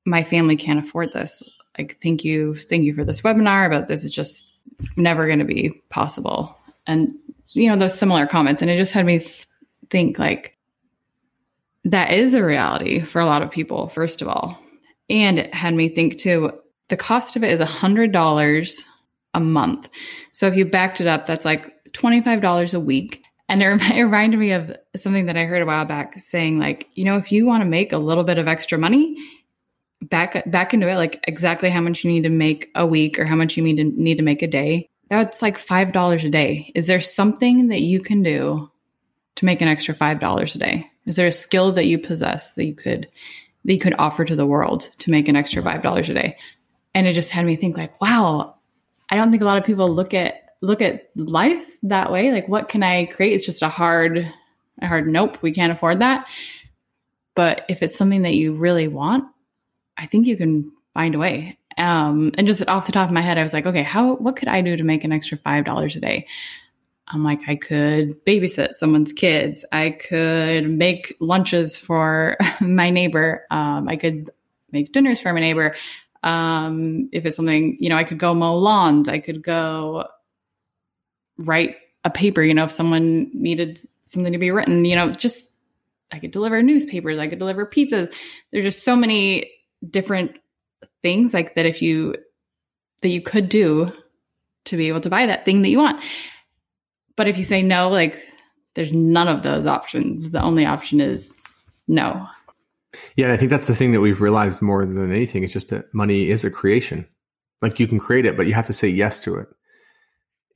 "My 0.04 0.22
family 0.22 0.54
can't 0.56 0.78
afford 0.78 1.12
this. 1.12 1.42
Like, 1.76 1.98
thank 2.00 2.24
you, 2.24 2.54
thank 2.54 2.84
you 2.84 2.94
for 2.94 3.02
this 3.02 3.22
webinar, 3.22 3.68
but 3.68 3.88
this 3.88 4.04
is 4.04 4.12
just 4.12 4.52
never 4.96 5.26
going 5.26 5.40
to 5.40 5.44
be 5.44 5.70
possible." 5.88 6.56
And 6.86 7.12
you 7.54 7.70
know, 7.70 7.76
those 7.76 7.98
similar 7.98 8.26
comments. 8.26 8.60
And 8.60 8.70
it 8.70 8.76
just 8.76 8.92
had 8.92 9.06
me 9.06 9.20
think 9.90 10.18
like, 10.18 10.53
that 11.84 12.12
is 12.12 12.34
a 12.34 12.44
reality 12.44 13.02
for 13.02 13.20
a 13.20 13.26
lot 13.26 13.42
of 13.42 13.50
people, 13.50 13.88
first 13.88 14.22
of 14.22 14.28
all. 14.28 14.58
And 15.10 15.38
it 15.38 15.54
had 15.54 15.74
me 15.74 15.88
think 15.88 16.18
too, 16.18 16.52
the 16.88 16.96
cost 16.96 17.36
of 17.36 17.44
it 17.44 17.52
is 17.52 17.60
a 17.60 17.66
$100 17.66 18.82
a 19.34 19.40
month. 19.40 19.88
So 20.32 20.46
if 20.46 20.56
you 20.56 20.64
backed 20.64 21.00
it 21.00 21.06
up, 21.06 21.26
that's 21.26 21.44
like 21.44 21.72
$25 21.92 22.74
a 22.74 22.80
week. 22.80 23.22
And 23.48 23.62
it, 23.62 23.82
it 23.94 24.02
reminded 24.02 24.38
me 24.38 24.52
of 24.52 24.76
something 24.96 25.26
that 25.26 25.36
I 25.36 25.44
heard 25.44 25.62
a 25.62 25.66
while 25.66 25.84
back 25.84 26.18
saying, 26.18 26.58
like, 26.58 26.88
you 26.94 27.04
know, 27.04 27.16
if 27.16 27.32
you 27.32 27.46
want 27.46 27.62
to 27.62 27.68
make 27.68 27.92
a 27.92 27.98
little 27.98 28.24
bit 28.24 28.38
of 28.38 28.48
extra 28.48 28.78
money, 28.78 29.16
back 30.02 30.50
back 30.50 30.74
into 30.74 30.88
it, 30.88 30.96
like 30.96 31.24
exactly 31.26 31.70
how 31.70 31.80
much 31.80 32.04
you 32.04 32.10
need 32.10 32.24
to 32.24 32.28
make 32.28 32.70
a 32.74 32.86
week 32.86 33.18
or 33.18 33.24
how 33.24 33.36
much 33.36 33.56
you 33.56 33.62
need 33.62 33.76
to 33.76 33.84
need 33.84 34.18
to 34.18 34.22
make 34.22 34.42
a 34.42 34.46
day 34.46 34.88
that's 35.10 35.42
like 35.42 35.58
$5 35.58 36.24
a 36.24 36.30
day. 36.30 36.72
Is 36.74 36.86
there 36.86 37.00
something 37.00 37.68
that 37.68 37.80
you 37.80 38.00
can 38.00 38.22
do 38.22 38.70
to 39.36 39.44
make 39.44 39.60
an 39.60 39.68
extra 39.68 39.94
$5 39.94 40.54
a 40.54 40.58
day? 40.58 40.90
Is 41.06 41.16
there 41.16 41.26
a 41.26 41.32
skill 41.32 41.72
that 41.72 41.86
you 41.86 41.98
possess 41.98 42.52
that 42.52 42.64
you 42.64 42.74
could 42.74 43.08
that 43.64 43.72
you 43.72 43.78
could 43.78 43.94
offer 43.98 44.24
to 44.24 44.36
the 44.36 44.46
world 44.46 44.90
to 44.98 45.10
make 45.10 45.26
an 45.26 45.36
extra 45.36 45.62
$5 45.62 46.08
a 46.08 46.14
day? 46.14 46.36
And 46.94 47.06
it 47.06 47.14
just 47.14 47.30
had 47.30 47.46
me 47.46 47.56
think 47.56 47.76
like, 47.76 48.00
wow, 48.00 48.56
I 49.10 49.16
don't 49.16 49.30
think 49.30 49.42
a 49.42 49.46
lot 49.46 49.58
of 49.58 49.64
people 49.64 49.88
look 49.88 50.14
at 50.14 50.54
look 50.60 50.80
at 50.80 51.10
life 51.16 51.66
that 51.82 52.10
way. 52.10 52.30
Like 52.32 52.48
what 52.48 52.68
can 52.68 52.82
I 52.82 53.06
create? 53.06 53.34
It's 53.34 53.46
just 53.46 53.62
a 53.62 53.68
hard 53.68 54.32
a 54.80 54.86
hard 54.86 55.06
nope, 55.06 55.38
we 55.42 55.52
can't 55.52 55.72
afford 55.72 56.00
that. 56.00 56.26
But 57.34 57.64
if 57.68 57.82
it's 57.82 57.96
something 57.96 58.22
that 58.22 58.34
you 58.34 58.54
really 58.54 58.88
want, 58.88 59.24
I 59.96 60.06
think 60.06 60.26
you 60.26 60.36
can 60.36 60.72
find 60.94 61.14
a 61.14 61.18
way. 61.18 61.58
Um, 61.76 62.32
and 62.38 62.46
just 62.46 62.66
off 62.68 62.86
the 62.86 62.92
top 62.92 63.08
of 63.08 63.14
my 63.14 63.20
head, 63.20 63.38
I 63.38 63.42
was 63.42 63.52
like, 63.52 63.66
okay, 63.66 63.82
how, 63.82 64.14
what 64.14 64.36
could 64.36 64.48
I 64.48 64.60
do 64.60 64.76
to 64.76 64.84
make 64.84 65.04
an 65.04 65.12
extra 65.12 65.38
$5 65.38 65.96
a 65.96 66.00
day? 66.00 66.26
I'm 67.08 67.22
like, 67.22 67.40
I 67.46 67.56
could 67.56 68.24
babysit 68.24 68.72
someone's 68.72 69.12
kids. 69.12 69.64
I 69.72 69.90
could 69.90 70.70
make 70.70 71.14
lunches 71.20 71.76
for 71.76 72.36
my 72.60 72.90
neighbor. 72.90 73.46
Um, 73.50 73.88
I 73.88 73.96
could 73.96 74.30
make 74.72 74.92
dinners 74.92 75.20
for 75.20 75.32
my 75.32 75.40
neighbor. 75.40 75.76
Um, 76.22 77.10
if 77.12 77.26
it's 77.26 77.36
something, 77.36 77.76
you 77.80 77.90
know, 77.90 77.96
I 77.96 78.04
could 78.04 78.18
go 78.18 78.32
mow 78.32 78.56
lawns. 78.56 79.08
I 79.08 79.18
could 79.18 79.42
go 79.42 80.06
write 81.38 81.76
a 82.04 82.10
paper, 82.10 82.42
you 82.42 82.54
know, 82.54 82.64
if 82.64 82.72
someone 82.72 83.30
needed 83.34 83.78
something 84.02 84.32
to 84.32 84.38
be 84.38 84.50
written, 84.50 84.84
you 84.84 84.96
know, 84.96 85.10
just 85.10 85.50
I 86.12 86.18
could 86.18 86.30
deliver 86.30 86.62
newspapers. 86.62 87.18
I 87.18 87.26
could 87.26 87.38
deliver 87.38 87.66
pizzas. 87.66 88.12
There's 88.52 88.64
just 88.64 88.84
so 88.84 88.94
many 88.94 89.50
different 89.88 90.36
things 91.02 91.34
like 91.34 91.54
that 91.56 91.66
if 91.66 91.82
you 91.82 92.14
that 93.02 93.08
you 93.08 93.20
could 93.20 93.48
do 93.48 93.92
to 94.66 94.76
be 94.76 94.88
able 94.88 95.00
to 95.00 95.10
buy 95.10 95.26
that 95.26 95.44
thing 95.44 95.62
that 95.62 95.68
you 95.68 95.78
want. 95.78 96.02
But 97.16 97.28
if 97.28 97.38
you 97.38 97.44
say 97.44 97.62
no, 97.62 97.88
like 97.88 98.20
there's 98.74 98.92
none 98.92 99.28
of 99.28 99.42
those 99.42 99.66
options. 99.66 100.30
The 100.30 100.42
only 100.42 100.66
option 100.66 101.00
is 101.00 101.36
no. 101.86 102.26
Yeah, 103.16 103.32
I 103.32 103.36
think 103.36 103.50
that's 103.50 103.66
the 103.66 103.74
thing 103.74 103.92
that 103.92 104.00
we've 104.00 104.20
realized 104.20 104.62
more 104.62 104.84
than 104.84 105.12
anything. 105.12 105.42
It's 105.42 105.52
just 105.52 105.70
that 105.70 105.92
money 105.94 106.30
is 106.30 106.44
a 106.44 106.50
creation. 106.50 107.06
Like 107.62 107.80
you 107.80 107.86
can 107.86 107.98
create 107.98 108.26
it, 108.26 108.36
but 108.36 108.46
you 108.46 108.54
have 108.54 108.66
to 108.66 108.72
say 108.72 108.88
yes 108.88 109.20
to 109.20 109.36
it. 109.36 109.48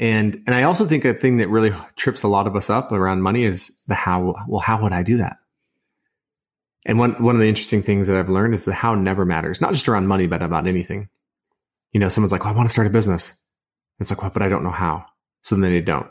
And 0.00 0.42
and 0.46 0.54
I 0.54 0.62
also 0.62 0.86
think 0.86 1.04
a 1.04 1.14
thing 1.14 1.38
that 1.38 1.48
really 1.48 1.72
trips 1.96 2.22
a 2.22 2.28
lot 2.28 2.46
of 2.46 2.54
us 2.54 2.70
up 2.70 2.92
around 2.92 3.22
money 3.22 3.44
is 3.44 3.76
the 3.88 3.94
how. 3.94 4.34
Well, 4.46 4.60
how 4.60 4.82
would 4.82 4.92
I 4.92 5.02
do 5.02 5.16
that? 5.18 5.38
And 6.86 6.98
one 6.98 7.20
one 7.22 7.34
of 7.34 7.40
the 7.40 7.48
interesting 7.48 7.82
things 7.82 8.06
that 8.06 8.16
I've 8.16 8.28
learned 8.28 8.54
is 8.54 8.64
that 8.64 8.74
how 8.74 8.94
never 8.94 9.24
matters, 9.24 9.60
not 9.60 9.72
just 9.72 9.88
around 9.88 10.06
money, 10.06 10.26
but 10.26 10.42
about 10.42 10.66
anything. 10.66 11.08
You 11.92 12.00
know, 12.00 12.08
someone's 12.08 12.32
like, 12.32 12.44
well, 12.44 12.52
I 12.52 12.56
want 12.56 12.68
to 12.68 12.72
start 12.72 12.86
a 12.86 12.90
business. 12.90 13.34
It's 13.98 14.10
like, 14.10 14.22
well, 14.22 14.30
but 14.30 14.42
I 14.42 14.48
don't 14.48 14.62
know 14.62 14.70
how. 14.70 15.06
So 15.42 15.56
then 15.56 15.72
they 15.72 15.80
don't. 15.80 16.08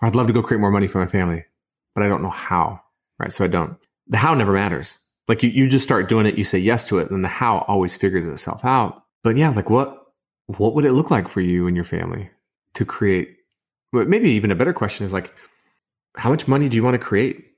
I'd 0.00 0.16
love 0.16 0.26
to 0.28 0.32
go 0.32 0.42
create 0.42 0.60
more 0.60 0.70
money 0.70 0.86
for 0.86 0.98
my 1.00 1.06
family, 1.06 1.44
but 1.94 2.04
I 2.04 2.08
don't 2.08 2.22
know 2.22 2.30
how. 2.30 2.80
Right. 3.18 3.32
So 3.32 3.44
I 3.44 3.48
don't. 3.48 3.76
The 4.08 4.16
how 4.16 4.34
never 4.34 4.52
matters. 4.52 4.98
Like 5.26 5.42
you, 5.42 5.50
you 5.50 5.68
just 5.68 5.84
start 5.84 6.08
doing 6.08 6.26
it, 6.26 6.38
you 6.38 6.44
say 6.44 6.58
yes 6.58 6.86
to 6.88 6.98
it, 6.98 7.10
and 7.10 7.22
the 7.22 7.28
how 7.28 7.64
always 7.68 7.96
figures 7.96 8.24
itself 8.24 8.64
out. 8.64 9.02
But 9.22 9.36
yeah, 9.36 9.50
like 9.50 9.68
what 9.68 9.94
what 10.46 10.74
would 10.74 10.84
it 10.84 10.92
look 10.92 11.10
like 11.10 11.28
for 11.28 11.40
you 11.40 11.66
and 11.66 11.76
your 11.76 11.84
family 11.84 12.30
to 12.74 12.84
create 12.84 13.38
but 13.92 14.08
maybe 14.08 14.30
even 14.30 14.50
a 14.50 14.56
better 14.56 14.72
question 14.72 15.04
is 15.04 15.12
like, 15.12 15.34
how 16.16 16.30
much 16.30 16.48
money 16.48 16.68
do 16.68 16.76
you 16.76 16.82
want 16.82 16.94
to 16.94 16.98
create 16.98 17.52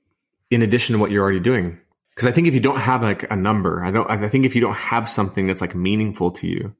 in 0.49 0.61
addition 0.61 0.93
to 0.93 0.99
what 0.99 1.11
you're 1.11 1.23
already 1.23 1.39
doing? 1.39 1.79
Because 2.09 2.27
I 2.27 2.31
think 2.31 2.47
if 2.47 2.53
you 2.53 2.59
don't 2.59 2.79
have 2.79 3.01
like 3.01 3.29
a 3.31 3.35
number, 3.35 3.83
I 3.83 3.91
don't. 3.91 4.09
I 4.09 4.27
think 4.27 4.45
if 4.45 4.55
you 4.55 4.61
don't 4.61 4.75
have 4.75 5.09
something 5.09 5.47
that's 5.47 5.61
like 5.61 5.75
meaningful 5.75 6.31
to 6.31 6.47
you, 6.47 6.75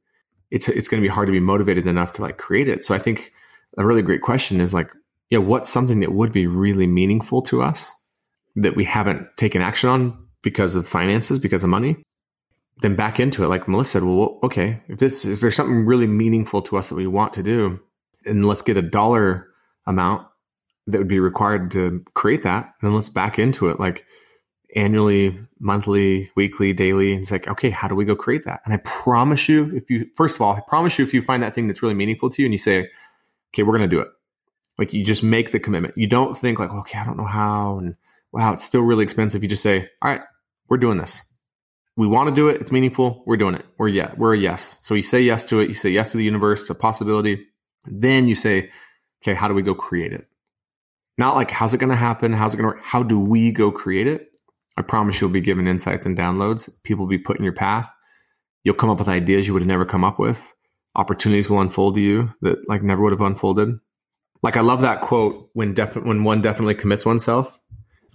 it's 0.51 0.68
it's 0.68 0.89
going 0.89 1.01
to 1.01 1.07
be 1.07 1.12
hard 1.12 1.28
to 1.28 1.32
be 1.32 1.39
motivated 1.39 1.88
enough 1.88 2.14
to 2.14 2.22
like 2.22 2.38
create 2.38 2.68
it. 2.68 2.84
So 2.84 2.93
I 2.93 2.99
think 2.99 3.32
a 3.78 3.86
really 3.86 4.01
great 4.01 4.22
question 4.22 4.59
is 4.62 4.74
like, 4.74 4.91
yeah, 5.32 5.39
what's 5.39 5.69
something 5.69 6.01
that 6.01 6.13
would 6.13 6.32
be 6.32 6.45
really 6.45 6.86
meaningful 6.86 7.41
to 7.43 7.63
us 7.63 7.91
that 8.55 8.75
we 8.75 8.84
haven't 8.84 9.25
taken 9.38 9.63
action 9.63 9.89
on 9.89 10.27
because 10.43 10.75
of 10.75 10.88
finances, 10.88 11.39
because 11.39 11.63
of 11.63 11.69
money? 11.69 11.97
then 12.82 12.95
back 12.95 13.19
into 13.19 13.43
it. 13.43 13.47
Like 13.47 13.67
Melissa 13.67 13.91
said, 13.91 14.03
well, 14.03 14.39
okay, 14.43 14.82
if 14.88 14.99
this 14.99 15.23
if 15.23 15.39
there's 15.39 15.55
something 15.55 15.86
really 15.86 16.07
meaningful 16.07 16.61
to 16.63 16.77
us 16.77 16.89
that 16.89 16.95
we 16.95 17.07
want 17.07 17.34
to 17.34 17.43
do, 17.43 17.79
and 18.25 18.45
let's 18.45 18.61
get 18.61 18.77
a 18.77 18.82
dollar 18.82 19.47
amount 19.86 20.27
that 20.88 20.97
would 20.97 21.07
be 21.07 21.19
required 21.19 21.71
to 21.71 22.03
create 22.15 22.43
that, 22.43 22.65
and 22.65 22.89
then 22.89 22.93
let's 22.93 23.09
back 23.09 23.39
into 23.39 23.67
it. 23.69 23.79
Like 23.79 24.05
annually, 24.75 25.39
monthly, 25.59 26.32
weekly, 26.36 26.73
daily. 26.73 27.13
It's 27.13 27.32
like, 27.32 27.47
okay, 27.47 27.69
how 27.69 27.88
do 27.88 27.95
we 27.95 28.05
go 28.05 28.15
create 28.15 28.45
that? 28.45 28.61
And 28.65 28.73
I 28.73 28.77
promise 28.77 29.47
you, 29.47 29.75
if 29.75 29.89
you, 29.89 30.07
first 30.15 30.36
of 30.36 30.41
all, 30.41 30.55
I 30.55 30.61
promise 30.61 30.97
you, 30.97 31.05
if 31.05 31.13
you 31.13 31.21
find 31.21 31.43
that 31.43 31.53
thing 31.53 31.67
that's 31.67 31.82
really 31.82 31.93
meaningful 31.93 32.29
to 32.29 32.41
you 32.41 32.45
and 32.45 32.53
you 32.53 32.57
say, 32.57 32.89
okay, 33.53 33.63
we're 33.63 33.77
going 33.77 33.89
to 33.89 33.95
do 33.95 34.01
it. 34.01 34.07
Like 34.82 34.93
you 34.93 35.05
just 35.05 35.21
make 35.21 35.51
the 35.51 35.59
commitment. 35.59 35.95
You 35.95 36.07
don't 36.07 36.36
think 36.36 36.57
like, 36.57 36.71
okay, 36.71 36.97
I 36.97 37.05
don't 37.05 37.17
know 37.17 37.23
how. 37.23 37.77
And 37.77 37.95
wow, 38.32 38.51
it's 38.53 38.63
still 38.63 38.82
really 38.82 39.03
expensive. 39.03 39.43
You 39.43 39.47
just 39.47 39.61
say, 39.61 39.88
all 40.01 40.09
right, 40.09 40.21
we're 40.69 40.77
doing 40.77 40.97
this. 40.97 41.21
We 41.97 42.07
want 42.07 42.29
to 42.29 42.36
do 42.36 42.49
it. 42.49 42.59
It's 42.59 42.71
meaningful. 42.71 43.21
We're 43.27 43.38
doing 43.38 43.53
it. 43.53 43.63
We're 43.77 43.89
yeah, 43.89 44.11
we're 44.17 44.34
a 44.34 44.39
yes. 44.39 44.79
So 44.82 44.95
you 44.95 45.03
say 45.03 45.21
yes 45.21 45.43
to 45.45 45.59
it. 45.59 45.67
You 45.67 45.75
say 45.75 45.91
yes 45.91 46.09
to 46.13 46.17
the 46.17 46.23
universe, 46.23 46.65
to 46.65 46.73
possibility. 46.73 47.45
Then 47.86 48.27
you 48.27 48.34
say, 48.34 48.71
okay, 49.21 49.36
how 49.36 49.47
do 49.47 49.53
we 49.53 49.61
go 49.61 49.75
create 49.75 50.13
it? 50.13 50.25
Not 51.19 51.36
like 51.36 51.51
how's 51.51 51.75
it 51.75 51.77
going 51.77 51.91
to 51.91 51.95
happen? 51.95 52.34
How's 52.34 52.55
it 52.55 52.57
going 52.57 52.71
to 52.71 52.75
work? 52.77 52.84
How 52.84 53.03
do 53.03 53.19
we 53.19 53.51
go 53.51 53.71
create 53.71 54.07
it? 54.07 54.32
I 54.77 54.82
promise 54.82 55.21
you'll 55.21 55.29
be 55.29 55.41
given 55.41 55.67
insights 55.67 56.07
and 56.07 56.17
downloads. 56.17 56.71
People 56.82 57.05
will 57.05 57.11
be 57.11 57.19
put 57.19 57.38
in 57.38 57.43
your 57.43 57.53
path. 57.53 57.93
You'll 58.63 58.73
come 58.73 58.89
up 58.89 58.97
with 58.97 59.09
ideas 59.09 59.45
you 59.45 59.53
would 59.53 59.61
have 59.61 59.67
never 59.67 59.86
come 59.86 60.03
up 60.03 60.17
with. 60.17 60.41
Opportunities 60.95 61.51
will 61.51 61.61
unfold 61.61 61.93
to 61.95 62.01
you 62.01 62.34
that 62.41 62.67
like 62.67 62.82
never 62.82 63.03
would 63.03 63.11
have 63.11 63.21
unfolded. 63.21 63.77
Like 64.43 64.57
I 64.57 64.61
love 64.61 64.81
that 64.81 65.01
quote 65.01 65.49
when 65.53 65.73
def- 65.73 65.95
when 65.95 66.23
one 66.23 66.41
definitely 66.41 66.75
commits 66.75 67.05
oneself. 67.05 67.59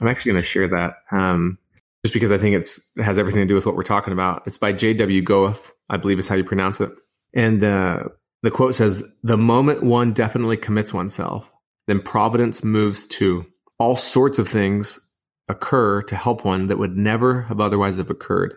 I'm 0.01 0.09
actually 0.09 0.33
going 0.33 0.43
to 0.43 0.49
share 0.49 0.69
that 0.69 0.95
um, 1.11 1.59
just 2.05 2.13
because 2.13 2.33
I 2.33 2.39
think 2.39 2.57
it's 2.57 2.79
it 2.97 3.03
has 3.03 3.19
everything 3.19 3.43
to 3.43 3.47
do 3.47 3.55
with 3.55 3.67
what 3.67 3.77
we're 3.77 3.83
talking 3.83 4.13
about. 4.13 4.43
It's 4.47 4.59
by 4.59 4.73
J.W. 4.73 5.23
Goethe, 5.23 5.71
I 5.89 5.97
believe 5.97 6.19
is 6.19 6.29
how 6.29 6.35
you 6.35 6.45
pronounce 6.45 6.81
it. 6.81 6.91
And 7.35 7.63
uh, 7.63 8.05
the 8.43 8.51
quote 8.51 8.75
says, 8.75 9.05
"The 9.23 9.39
moment 9.39 9.83
one 9.83 10.13
definitely 10.13 10.57
commits 10.57 10.93
oneself, 10.93 11.51
then 11.87 12.01
providence 12.01 12.65
moves 12.65 13.07
to 13.07 13.47
all 13.79 13.97
sorts 13.97 14.39
of 14.39 14.49
things 14.49 15.01
occur 15.49 16.03
to 16.03 16.17
help 16.17 16.45
one 16.45 16.67
that 16.67 16.79
would 16.79 16.97
never 16.97 17.43
have 17.43 17.61
otherwise 17.61 17.99
have 17.99 18.11
occurred. 18.11 18.57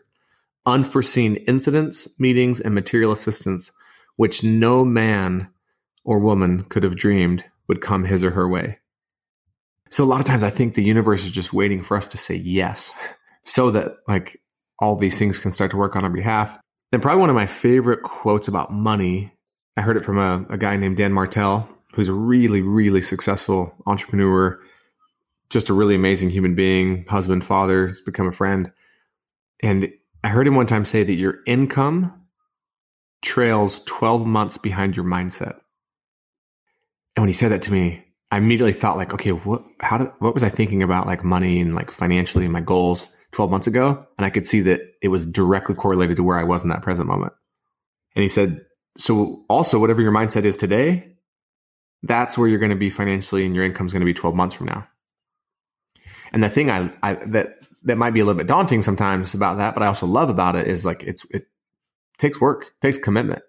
Unforeseen 0.65 1.35
incidents, 1.35 2.19
meetings, 2.19 2.59
and 2.59 2.73
material 2.73 3.11
assistance, 3.11 3.71
which 4.15 4.43
no 4.43 4.83
man 4.83 5.49
or 6.03 6.19
woman 6.19 6.63
could 6.63 6.83
have 6.83 6.95
dreamed 6.95 7.43
would 7.69 7.79
come 7.79 8.03
his 8.03 8.25
or 8.25 8.31
her 8.31 8.49
way. 8.49 8.79
So 9.89 10.03
a 10.03 10.05
lot 10.05 10.19
of 10.19 10.25
times 10.25 10.43
I 10.43 10.49
think 10.49 10.73
the 10.73 10.83
universe 10.83 11.23
is 11.23 11.31
just 11.31 11.53
waiting 11.53 11.81
for 11.81 11.95
us 11.95 12.07
to 12.07 12.17
say 12.17 12.35
yes 12.35 12.93
so 13.45 13.71
that 13.71 13.93
like 14.07 14.41
all 14.79 14.97
these 14.97 15.17
things 15.17 15.39
can 15.39 15.51
start 15.51 15.71
to 15.71 15.77
work 15.77 15.95
on 15.95 16.03
our 16.03 16.09
behalf. 16.09 16.57
And 16.91 17.01
probably 17.01 17.21
one 17.21 17.29
of 17.29 17.35
my 17.35 17.45
favorite 17.45 18.03
quotes 18.03 18.49
about 18.49 18.73
money, 18.73 19.31
I 19.77 19.81
heard 19.81 19.95
it 19.95 20.03
from 20.03 20.17
a, 20.17 20.45
a 20.49 20.57
guy 20.57 20.75
named 20.75 20.97
Dan 20.97 21.13
Martell, 21.13 21.69
who's 21.93 22.09
a 22.09 22.13
really, 22.13 22.61
really 22.61 23.01
successful 23.01 23.73
entrepreneur 23.87 24.59
just 25.49 25.69
a 25.69 25.73
really 25.73 25.95
amazing 25.95 26.29
human 26.29 26.55
being, 26.55 27.05
husband, 27.07 27.43
father, 27.43 27.87
has 27.87 28.01
become 28.01 28.27
a 28.27 28.31
friend. 28.31 28.71
And 29.61 29.91
I 30.23 30.29
heard 30.29 30.47
him 30.47 30.55
one 30.55 30.67
time 30.67 30.85
say 30.85 31.03
that 31.03 31.13
your 31.13 31.39
income 31.45 32.27
trails 33.21 33.83
12 33.85 34.25
months 34.25 34.57
behind 34.57 34.95
your 34.95 35.05
mindset. 35.05 35.59
And 37.19 37.23
when 37.23 37.27
he 37.27 37.33
said 37.33 37.51
that 37.51 37.63
to 37.63 37.73
me, 37.73 38.01
I 38.31 38.37
immediately 38.37 38.71
thought 38.71 38.95
like, 38.95 39.13
okay, 39.13 39.31
what, 39.31 39.65
how 39.81 39.97
did, 39.97 40.07
what 40.19 40.33
was 40.33 40.41
I 40.41 40.47
thinking 40.47 40.83
about 40.83 41.05
like 41.05 41.21
money 41.21 41.59
and 41.59 41.75
like 41.75 41.91
financially 41.91 42.45
and 42.45 42.53
my 42.53 42.61
goals 42.61 43.07
12 43.33 43.51
months 43.51 43.67
ago? 43.67 44.07
And 44.17 44.25
I 44.25 44.29
could 44.29 44.47
see 44.47 44.61
that 44.61 44.79
it 45.01 45.09
was 45.09 45.25
directly 45.25 45.75
correlated 45.75 46.15
to 46.15 46.23
where 46.23 46.39
I 46.39 46.45
was 46.45 46.63
in 46.63 46.69
that 46.69 46.81
present 46.81 47.09
moment. 47.09 47.33
And 48.15 48.23
he 48.23 48.29
said, 48.29 48.61
so 48.95 49.43
also 49.49 49.79
whatever 49.79 50.01
your 50.01 50.13
mindset 50.13 50.45
is 50.45 50.55
today, 50.55 51.17
that's 52.03 52.37
where 52.37 52.47
you're 52.47 52.57
going 52.57 52.69
to 52.69 52.77
be 52.77 52.89
financially 52.89 53.45
and 53.45 53.53
your 53.53 53.65
income 53.65 53.87
is 53.87 53.91
going 53.91 53.99
to 53.99 54.05
be 54.05 54.13
12 54.13 54.33
months 54.33 54.55
from 54.55 54.67
now. 54.67 54.87
And 56.31 56.41
the 56.41 56.47
thing 56.47 56.71
I, 56.71 56.89
I 57.03 57.15
that 57.15 57.57
that 57.83 57.97
might 57.97 58.11
be 58.11 58.21
a 58.21 58.23
little 58.23 58.37
bit 58.37 58.47
daunting 58.47 58.81
sometimes 58.81 59.33
about 59.33 59.57
that, 59.57 59.73
but 59.73 59.83
I 59.83 59.87
also 59.87 60.05
love 60.05 60.29
about 60.29 60.55
it 60.55 60.67
is 60.67 60.85
like 60.85 61.03
it's 61.03 61.25
it 61.31 61.47
takes 62.17 62.39
work, 62.39 62.71
takes 62.81 62.97
commitment. 62.97 63.41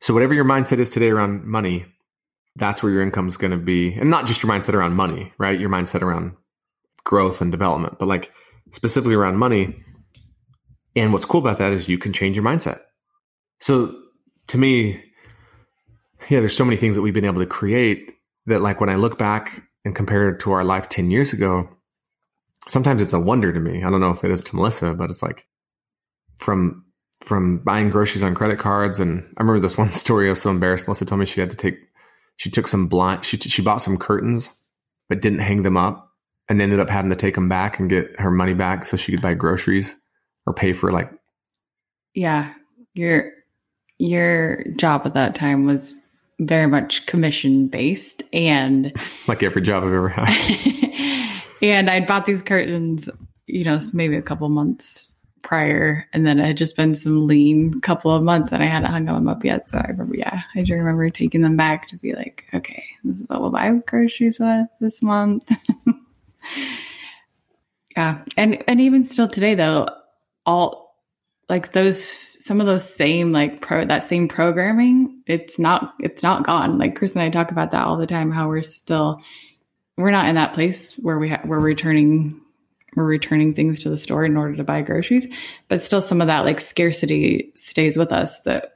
So 0.00 0.14
whatever 0.14 0.34
your 0.34 0.44
mindset 0.44 0.78
is 0.78 0.90
today 0.90 1.10
around 1.10 1.44
money, 1.44 1.84
that's 2.56 2.82
where 2.82 2.92
your 2.92 3.02
income 3.02 3.28
is 3.28 3.36
going 3.36 3.52
to 3.52 3.56
be, 3.56 3.94
and 3.94 4.10
not 4.10 4.26
just 4.26 4.42
your 4.42 4.50
mindset 4.50 4.74
around 4.74 4.94
money, 4.94 5.32
right? 5.38 5.58
Your 5.58 5.70
mindset 5.70 6.02
around 6.02 6.32
growth 7.04 7.40
and 7.40 7.50
development, 7.50 7.98
but 7.98 8.08
like 8.08 8.32
specifically 8.72 9.14
around 9.14 9.36
money. 9.36 9.76
And 10.96 11.12
what's 11.12 11.24
cool 11.24 11.40
about 11.40 11.58
that 11.58 11.72
is 11.72 11.88
you 11.88 11.98
can 11.98 12.12
change 12.12 12.36
your 12.36 12.44
mindset. 12.44 12.80
So 13.60 13.94
to 14.48 14.58
me, 14.58 15.02
yeah, 16.28 16.40
there's 16.40 16.56
so 16.56 16.64
many 16.64 16.76
things 16.76 16.96
that 16.96 17.02
we've 17.02 17.14
been 17.14 17.24
able 17.24 17.40
to 17.40 17.46
create 17.46 18.10
that 18.46 18.60
like 18.60 18.80
when 18.80 18.90
I 18.90 18.96
look 18.96 19.18
back 19.18 19.62
and 19.84 19.94
compared 19.94 20.40
to 20.40 20.52
our 20.52 20.64
life 20.64 20.88
10 20.88 21.10
years 21.10 21.32
ago, 21.32 21.68
sometimes 22.66 23.02
it's 23.02 23.14
a 23.14 23.20
wonder 23.20 23.52
to 23.52 23.60
me. 23.60 23.82
I 23.82 23.90
don't 23.90 24.00
know 24.00 24.10
if 24.10 24.24
it 24.24 24.30
is 24.30 24.42
to 24.44 24.56
Melissa, 24.56 24.94
but 24.94 25.10
it's 25.10 25.22
like 25.22 25.46
from 26.36 26.84
from 27.20 27.58
buying 27.58 27.90
groceries 27.90 28.22
on 28.22 28.34
credit 28.34 28.58
cards. 28.58 28.98
And 28.98 29.22
I 29.36 29.42
remember 29.42 29.60
this 29.60 29.78
one 29.78 29.90
story. 29.90 30.26
I 30.26 30.30
was 30.30 30.42
so 30.42 30.50
embarrassed. 30.50 30.86
Melissa 30.86 31.04
told 31.04 31.20
me 31.20 31.26
she 31.26 31.40
had 31.40 31.50
to 31.50 31.56
take, 31.56 31.78
she 32.36 32.50
took 32.50 32.66
some 32.66 32.88
blind, 32.88 33.24
she, 33.24 33.36
she 33.38 33.62
bought 33.62 33.82
some 33.82 33.98
curtains, 33.98 34.52
but 35.08 35.20
didn't 35.20 35.40
hang 35.40 35.62
them 35.62 35.76
up 35.76 36.10
and 36.48 36.60
ended 36.60 36.80
up 36.80 36.90
having 36.90 37.10
to 37.10 37.16
take 37.16 37.34
them 37.34 37.48
back 37.48 37.78
and 37.78 37.90
get 37.90 38.18
her 38.18 38.30
money 38.30 38.54
back 38.54 38.84
so 38.84 38.96
she 38.96 39.12
could 39.12 39.22
buy 39.22 39.34
groceries 39.34 39.94
or 40.46 40.54
pay 40.54 40.72
for 40.72 40.90
like. 40.90 41.12
Yeah. 42.14 42.52
Your, 42.94 43.32
your 43.98 44.64
job 44.76 45.02
at 45.04 45.14
that 45.14 45.34
time 45.34 45.66
was 45.66 45.94
very 46.40 46.66
much 46.66 47.06
commission 47.06 47.68
based 47.68 48.22
and 48.32 48.92
like 49.28 49.42
every 49.42 49.62
job 49.62 49.84
I've 49.84 49.92
ever 49.92 50.08
had. 50.08 51.42
and 51.62 51.90
I'd 51.90 52.06
bought 52.06 52.24
these 52.24 52.42
curtains, 52.42 53.08
you 53.46 53.64
know, 53.64 53.78
maybe 53.92 54.16
a 54.16 54.22
couple 54.22 54.48
months 54.48 55.09
prior, 55.42 56.06
and 56.12 56.26
then 56.26 56.38
it 56.38 56.46
had 56.46 56.56
just 56.56 56.76
been 56.76 56.94
some 56.94 57.26
lean 57.26 57.80
couple 57.80 58.10
of 58.10 58.22
months, 58.22 58.52
and 58.52 58.62
I 58.62 58.66
hadn't 58.66 58.90
hung 58.90 59.06
them 59.06 59.28
up 59.28 59.44
yet. 59.44 59.70
So 59.70 59.78
I 59.78 59.88
remember, 59.88 60.16
yeah, 60.16 60.42
I 60.54 60.62
do 60.62 60.74
remember 60.74 61.10
taking 61.10 61.42
them 61.42 61.56
back 61.56 61.88
to 61.88 61.98
be 61.98 62.14
like, 62.14 62.44
okay, 62.54 62.84
this 63.04 63.20
is 63.20 63.28
what 63.28 63.40
we'll 63.40 63.50
buy 63.50 63.72
groceries 63.86 64.40
with 64.40 64.66
this 64.80 65.02
month. 65.02 65.50
yeah, 67.96 68.22
and 68.36 68.62
and 68.68 68.80
even 68.80 69.04
still 69.04 69.28
today, 69.28 69.54
though, 69.54 69.88
all 70.46 70.96
like 71.48 71.72
those 71.72 72.08
some 72.38 72.60
of 72.60 72.66
those 72.66 72.88
same 72.88 73.32
like 73.32 73.60
pro 73.60 73.84
that 73.84 74.02
same 74.02 74.26
programming 74.26 75.22
it's 75.26 75.58
not 75.58 75.92
it's 76.00 76.22
not 76.22 76.46
gone 76.46 76.78
like 76.78 76.96
chris 76.96 77.14
and 77.14 77.22
i 77.22 77.28
talk 77.28 77.50
about 77.50 77.72
that 77.72 77.84
all 77.84 77.98
the 77.98 78.06
time 78.06 78.30
how 78.30 78.48
we're 78.48 78.62
still 78.62 79.20
we're 79.98 80.10
not 80.10 80.28
in 80.28 80.36
that 80.36 80.54
place 80.54 80.94
where 80.94 81.18
we 81.18 81.28
ha- 81.28 81.42
we're 81.44 81.60
returning 81.60 82.40
we're 82.96 83.04
returning 83.04 83.54
things 83.54 83.80
to 83.80 83.90
the 83.90 83.96
store 83.96 84.24
in 84.24 84.36
order 84.36 84.56
to 84.56 84.64
buy 84.64 84.82
groceries 84.82 85.26
but 85.68 85.80
still 85.80 86.02
some 86.02 86.20
of 86.20 86.26
that 86.26 86.44
like 86.44 86.60
scarcity 86.60 87.52
stays 87.54 87.96
with 87.96 88.12
us 88.12 88.40
that 88.40 88.74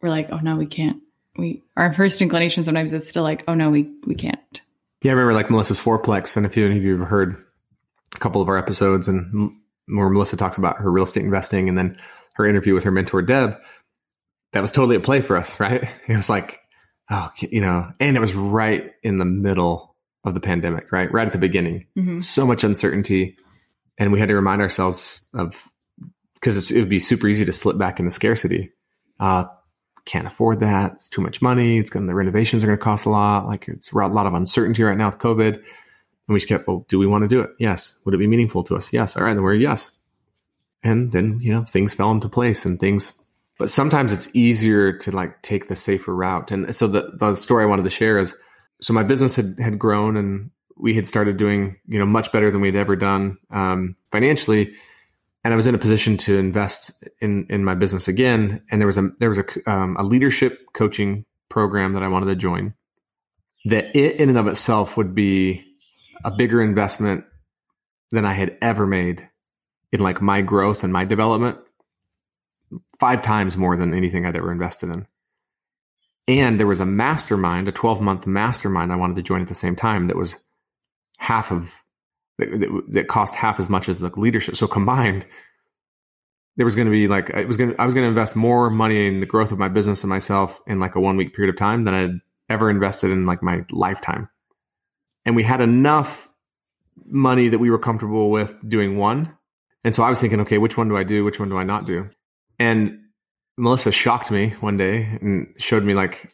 we're 0.00 0.10
like 0.10 0.28
oh 0.30 0.38
no 0.38 0.56
we 0.56 0.66
can't 0.66 1.00
we 1.36 1.62
our 1.76 1.92
first 1.92 2.20
inclination 2.20 2.64
sometimes 2.64 2.92
is 2.92 3.08
still 3.08 3.22
like 3.22 3.44
oh 3.48 3.54
no 3.54 3.70
we 3.70 3.90
we 4.06 4.14
can't 4.14 4.62
yeah 5.02 5.10
i 5.10 5.14
remember 5.14 5.32
like 5.32 5.50
melissa's 5.50 5.80
fourplex 5.80 6.36
and 6.36 6.46
if 6.46 6.56
any 6.56 6.76
of 6.76 6.82
you 6.82 6.98
have 6.98 7.08
heard 7.08 7.36
a 8.14 8.18
couple 8.18 8.42
of 8.42 8.48
our 8.48 8.58
episodes 8.58 9.08
and 9.08 9.52
where 9.86 10.08
Melissa 10.08 10.36
talks 10.36 10.58
about 10.58 10.78
her 10.78 10.90
real 10.90 11.04
estate 11.04 11.24
investing 11.24 11.68
and 11.68 11.76
then 11.76 11.96
her 12.34 12.46
interview 12.46 12.74
with 12.74 12.84
her 12.84 12.90
mentor 12.90 13.22
Deb, 13.22 13.58
that 14.52 14.60
was 14.60 14.72
totally 14.72 14.96
a 14.96 15.00
play 15.00 15.20
for 15.20 15.36
us, 15.36 15.58
right? 15.60 15.88
It 16.06 16.16
was 16.16 16.28
like, 16.28 16.60
oh, 17.10 17.30
you 17.38 17.60
know, 17.60 17.90
and 18.00 18.16
it 18.16 18.20
was 18.20 18.34
right 18.34 18.92
in 19.02 19.18
the 19.18 19.24
middle 19.24 19.91
of 20.24 20.34
the 20.34 20.40
pandemic, 20.40 20.92
right? 20.92 21.12
Right 21.12 21.26
at 21.26 21.32
the 21.32 21.38
beginning. 21.38 21.86
Mm-hmm. 21.96 22.20
So 22.20 22.46
much 22.46 22.62
uncertainty. 22.62 23.36
And 23.98 24.12
we 24.12 24.20
had 24.20 24.28
to 24.28 24.34
remind 24.34 24.62
ourselves 24.62 25.26
of, 25.34 25.60
because 26.34 26.70
it 26.70 26.78
would 26.78 26.88
be 26.88 27.00
super 27.00 27.26
easy 27.28 27.44
to 27.44 27.52
slip 27.52 27.76
back 27.76 27.98
into 27.98 28.10
scarcity. 28.10 28.72
Uh, 29.18 29.44
can't 30.04 30.26
afford 30.26 30.60
that. 30.60 30.92
It's 30.92 31.08
too 31.08 31.22
much 31.22 31.42
money. 31.42 31.78
It's 31.78 31.90
going 31.90 32.06
the 32.06 32.14
renovations 32.14 32.62
are 32.62 32.66
going 32.66 32.78
to 32.78 32.82
cost 32.84 33.06
a 33.06 33.10
lot. 33.10 33.46
Like 33.46 33.68
it's 33.68 33.92
a 33.92 33.96
lot 33.96 34.26
of 34.26 34.34
uncertainty 34.34 34.82
right 34.82 34.96
now 34.96 35.06
with 35.06 35.18
COVID. 35.18 35.54
And 35.54 35.64
we 36.28 36.36
just 36.36 36.48
kept, 36.48 36.66
well, 36.66 36.86
do 36.88 36.98
we 36.98 37.06
want 37.06 37.22
to 37.22 37.28
do 37.28 37.40
it? 37.40 37.50
Yes. 37.58 37.98
Would 38.04 38.14
it 38.14 38.18
be 38.18 38.26
meaningful 38.26 38.62
to 38.64 38.76
us? 38.76 38.92
Yes. 38.92 39.16
All 39.16 39.24
right. 39.24 39.34
Then 39.34 39.42
we're 39.42 39.54
yes. 39.54 39.92
And 40.82 41.12
then, 41.12 41.40
you 41.40 41.52
know, 41.52 41.64
things 41.64 41.94
fell 41.94 42.10
into 42.12 42.28
place 42.28 42.64
and 42.64 42.78
things, 42.78 43.20
but 43.58 43.68
sometimes 43.68 44.12
it's 44.12 44.34
easier 44.34 44.98
to 44.98 45.10
like 45.10 45.42
take 45.42 45.68
the 45.68 45.76
safer 45.76 46.14
route. 46.14 46.50
And 46.50 46.74
so 46.74 46.88
the, 46.88 47.12
the 47.14 47.36
story 47.36 47.64
I 47.64 47.68
wanted 47.68 47.84
to 47.84 47.90
share 47.90 48.18
is, 48.18 48.34
so 48.82 48.92
my 48.92 49.04
business 49.04 49.36
had, 49.36 49.58
had 49.58 49.78
grown 49.78 50.16
and 50.16 50.50
we 50.76 50.94
had 50.94 51.06
started 51.06 51.36
doing, 51.36 51.76
you 51.86 51.98
know, 51.98 52.06
much 52.06 52.32
better 52.32 52.50
than 52.50 52.60
we'd 52.60 52.76
ever 52.76 52.96
done, 52.96 53.38
um, 53.50 53.96
financially. 54.10 54.74
And 55.44 55.52
I 55.52 55.56
was 55.56 55.66
in 55.66 55.74
a 55.74 55.78
position 55.78 56.16
to 56.18 56.36
invest 56.38 56.92
in, 57.20 57.46
in 57.48 57.64
my 57.64 57.74
business 57.74 58.08
again. 58.08 58.62
And 58.70 58.80
there 58.80 58.86
was 58.86 58.98
a, 58.98 59.10
there 59.20 59.28
was 59.28 59.38
a, 59.38 59.70
um, 59.70 59.96
a 59.96 60.02
leadership 60.02 60.72
coaching 60.72 61.24
program 61.48 61.92
that 61.92 62.02
I 62.02 62.08
wanted 62.08 62.26
to 62.26 62.36
join 62.36 62.74
that 63.64 63.94
it 63.96 64.16
in 64.20 64.28
and 64.28 64.38
of 64.38 64.48
itself 64.48 64.96
would 64.96 65.14
be 65.14 65.64
a 66.24 66.30
bigger 66.30 66.60
investment 66.60 67.24
than 68.10 68.24
I 68.24 68.34
had 68.34 68.56
ever 68.60 68.86
made 68.86 69.28
in 69.92 70.00
like 70.00 70.20
my 70.20 70.42
growth 70.42 70.82
and 70.82 70.92
my 70.92 71.04
development 71.04 71.58
five 72.98 73.22
times 73.22 73.56
more 73.56 73.76
than 73.76 73.94
anything 73.94 74.26
I'd 74.26 74.36
ever 74.36 74.50
invested 74.50 74.94
in. 74.94 75.06
And 76.38 76.58
there 76.58 76.66
was 76.66 76.80
a 76.80 76.86
mastermind, 76.86 77.68
a 77.68 77.72
12 77.72 78.00
month 78.00 78.26
mastermind 78.26 78.92
I 78.92 78.96
wanted 78.96 79.16
to 79.16 79.22
join 79.22 79.42
at 79.42 79.48
the 79.48 79.54
same 79.54 79.76
time 79.76 80.08
that 80.08 80.16
was 80.16 80.36
half 81.18 81.50
of, 81.50 81.72
that, 82.38 82.82
that 82.88 83.08
cost 83.08 83.34
half 83.34 83.58
as 83.58 83.68
much 83.68 83.88
as 83.88 84.00
the 84.00 84.10
leadership. 84.16 84.56
So 84.56 84.66
combined, 84.66 85.26
there 86.56 86.66
was 86.66 86.76
going 86.76 86.86
to 86.86 86.92
be 86.92 87.08
like, 87.08 87.30
it 87.30 87.48
was 87.48 87.56
going 87.56 87.70
to, 87.70 87.80
I 87.80 87.86
was 87.86 87.94
going 87.94 88.04
to 88.04 88.08
invest 88.08 88.36
more 88.36 88.70
money 88.70 89.06
in 89.06 89.20
the 89.20 89.26
growth 89.26 89.52
of 89.52 89.58
my 89.58 89.68
business 89.68 90.02
and 90.02 90.10
myself 90.10 90.60
in 90.66 90.80
like 90.80 90.94
a 90.94 91.00
one 91.00 91.16
week 91.16 91.34
period 91.34 91.52
of 91.52 91.58
time 91.58 91.84
than 91.84 91.94
I'd 91.94 92.20
ever 92.48 92.70
invested 92.70 93.10
in 93.10 93.26
like 93.26 93.42
my 93.42 93.64
lifetime. 93.70 94.28
And 95.24 95.36
we 95.36 95.42
had 95.42 95.60
enough 95.60 96.28
money 97.04 97.48
that 97.48 97.58
we 97.58 97.70
were 97.70 97.78
comfortable 97.78 98.30
with 98.30 98.68
doing 98.68 98.96
one. 98.96 99.36
And 99.84 99.94
so 99.94 100.02
I 100.02 100.10
was 100.10 100.20
thinking, 100.20 100.40
okay, 100.40 100.58
which 100.58 100.76
one 100.76 100.88
do 100.88 100.96
I 100.96 101.04
do? 101.04 101.24
Which 101.24 101.40
one 101.40 101.48
do 101.48 101.56
I 101.56 101.64
not 101.64 101.86
do? 101.86 102.10
And 102.58 103.00
Melissa 103.56 103.92
shocked 103.92 104.30
me 104.30 104.50
one 104.60 104.76
day 104.76 105.18
and 105.20 105.52
showed 105.58 105.84
me 105.84 105.94
like, 105.94 106.32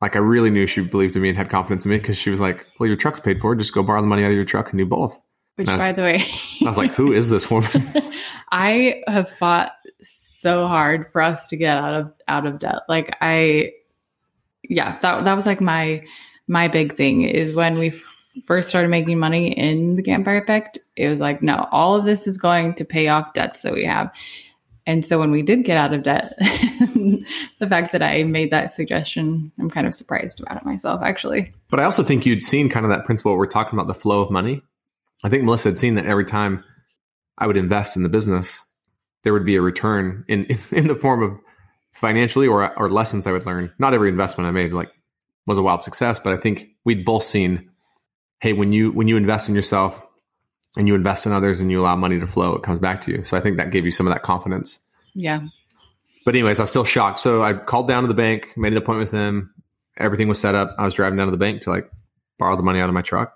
like 0.00 0.16
I 0.16 0.20
really 0.20 0.50
knew 0.50 0.66
she 0.66 0.82
believed 0.82 1.16
in 1.16 1.22
me 1.22 1.28
and 1.28 1.36
had 1.36 1.50
confidence 1.50 1.84
in 1.84 1.90
me 1.90 1.98
because 1.98 2.16
she 2.16 2.30
was 2.30 2.40
like, 2.40 2.66
"Well, 2.78 2.86
your 2.86 2.96
truck's 2.96 3.20
paid 3.20 3.40
for. 3.40 3.54
Just 3.54 3.74
go 3.74 3.82
borrow 3.82 4.00
the 4.00 4.06
money 4.06 4.24
out 4.24 4.30
of 4.30 4.36
your 4.36 4.44
truck 4.44 4.70
and 4.70 4.78
do 4.78 4.86
both." 4.86 5.20
Which, 5.56 5.68
was, 5.68 5.78
by 5.78 5.92
the 5.92 6.02
way, 6.02 6.22
I 6.62 6.64
was 6.64 6.78
like, 6.78 6.94
"Who 6.94 7.12
is 7.12 7.28
this 7.28 7.50
woman?" 7.50 7.70
I 8.50 9.02
have 9.06 9.28
fought 9.28 9.72
so 10.00 10.66
hard 10.66 11.12
for 11.12 11.20
us 11.20 11.48
to 11.48 11.56
get 11.56 11.76
out 11.76 11.94
of 11.94 12.12
out 12.26 12.46
of 12.46 12.58
debt. 12.58 12.80
Like 12.88 13.16
I, 13.20 13.72
yeah, 14.62 14.96
that 14.98 15.24
that 15.24 15.34
was 15.34 15.44
like 15.44 15.60
my 15.60 16.06
my 16.48 16.68
big 16.68 16.96
thing 16.96 17.22
is 17.22 17.52
when 17.52 17.78
we 17.78 17.92
first 18.44 18.68
started 18.68 18.88
making 18.88 19.18
money 19.18 19.52
in 19.52 19.96
the 19.96 20.02
Campfire 20.02 20.40
Effect. 20.40 20.78
It 20.96 21.08
was 21.08 21.18
like, 21.18 21.42
no, 21.42 21.68
all 21.70 21.96
of 21.96 22.04
this 22.04 22.26
is 22.26 22.38
going 22.38 22.74
to 22.74 22.84
pay 22.84 23.08
off 23.08 23.34
debts 23.34 23.62
that 23.62 23.72
we 23.72 23.84
have. 23.84 24.10
And 24.90 25.06
so 25.06 25.20
when 25.20 25.30
we 25.30 25.42
did 25.42 25.64
get 25.64 25.76
out 25.76 25.94
of 25.94 26.02
debt, 26.02 26.34
the 26.40 27.68
fact 27.68 27.92
that 27.92 28.02
I 28.02 28.24
made 28.24 28.50
that 28.50 28.72
suggestion, 28.72 29.52
I'm 29.60 29.70
kind 29.70 29.86
of 29.86 29.94
surprised 29.94 30.40
about 30.40 30.56
it 30.56 30.64
myself, 30.64 31.00
actually. 31.04 31.52
But 31.70 31.78
I 31.78 31.84
also 31.84 32.02
think 32.02 32.26
you'd 32.26 32.42
seen 32.42 32.68
kind 32.68 32.84
of 32.84 32.90
that 32.90 33.04
principle 33.04 33.36
we're 33.36 33.46
talking 33.46 33.78
about 33.78 33.86
the 33.86 33.94
flow 33.94 34.20
of 34.20 34.32
money. 34.32 34.62
I 35.22 35.28
think 35.28 35.44
Melissa 35.44 35.68
had 35.68 35.78
seen 35.78 35.94
that 35.94 36.06
every 36.06 36.24
time 36.24 36.64
I 37.38 37.46
would 37.46 37.56
invest 37.56 37.96
in 37.96 38.02
the 38.02 38.08
business, 38.08 38.60
there 39.22 39.32
would 39.32 39.46
be 39.46 39.54
a 39.54 39.62
return 39.62 40.24
in 40.26 40.58
in 40.72 40.88
the 40.88 40.96
form 40.96 41.22
of 41.22 41.38
financially 41.92 42.48
or 42.48 42.76
or 42.76 42.90
lessons 42.90 43.28
I 43.28 43.32
would 43.32 43.46
learn. 43.46 43.72
Not 43.78 43.94
every 43.94 44.08
investment 44.08 44.48
I 44.48 44.50
made 44.50 44.72
like 44.72 44.90
was 45.46 45.56
a 45.56 45.62
wild 45.62 45.84
success, 45.84 46.18
but 46.18 46.32
I 46.32 46.36
think 46.36 46.66
we'd 46.84 47.04
both 47.04 47.22
seen, 47.22 47.70
hey, 48.40 48.54
when 48.54 48.72
you 48.72 48.90
when 48.90 49.06
you 49.06 49.16
invest 49.16 49.48
in 49.48 49.54
yourself, 49.54 50.04
and 50.76 50.86
you 50.86 50.94
invest 50.94 51.26
in 51.26 51.32
others 51.32 51.60
and 51.60 51.70
you 51.70 51.80
allow 51.80 51.96
money 51.96 52.18
to 52.18 52.26
flow, 52.26 52.54
it 52.54 52.62
comes 52.62 52.80
back 52.80 53.00
to 53.02 53.12
you. 53.12 53.24
So 53.24 53.36
I 53.36 53.40
think 53.40 53.56
that 53.56 53.70
gave 53.70 53.84
you 53.84 53.90
some 53.90 54.06
of 54.06 54.12
that 54.14 54.22
confidence. 54.22 54.78
Yeah. 55.14 55.42
But 56.24 56.34
anyways, 56.34 56.60
I 56.60 56.64
was 56.64 56.70
still 56.70 56.84
shocked. 56.84 57.18
So 57.18 57.42
I 57.42 57.54
called 57.54 57.88
down 57.88 58.02
to 58.02 58.08
the 58.08 58.14
bank, 58.14 58.56
made 58.56 58.72
an 58.72 58.78
appointment 58.78 59.10
with 59.10 59.18
him. 59.18 59.54
Everything 59.96 60.28
was 60.28 60.40
set 60.40 60.54
up. 60.54 60.74
I 60.78 60.84
was 60.84 60.94
driving 60.94 61.16
down 61.16 61.26
to 61.26 61.32
the 61.32 61.38
bank 61.38 61.62
to 61.62 61.70
like 61.70 61.90
borrow 62.38 62.56
the 62.56 62.62
money 62.62 62.80
out 62.80 62.88
of 62.88 62.94
my 62.94 63.02
truck, 63.02 63.34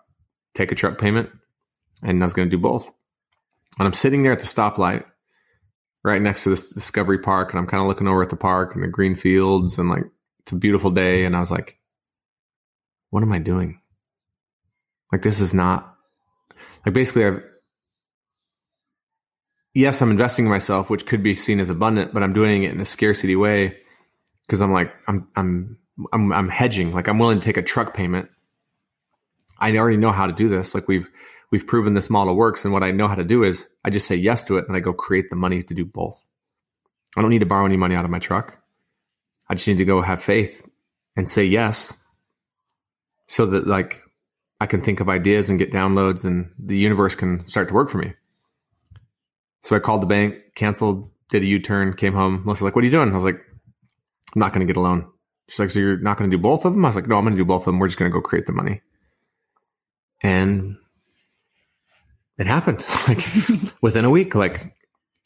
take 0.55 0.70
a 0.70 0.74
truck 0.74 0.99
payment, 0.99 1.30
and 2.03 2.22
I 2.22 2.26
was 2.26 2.35
going 2.35 2.49
to 2.49 2.57
do 2.57 2.62
both. 2.62 2.91
And 3.78 3.87
I'm 3.87 3.93
sitting 3.93 4.22
there 4.22 4.32
at 4.32 4.41
the 4.41 4.47
stoplight 4.47 5.05
right 6.05 6.22
next 6.22 6.45
to 6.45 6.51
this 6.51 6.72
Discovery 6.72 7.18
Park, 7.18 7.51
and 7.51 7.59
I'm 7.59 7.66
kind 7.66 7.82
of 7.82 7.89
looking 7.89 8.07
over 8.07 8.22
at 8.22 8.30
the 8.30 8.37
park 8.37 8.74
and 8.74 8.85
the 8.85 8.89
green 8.89 9.16
fields, 9.16 9.78
and 9.78 9.89
like 9.89 10.05
it's 10.41 10.53
a 10.53 10.57
beautiful 10.57 10.91
day. 10.91 11.24
And 11.24 11.35
I 11.35 11.41
was 11.41 11.51
like, 11.51 11.78
what 13.11 13.22
am 13.22 13.32
I 13.32 13.39
doing? 13.39 13.80
Like, 15.11 15.22
this 15.22 15.41
is 15.41 15.55
not 15.55 15.94
like 16.85 16.95
basically 16.95 17.26
I've 17.26 17.43
yes, 19.74 20.01
I'm 20.01 20.11
investing 20.11 20.47
in 20.47 20.51
myself, 20.51 20.89
which 20.89 21.07
could 21.07 21.22
be 21.22 21.35
seen 21.35 21.61
as 21.61 21.68
abundant, 21.68 22.14
but 22.14 22.22
I'm 22.22 22.32
doing 22.32 22.62
it 22.62 22.72
in 22.72 22.80
a 22.80 22.85
scarcity 22.85 23.37
way 23.37 23.76
because 24.47 24.62
I'm 24.62 24.72
like 24.72 24.93
I'm 25.07 25.28
I'm 25.37 25.78
I'm 26.12 26.32
I'm 26.32 26.49
hedging. 26.49 26.93
Like 26.93 27.09
I'm 27.09 27.18
willing 27.18 27.41
to 27.41 27.45
take 27.45 27.57
a 27.57 27.62
truck 27.62 27.95
payment. 27.95 28.28
I 29.59 29.76
already 29.76 29.97
know 29.97 30.12
how 30.12 30.26
to 30.26 30.32
do 30.32 30.49
this. 30.49 30.74
Like 30.74 30.89
we've 30.89 31.09
we've 31.51 31.66
proven 31.66 31.95
this 31.95 32.11
model 32.11 32.35
works, 32.35 32.64
and 32.64 32.72
what 32.72 32.82
I 32.82 32.93
know 32.93 33.09
how 33.09 33.14
to 33.16 33.24
do 33.24 33.45
is 33.45 33.66
I 33.85 33.91
just 33.91 34.07
say 34.07 34.16
yes 34.16 34.45
to 34.45 34.59
it, 34.59 34.66
and 34.68 34.76
I 34.76 34.80
go 34.80 34.93
create 34.93 35.30
the 35.30 35.37
money 35.37 35.62
to 35.62 35.74
do 35.74 35.85
both. 35.85 36.22
I 37.16 37.20
don't 37.20 37.30
need 37.30 37.41
to 37.41 37.47
borrow 37.47 37.66
any 37.66 37.76
money 37.76 37.95
out 37.95 38.05
of 38.05 38.11
my 38.11 38.18
truck. 38.18 38.59
I 39.49 39.55
just 39.55 39.68
need 39.68 39.78
to 39.78 39.85
go 39.85 40.01
have 40.03 40.22
faith 40.22 40.68
and 41.16 41.30
say 41.30 41.45
yes, 41.45 41.95
so 43.28 43.47
that 43.47 43.66
like 43.66 44.03
I 44.61 44.67
can 44.67 44.81
think 44.81 45.01
of 45.01 45.09
ideas 45.09 45.51
and 45.51 45.59
get 45.59 45.73
downloads 45.73 46.25
and 46.25 46.51
the 46.59 46.77
universe 46.77 47.17
can 47.17 47.47
start 47.49 47.69
to 47.69 47.75
work 47.75 47.91
for 47.91 47.99
me. 47.99 48.15
So 49.63 49.75
I 49.75 49.79
called 49.79 50.03
the 50.03 50.07
bank, 50.07 50.37
canceled, 50.55 51.11
did 51.31 51.43
a 51.43 51.47
U 51.47 51.59
turn, 51.59 51.95
came 51.95 52.13
home. 52.13 52.43
Melissa's 52.45 52.63
like, 52.63 52.77
What 52.77 52.83
are 52.83 52.87
you 52.87 52.93
doing? 52.93 53.11
I 53.11 53.15
was 53.15 53.25
like, 53.25 53.41
I'm 54.35 54.41
not 54.41 54.53
going 54.53 54.67
to 54.67 54.71
get 54.71 54.79
a 54.79 54.83
loan. 54.83 55.11
She's 55.49 55.59
like, 55.59 55.71
So 55.71 55.81
you're 55.81 55.99
not 55.99 56.17
going 56.17 56.31
to 56.31 56.37
do 56.37 56.43
both 56.43 56.65
of 56.65 56.75
them? 56.75 56.85
I 56.85 56.89
was 56.89 56.97
like, 56.97 57.09
No, 57.09 57.17
I'm 57.17 57.25
going 57.25 57.35
to 57.35 57.41
do 57.41 57.47
both 57.47 57.63
of 57.63 57.67
them. 57.67 57.79
We're 57.79 57.89
just 57.89 57.99
going 57.99 58.11
to 58.11 58.15
go 58.15 58.21
create 58.21 58.47
the 58.47 58.53
money. 58.53 58.83
And 60.23 60.77
it 62.39 62.47
happened. 62.47 62.85
like 63.09 63.27
within 63.83 64.05
a 64.05 64.11
week, 64.11 64.35
like 64.35 64.75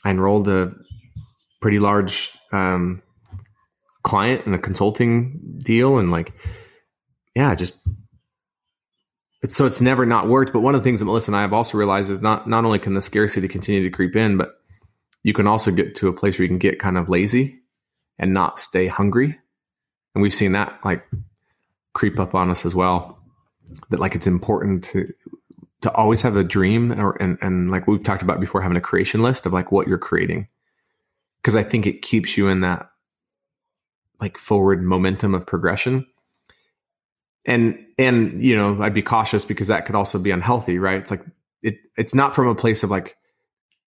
I 0.04 0.10
enrolled 0.10 0.48
a 0.48 0.72
pretty 1.60 1.78
large 1.78 2.32
um, 2.52 3.02
client 4.02 4.46
in 4.46 4.54
a 4.54 4.58
consulting 4.58 5.58
deal 5.62 5.98
and 5.98 6.10
like, 6.10 6.32
yeah, 7.34 7.54
just 7.54 7.80
it's, 9.42 9.56
so 9.56 9.66
it's 9.66 9.80
never 9.80 10.04
not 10.04 10.28
worked. 10.28 10.52
But 10.52 10.60
one 10.60 10.74
of 10.74 10.80
the 10.82 10.84
things 10.84 11.00
that 11.00 11.06
Melissa 11.06 11.30
and 11.30 11.36
I 11.36 11.42
have 11.42 11.52
also 11.52 11.78
realized 11.78 12.10
is 12.10 12.20
not 12.20 12.48
not 12.48 12.64
only 12.64 12.78
can 12.78 12.94
the 12.94 13.02
scarcity 13.02 13.48
continue 13.48 13.82
to 13.82 13.94
creep 13.94 14.16
in, 14.16 14.36
but 14.36 14.60
you 15.22 15.32
can 15.32 15.46
also 15.46 15.70
get 15.70 15.94
to 15.96 16.08
a 16.08 16.12
place 16.12 16.38
where 16.38 16.44
you 16.44 16.48
can 16.48 16.58
get 16.58 16.78
kind 16.78 16.98
of 16.98 17.08
lazy 17.08 17.60
and 18.18 18.32
not 18.32 18.58
stay 18.58 18.86
hungry. 18.86 19.38
And 20.14 20.22
we've 20.22 20.34
seen 20.34 20.52
that 20.52 20.78
like 20.84 21.04
creep 21.92 22.18
up 22.18 22.34
on 22.34 22.50
us 22.50 22.66
as 22.66 22.74
well. 22.74 23.18
That 23.90 24.00
like 24.00 24.14
it's 24.14 24.26
important 24.26 24.84
to 24.86 25.12
to 25.82 25.92
always 25.92 26.22
have 26.22 26.34
a 26.34 26.42
dream 26.42 26.98
or 26.98 27.20
and, 27.22 27.38
and 27.40 27.70
like 27.70 27.86
we've 27.86 28.02
talked 28.02 28.22
about 28.22 28.40
before, 28.40 28.62
having 28.62 28.76
a 28.76 28.80
creation 28.82 29.22
list 29.22 29.46
of 29.46 29.52
like 29.52 29.70
what 29.70 29.86
you're 29.86 29.98
creating. 29.98 30.48
Cause 31.44 31.54
I 31.54 31.62
think 31.62 31.86
it 31.86 32.02
keeps 32.02 32.36
you 32.36 32.48
in 32.48 32.62
that 32.62 32.90
like 34.20 34.36
forward 34.36 34.82
momentum 34.82 35.34
of 35.34 35.46
progression 35.46 36.04
and 37.46 37.86
and 37.98 38.42
you 38.42 38.56
know 38.56 38.82
i'd 38.82 38.94
be 38.94 39.02
cautious 39.02 39.44
because 39.44 39.68
that 39.68 39.86
could 39.86 39.94
also 39.94 40.18
be 40.18 40.30
unhealthy 40.30 40.78
right? 40.78 41.00
It's 41.00 41.10
like 41.10 41.24
it 41.62 41.78
it's 41.96 42.14
not 42.14 42.34
from 42.34 42.48
a 42.48 42.54
place 42.54 42.82
of 42.82 42.90
like 42.90 43.16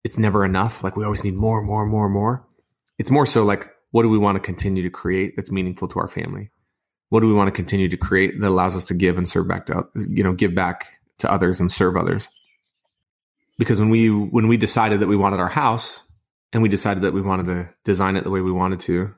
it's 0.03 0.19
never 0.19 0.45
enough. 0.45 0.85
Like 0.85 0.97
we 0.97 1.05
always 1.05 1.25
need 1.25 1.35
more 1.35 1.63
more 1.63 1.87
more 1.87 2.09
more. 2.09 2.47
It's 2.99 3.11
more 3.11 3.27
so 3.27 3.45
like 3.45 3.71
what 3.91 4.03
do 4.03 4.09
we 4.09 4.19
want 4.19 4.37
to 4.37 4.41
continue 4.41 4.83
to 4.83 4.91
create 4.91 5.35
that's 5.37 5.51
meaningful 5.51 5.89
to 5.89 5.99
our 5.99 6.09
family? 6.09 6.51
What 7.09 7.21
do 7.21 7.29
we 7.29 7.35
want 7.35 7.49
to 7.49 7.53
continue 7.53 7.89
to 7.89 7.97
create 7.97 8.41
that 8.41 8.49
allows 8.49 8.77
us 8.77 8.85
to 8.87 8.95
give 8.95 9.19
and 9.19 9.29
serve 9.29 9.49
back 9.49 9.67
to 9.67 9.87
you 10.09 10.23
know 10.23 10.33
give 10.33 10.55
back 10.55 10.99
to 11.19 11.31
others 11.31 11.61
and 11.61 11.71
serve 11.71 11.97
others? 11.97 12.29
Because 13.59 13.81
when 13.81 13.91
we 13.91 14.09
when 14.11 14.49
we 14.49 14.57
decided 14.57 15.01
that 15.01 15.07
we 15.07 15.17
wanted 15.17 15.41
our 15.41 15.49
house 15.49 16.11
and 16.53 16.63
we 16.63 16.69
decided 16.69 17.03
that 17.03 17.13
we 17.13 17.23
wanted 17.23 17.47
to 17.47 17.69
design 17.85 18.17
it 18.17 18.25
the 18.25 18.31
way 18.31 18.41
we 18.41 18.53
wanted 18.53 18.81
to 18.81 19.15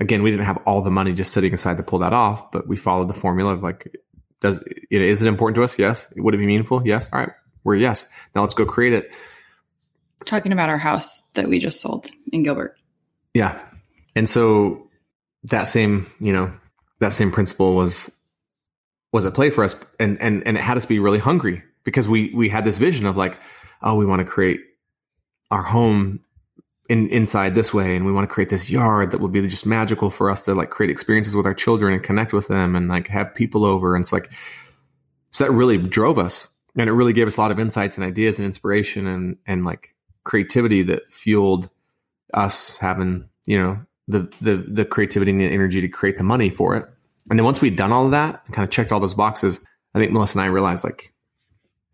again, 0.00 0.22
we 0.22 0.30
didn't 0.30 0.46
have 0.46 0.58
all 0.66 0.80
the 0.80 0.90
money 0.90 1.12
just 1.12 1.32
sitting 1.32 1.52
aside 1.54 1.76
to 1.76 1.82
pull 1.82 2.00
that 2.00 2.12
off, 2.12 2.50
but 2.50 2.66
we 2.66 2.76
followed 2.76 3.08
the 3.08 3.14
formula 3.14 3.52
of 3.52 3.62
like, 3.62 3.96
does 4.40 4.58
it, 4.90 5.02
is 5.02 5.20
it 5.20 5.28
important 5.28 5.54
to 5.56 5.62
us? 5.62 5.78
Yes. 5.78 6.08
Would 6.16 6.34
it 6.34 6.38
be 6.38 6.46
meaningful? 6.46 6.82
Yes. 6.86 7.10
All 7.12 7.20
right. 7.20 7.30
We're 7.62 7.76
yes. 7.76 8.08
Now 8.34 8.40
let's 8.40 8.54
go 8.54 8.64
create 8.64 8.94
it. 8.94 9.10
talking 10.24 10.52
about 10.52 10.68
our 10.70 10.78
house 10.78 11.22
that 11.34 11.48
we 11.48 11.58
just 11.58 11.80
sold 11.80 12.10
in 12.32 12.42
Gilbert. 12.42 12.76
Yeah. 13.34 13.60
And 14.16 14.28
so 14.28 14.88
that 15.44 15.64
same, 15.64 16.06
you 16.18 16.32
know, 16.32 16.50
that 17.00 17.12
same 17.12 17.30
principle 17.30 17.76
was, 17.76 18.14
was 19.12 19.24
at 19.26 19.34
play 19.34 19.50
for 19.50 19.64
us. 19.64 19.82
And, 19.98 20.20
and, 20.20 20.46
and 20.46 20.56
it 20.56 20.62
had 20.62 20.76
us 20.76 20.86
be 20.86 20.98
really 20.98 21.18
hungry 21.18 21.62
because 21.84 22.08
we, 22.08 22.32
we 22.34 22.48
had 22.48 22.64
this 22.64 22.78
vision 22.78 23.06
of 23.06 23.16
like, 23.16 23.38
oh, 23.82 23.96
we 23.96 24.06
want 24.06 24.20
to 24.20 24.24
create 24.24 24.60
our 25.50 25.62
home 25.62 26.20
in, 26.90 27.08
inside 27.10 27.54
this 27.54 27.72
way 27.72 27.94
and 27.94 28.04
we 28.04 28.10
want 28.10 28.28
to 28.28 28.34
create 28.34 28.48
this 28.48 28.68
yard 28.68 29.12
that 29.12 29.20
will 29.20 29.28
be 29.28 29.46
just 29.46 29.64
magical 29.64 30.10
for 30.10 30.28
us 30.28 30.42
to 30.42 30.54
like 30.56 30.70
create 30.70 30.90
experiences 30.90 31.36
with 31.36 31.46
our 31.46 31.54
children 31.54 31.94
and 31.94 32.02
connect 32.02 32.32
with 32.32 32.48
them 32.48 32.74
and 32.74 32.88
like 32.88 33.06
have 33.06 33.32
people 33.32 33.64
over. 33.64 33.94
And 33.94 34.02
it's 34.02 34.12
like 34.12 34.32
so 35.30 35.44
that 35.44 35.52
really 35.52 35.78
drove 35.78 36.18
us 36.18 36.48
and 36.76 36.90
it 36.90 36.92
really 36.92 37.12
gave 37.12 37.28
us 37.28 37.36
a 37.36 37.40
lot 37.40 37.52
of 37.52 37.60
insights 37.60 37.96
and 37.96 38.04
ideas 38.04 38.38
and 38.38 38.44
inspiration 38.44 39.06
and 39.06 39.36
and 39.46 39.64
like 39.64 39.94
creativity 40.24 40.82
that 40.82 41.06
fueled 41.06 41.70
us 42.34 42.76
having 42.78 43.28
you 43.46 43.56
know 43.56 43.78
the 44.08 44.28
the 44.40 44.56
the 44.56 44.84
creativity 44.84 45.30
and 45.30 45.40
the 45.40 45.44
energy 45.44 45.80
to 45.80 45.88
create 45.88 46.18
the 46.18 46.24
money 46.24 46.50
for 46.50 46.74
it. 46.74 46.84
And 47.30 47.38
then 47.38 47.44
once 47.44 47.60
we'd 47.60 47.76
done 47.76 47.92
all 47.92 48.06
of 48.06 48.10
that 48.10 48.42
and 48.46 48.54
kind 48.54 48.64
of 48.64 48.70
checked 48.70 48.90
all 48.90 48.98
those 48.98 49.14
boxes 49.14 49.60
i 49.94 50.00
think 50.00 50.10
melissa 50.10 50.36
and 50.36 50.44
i 50.44 50.48
realized 50.48 50.82
like 50.82 51.12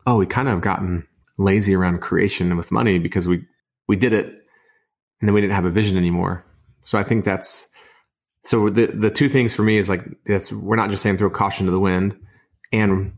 oh 0.07 0.17
we 0.17 0.25
kind 0.25 0.49
of 0.49 0.63
gotten 0.63 1.07
lazy 1.37 1.75
around 1.75 2.01
creation 2.01 2.57
with 2.57 2.73
money 2.73 2.99
because 2.99 3.29
we 3.29 3.45
we 3.87 3.97
did 3.97 4.15
it 4.15 4.46
and 5.21 5.29
then 5.29 5.35
we 5.35 5.41
didn't 5.41 5.55
have 5.55 5.64
a 5.64 5.71
vision 5.71 5.97
anymore. 5.97 6.45
So 6.85 6.99
I 6.99 7.03
think 7.03 7.25
that's 7.25 7.69
so 8.45 8.71
the 8.71 8.87
the 8.87 9.11
two 9.11 9.29
things 9.29 9.55
for 9.55 9.62
me 9.62 9.77
is 9.77 9.89
like 9.89 10.03
yes, 10.27 10.53
we're 10.53 10.77
not 10.77 10.91
just 10.91 11.03
saying 11.03 11.17
throw 11.17 11.31
caution 11.31 11.67
to 11.67 11.73
the 11.73 11.81
wind, 11.81 12.19
and 12.73 13.17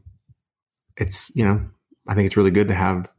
it's 0.96 1.34
you 1.36 1.44
know 1.44 1.60
I 2.06 2.14
think 2.14 2.26
it's 2.26 2.36
really 2.36 2.50
good 2.50 2.68
to 2.68 2.74
have 2.74 3.12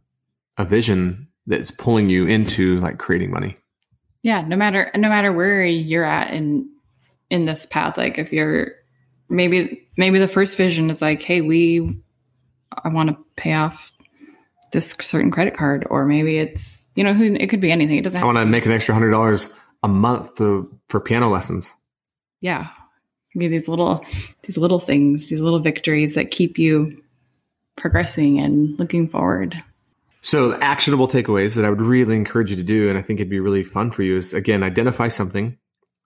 a 0.57 0.65
vision 0.65 1.27
that's 1.45 1.71
pulling 1.71 2.09
you 2.09 2.27
into 2.27 2.77
like 2.77 2.97
creating 2.97 3.31
money. 3.31 3.57
Yeah, 4.21 4.41
no 4.41 4.55
matter 4.55 4.91
no 4.95 5.09
matter 5.09 5.31
where 5.31 5.63
you're 5.63 6.03
at 6.03 6.33
in 6.33 6.69
in 7.29 7.45
this 7.45 7.65
path, 7.65 7.97
like 7.97 8.17
if 8.17 8.33
you're 8.33 8.73
maybe 9.29 9.87
maybe 9.97 10.19
the 10.19 10.27
first 10.27 10.57
vision 10.57 10.89
is 10.89 11.01
like, 11.01 11.21
hey, 11.21 11.41
we 11.41 12.01
I 12.71 12.89
want 12.89 13.09
to 13.09 13.17
pay 13.35 13.53
off 13.53 13.91
this 14.71 14.95
certain 15.01 15.31
credit 15.31 15.55
card, 15.55 15.85
or 15.89 16.05
maybe 16.05 16.37
it's 16.37 16.89
you 16.95 17.03
know 17.03 17.13
who 17.13 17.33
it 17.33 17.49
could 17.49 17.61
be 17.61 17.71
anything. 17.71 17.97
It 17.97 18.03
doesn't. 18.03 18.21
I 18.21 18.25
want 18.25 18.37
to 18.37 18.45
make 18.45 18.65
an 18.65 18.71
extra 18.71 18.93
hundred 18.93 19.11
dollars 19.11 19.55
a 19.83 19.87
month 19.87 20.37
to, 20.37 20.77
for 20.89 20.99
piano 20.99 21.29
lessons. 21.29 21.73
Yeah, 22.41 22.69
be 23.37 23.47
these 23.47 23.67
little 23.67 24.05
these 24.43 24.57
little 24.57 24.79
things, 24.79 25.29
these 25.29 25.41
little 25.41 25.59
victories 25.59 26.15
that 26.15 26.31
keep 26.31 26.57
you 26.57 27.01
progressing 27.75 28.39
and 28.39 28.77
looking 28.79 29.07
forward. 29.07 29.61
So, 30.21 30.49
the 30.49 30.63
actionable 30.63 31.07
takeaways 31.07 31.55
that 31.55 31.63
I 31.63 31.69
would 31.69 31.81
really 31.81 32.15
encourage 32.15 32.49
you 32.49 32.57
to 32.57 32.63
do, 32.63 32.89
and 32.89 32.97
I 32.97 33.01
think 33.01 33.19
it'd 33.19 33.29
be 33.29 33.39
really 33.39 33.63
fun 33.63 33.91
for 33.91 34.03
you, 34.03 34.17
is 34.17 34.33
again, 34.33 34.63
identify 34.63 35.07
something 35.07 35.57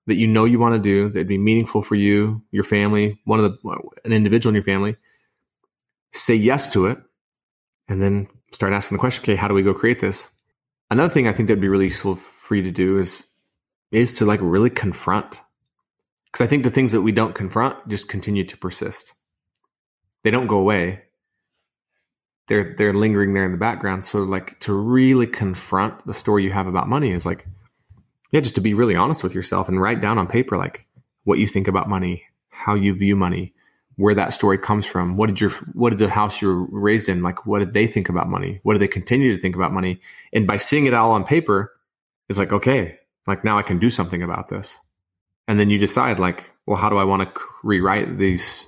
that 0.06 0.16
you 0.16 0.28
know 0.28 0.46
you 0.46 0.60
want 0.60 0.76
to 0.76 0.80
do 0.80 1.10
that'd 1.10 1.28
be 1.28 1.38
meaningful 1.38 1.82
for 1.82 1.96
you, 1.96 2.44
your 2.52 2.64
family, 2.64 3.20
one 3.26 3.40
of 3.40 3.46
the, 3.46 3.80
an 4.06 4.14
individual 4.14 4.52
in 4.52 4.56
your 4.56 4.64
family. 4.64 4.98
Say 6.12 6.36
yes 6.36 6.72
to 6.74 6.88
it, 6.88 7.00
and 7.88 8.02
then 8.02 8.28
start 8.54 8.74
asking 8.74 8.98
the 8.98 9.00
question, 9.00 9.24
okay, 9.24 9.36
how 9.36 9.48
do 9.48 9.54
we 9.54 9.64
go 9.64 9.74
create 9.74 10.00
this? 10.00 10.28
Another 10.90 11.14
thing 11.14 11.28
I 11.28 11.34
think 11.34 11.48
that'd 11.48 11.62
be 11.62 11.68
really 11.68 11.86
useful 11.86 12.16
for 12.16 12.56
you 12.56 12.64
to 12.64 12.72
do 12.72 13.00
is, 13.00 13.26
is 13.92 14.14
to 14.14 14.26
like 14.26 14.40
really 14.42 14.70
confront. 14.70 15.42
Because 16.26 16.46
I 16.46 16.48
think 16.48 16.64
the 16.64 16.72
things 16.72 16.92
that 16.94 17.02
we 17.02 17.12
don't 17.12 17.36
confront 17.36 17.88
just 17.88 18.10
continue 18.10 18.44
to 18.46 18.58
persist. 18.58 19.14
They 20.24 20.32
don't 20.32 20.48
go 20.48 20.58
away 20.58 21.04
they're 22.48 22.76
they're 22.78 22.94
lingering 22.94 23.34
there 23.34 23.46
in 23.46 23.52
the 23.52 23.58
background. 23.58 24.06
So 24.06 24.20
like 24.20 24.60
to 24.62 24.74
really 24.74 25.28
confront 25.28 26.06
the 26.06 26.14
story 26.14 26.44
you 26.44 26.52
have 26.52 26.68
about 26.68 26.90
money 26.90 27.12
is 27.12 27.26
like 27.26 27.46
yeah, 28.32 28.42
just 28.42 28.56
to 28.56 28.62
be 28.62 28.74
really 28.74 28.96
honest 28.96 29.24
with 29.24 29.36
yourself 29.36 29.70
and 29.70 29.80
write 29.80 30.02
down 30.02 30.18
on 30.18 30.28
paper 30.28 30.58
like 30.58 30.88
what 31.24 31.40
you 31.40 31.48
think 31.48 31.68
about 31.68 31.88
money, 31.88 32.24
how 32.50 32.74
you 32.74 32.94
view 32.94 33.16
money, 33.16 33.54
where 33.96 34.16
that 34.16 34.34
story 34.34 34.58
comes 34.58 34.86
from. 34.86 35.18
What 35.18 35.28
did 35.28 35.40
your 35.40 35.52
what 35.74 35.92
did 35.92 36.00
the 36.00 36.10
house 36.10 36.42
you 36.42 36.48
were 36.48 36.66
raised 36.66 37.10
in 37.10 37.22
like? 37.22 37.46
What 37.46 37.60
did 37.60 37.74
they 37.74 37.88
think 37.88 38.10
about 38.10 38.30
money? 38.30 38.60
What 38.64 38.74
do 38.74 38.80
they 38.80 38.88
continue 38.88 39.34
to 39.36 39.42
think 39.42 39.56
about 39.56 39.72
money? 39.72 40.02
And 40.32 40.48
by 40.48 40.58
seeing 40.58 40.86
it 40.86 40.94
all 40.94 41.12
on 41.12 41.24
paper, 41.24 41.72
it's 42.30 42.40
like 42.40 42.52
okay, 42.52 43.00
like 43.28 43.44
now 43.44 43.58
I 43.58 43.62
can 43.62 43.80
do 43.80 43.90
something 43.90 44.24
about 44.24 44.50
this. 44.50 44.80
And 45.48 45.60
then 45.60 45.70
you 45.70 45.78
decide 45.78 46.20
like, 46.20 46.52
well, 46.66 46.78
how 46.78 46.90
do 46.90 46.98
I 46.98 47.04
want 47.04 47.36
to 47.36 47.42
rewrite 47.64 48.18
these 48.18 48.66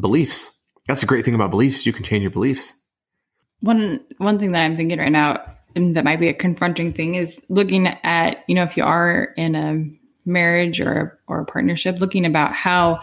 beliefs? 0.00 0.50
That's 0.88 1.02
a 1.02 1.06
great 1.06 1.24
thing 1.24 1.34
about 1.34 1.50
beliefs. 1.50 1.86
You 1.86 1.92
can 1.92 2.04
change 2.04 2.22
your 2.22 2.30
beliefs. 2.30 2.74
One 3.60 4.04
one 4.18 4.38
thing 4.38 4.52
that 4.52 4.62
I'm 4.62 4.76
thinking 4.76 4.98
right 4.98 5.12
now, 5.12 5.42
and 5.74 5.96
that 5.96 6.04
might 6.04 6.20
be 6.20 6.28
a 6.28 6.34
confronting 6.34 6.92
thing, 6.92 7.14
is 7.14 7.40
looking 7.48 7.86
at 7.86 8.44
you 8.46 8.54
know 8.54 8.64
if 8.64 8.76
you 8.76 8.84
are 8.84 9.32
in 9.36 9.54
a 9.54 9.84
marriage 10.26 10.80
or 10.80 11.18
or 11.28 11.40
a 11.40 11.46
partnership, 11.46 12.00
looking 12.00 12.26
about 12.26 12.52
how 12.52 13.00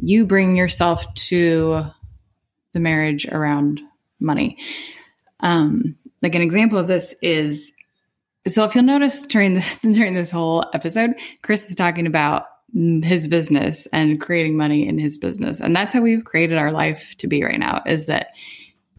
you 0.00 0.26
bring 0.26 0.56
yourself 0.56 1.12
to 1.14 1.84
the 2.72 2.80
marriage 2.80 3.26
around 3.26 3.80
money. 4.20 4.58
Um, 5.40 5.96
like 6.22 6.34
an 6.34 6.42
example 6.42 6.78
of 6.78 6.88
this 6.88 7.14
is 7.22 7.72
so 8.46 8.64
if 8.64 8.74
you'll 8.74 8.84
notice 8.84 9.26
during 9.26 9.54
this 9.54 9.78
during 9.80 10.14
this 10.14 10.30
whole 10.30 10.64
episode, 10.72 11.14
Chris 11.42 11.68
is 11.68 11.76
talking 11.76 12.06
about 12.06 12.46
his 13.02 13.26
business 13.26 13.86
and 13.92 14.20
creating 14.20 14.56
money 14.56 14.86
in 14.86 14.98
his 14.98 15.16
business. 15.16 15.60
And 15.60 15.74
that's 15.74 15.94
how 15.94 16.02
we've 16.02 16.24
created 16.24 16.58
our 16.58 16.72
life 16.72 17.14
to 17.18 17.26
be 17.26 17.42
right 17.42 17.58
now 17.58 17.82
is 17.86 18.06
that 18.06 18.28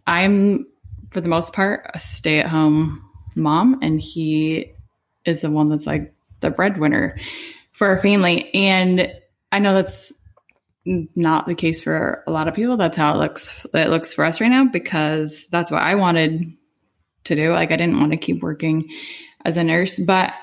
I'm 0.08 0.66
for 1.12 1.22
the 1.22 1.30
most 1.30 1.54
part, 1.54 1.90
a 1.94 2.00
stay 2.00 2.40
at 2.40 2.48
home 2.48 3.02
mom, 3.36 3.80
and 3.82 4.02
he 4.02 4.74
is 5.26 5.42
the 5.42 5.52
one 5.52 5.70
that's 5.70 5.86
like 5.86 6.14
the 6.40 6.50
breadwinner 6.50 7.18
for 7.78 7.88
our 7.88 8.00
family. 8.00 8.54
And 8.54 9.14
I 9.52 9.60
know 9.60 9.74
that's 9.74 10.14
not 10.86 11.46
the 11.46 11.56
case 11.56 11.82
for 11.82 12.24
a 12.26 12.32
lot 12.32 12.48
of 12.48 12.56
people. 12.56 12.78
That's 12.78 12.98
how 12.98 13.14
it 13.14 13.18
looks. 13.18 13.66
It 13.74 13.90
looks 13.90 14.14
for 14.14 14.26
us 14.26 14.42
right 14.42 14.50
now 14.50 14.66
because 14.66 15.48
that's 15.48 15.70
what 15.70 15.82
I 15.82 15.96
wanted 15.96 16.54
to 17.26 17.36
do. 17.36 17.52
Like 17.52 17.72
I 17.72 17.76
didn't 17.76 18.00
want 18.00 18.12
to 18.12 18.18
keep 18.18 18.42
working 18.42 18.90
as 19.46 19.58
a 19.58 19.64
nurse, 19.64 20.00
but 20.00 20.34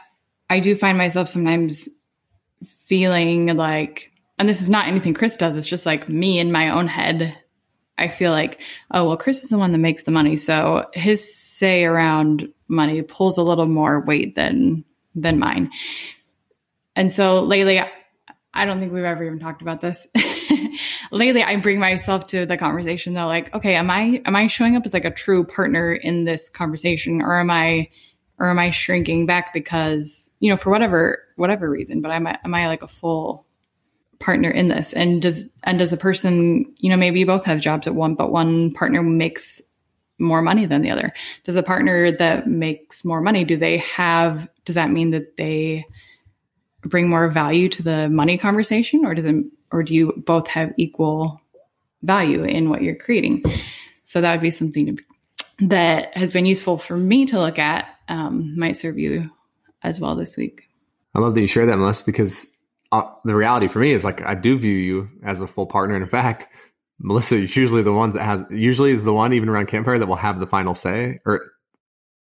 I 0.48 0.60
do 0.60 0.76
find 0.76 0.96
myself 0.96 1.28
sometimes 1.28 1.88
feeling 2.64 3.46
like, 3.56 4.12
and 4.38 4.48
this 4.48 4.62
is 4.62 4.70
not 4.70 4.86
anything 4.86 5.14
Chris 5.14 5.36
does. 5.36 5.56
It's 5.56 5.66
just 5.66 5.86
like 5.86 6.08
me 6.08 6.38
in 6.38 6.52
my 6.52 6.70
own 6.70 6.86
head 6.86 7.36
I 7.96 8.08
feel 8.08 8.32
like, 8.32 8.60
oh, 8.90 9.04
well, 9.04 9.16
Chris 9.16 9.44
is 9.44 9.50
the 9.50 9.58
one 9.58 9.72
that 9.72 9.78
makes 9.78 10.02
the 10.02 10.10
money. 10.10 10.36
So 10.36 10.86
his 10.92 11.34
say 11.34 11.84
around 11.84 12.48
money 12.66 13.02
pulls 13.02 13.38
a 13.38 13.42
little 13.42 13.66
more 13.66 14.00
weight 14.00 14.34
than, 14.34 14.84
than 15.14 15.38
mine. 15.38 15.70
And 16.96 17.12
so 17.12 17.42
lately, 17.42 17.80
I 18.54 18.64
don't 18.64 18.78
think 18.80 18.92
we've 18.92 19.04
ever 19.04 19.24
even 19.24 19.40
talked 19.40 19.62
about 19.62 19.80
this. 19.80 20.06
lately, 21.10 21.42
I 21.42 21.56
bring 21.56 21.80
myself 21.80 22.28
to 22.28 22.46
the 22.46 22.56
conversation 22.56 23.14
though, 23.14 23.26
like, 23.26 23.54
okay, 23.54 23.74
am 23.74 23.90
I, 23.90 24.22
am 24.24 24.36
I 24.36 24.46
showing 24.46 24.76
up 24.76 24.86
as 24.86 24.94
like 24.94 25.04
a 25.04 25.10
true 25.10 25.44
partner 25.44 25.92
in 25.92 26.24
this 26.24 26.48
conversation 26.48 27.20
or 27.20 27.38
am 27.38 27.50
I, 27.50 27.88
or 28.38 28.48
am 28.48 28.58
I 28.58 28.70
shrinking 28.70 29.26
back 29.26 29.52
because, 29.52 30.30
you 30.40 30.50
know, 30.50 30.56
for 30.56 30.70
whatever, 30.70 31.24
whatever 31.36 31.68
reason, 31.68 32.00
but 32.00 32.12
am 32.12 32.26
I, 32.26 32.38
am 32.44 32.54
I 32.54 32.68
like 32.68 32.82
a 32.82 32.88
full 32.88 33.46
partner 34.20 34.50
in 34.50 34.68
this 34.68 34.92
and 34.92 35.20
does 35.20 35.46
and 35.64 35.78
does 35.78 35.90
the 35.90 35.96
person 35.96 36.72
you 36.78 36.88
know 36.88 36.96
maybe 36.96 37.20
you 37.20 37.26
both 37.26 37.44
have 37.44 37.60
jobs 37.60 37.86
at 37.86 37.94
one 37.94 38.14
but 38.14 38.32
one 38.32 38.72
partner 38.72 39.02
makes 39.02 39.60
more 40.18 40.40
money 40.40 40.64
than 40.64 40.80
the 40.80 40.90
other 40.90 41.12
does 41.44 41.56
a 41.56 41.62
partner 41.62 42.10
that 42.10 42.46
makes 42.46 43.04
more 43.04 43.20
money 43.20 43.44
do 43.44 43.56
they 43.56 43.78
have 43.78 44.48
does 44.64 44.76
that 44.76 44.90
mean 44.90 45.10
that 45.10 45.36
they 45.36 45.84
bring 46.84 47.08
more 47.08 47.28
value 47.28 47.68
to 47.68 47.82
the 47.82 48.08
money 48.08 48.38
conversation 48.38 49.04
or 49.04 49.14
does 49.14 49.24
it 49.24 49.36
or 49.72 49.82
do 49.82 49.94
you 49.94 50.12
both 50.26 50.46
have 50.48 50.72
equal 50.76 51.40
value 52.02 52.42
in 52.42 52.68
what 52.68 52.82
you're 52.82 52.94
creating 52.94 53.42
so 54.02 54.20
that 54.20 54.32
would 54.32 54.42
be 54.42 54.50
something 54.50 54.98
that 55.60 56.14
has 56.16 56.32
been 56.32 56.46
useful 56.46 56.78
for 56.78 56.96
me 56.96 57.24
to 57.26 57.38
look 57.38 57.58
at 57.58 57.86
um, 58.08 58.58
might 58.58 58.76
serve 58.76 58.98
you 58.98 59.30
as 59.82 60.00
well 60.00 60.14
this 60.14 60.36
week 60.36 60.68
i 61.14 61.18
love 61.18 61.34
that 61.34 61.40
you 61.40 61.46
share 61.46 61.66
that 61.66 61.78
melissa 61.78 62.04
because 62.04 62.46
uh, 62.94 63.10
the 63.24 63.34
reality 63.34 63.66
for 63.66 63.80
me 63.80 63.90
is 63.90 64.04
like 64.04 64.24
I 64.24 64.36
do 64.36 64.56
view 64.56 64.76
you 64.76 65.10
as 65.24 65.40
a 65.40 65.48
full 65.48 65.66
partner. 65.66 65.96
And 65.96 66.04
in 66.04 66.08
fact, 66.08 66.46
Melissa 67.00 67.34
is 67.34 67.56
usually 67.56 67.82
the 67.82 67.92
ones 67.92 68.14
that 68.14 68.22
has 68.22 68.44
usually 68.50 68.92
is 68.92 69.02
the 69.02 69.12
one 69.12 69.32
even 69.32 69.48
around 69.48 69.66
campfire 69.66 69.98
that 69.98 70.06
will 70.06 70.14
have 70.14 70.38
the 70.38 70.46
final 70.46 70.74
say 70.74 71.18
or 71.26 71.44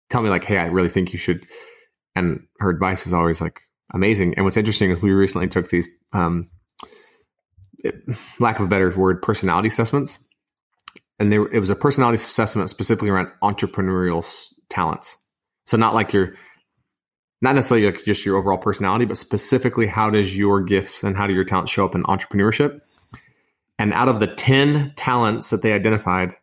tell 0.09 0.23
me 0.23 0.31
like, 0.31 0.45
hey, 0.45 0.59
I 0.59 0.67
really 0.67 0.89
think 0.89 1.13
you 1.13 1.19
should. 1.19 1.45
And 2.15 2.47
her 2.61 2.71
advice 2.71 3.09
is 3.09 3.13
always 3.13 3.41
like 3.41 3.61
amazing. 3.93 4.35
And 4.35 4.45
what's 4.45 4.57
interesting 4.57 4.91
is 4.91 5.03
we 5.03 5.13
recently 5.13 5.49
took 5.49 5.71
these, 5.71 5.89
um, 6.13 6.49
lack 8.39 8.59
of 8.59 8.67
a 8.67 8.69
better 8.69 8.91
word, 8.91 9.23
personality 9.23 9.69
assessments. 9.69 10.19
And 11.19 11.33
there, 11.33 11.47
it 11.53 11.59
was 11.59 11.71
a 11.71 11.77
personality 11.77 12.17
assessment 12.17 12.71
specifically 12.71 13.11
around 13.11 13.29
entrepreneurial 13.43 14.27
talents. 14.69 15.17
So 15.67 15.77
not 15.77 15.95
like 15.95 16.13
your 16.13 16.35
not 17.43 17.57
necessarily 17.57 17.87
like 17.87 18.05
just 18.05 18.25
your 18.25 18.37
overall 18.37 18.57
personality, 18.57 19.05
but 19.05 19.17
specifically 19.17 19.89
how 19.89 20.09
does 20.11 20.37
your 20.37 20.63
gifts 20.63 21.03
and 21.03 21.17
how 21.17 21.27
do 21.27 21.35
your 21.35 21.45
talents 21.45 21.73
show 21.73 21.85
up 21.85 21.97
in 21.97 22.05
entrepreneurship? 22.05 22.81
And 23.81 23.93
out 23.93 24.09
of 24.09 24.21
the 24.21 24.29
10 24.29 24.93
talents 24.97 25.51
that 25.51 25.61
they 25.61 25.73
identified 25.73 26.37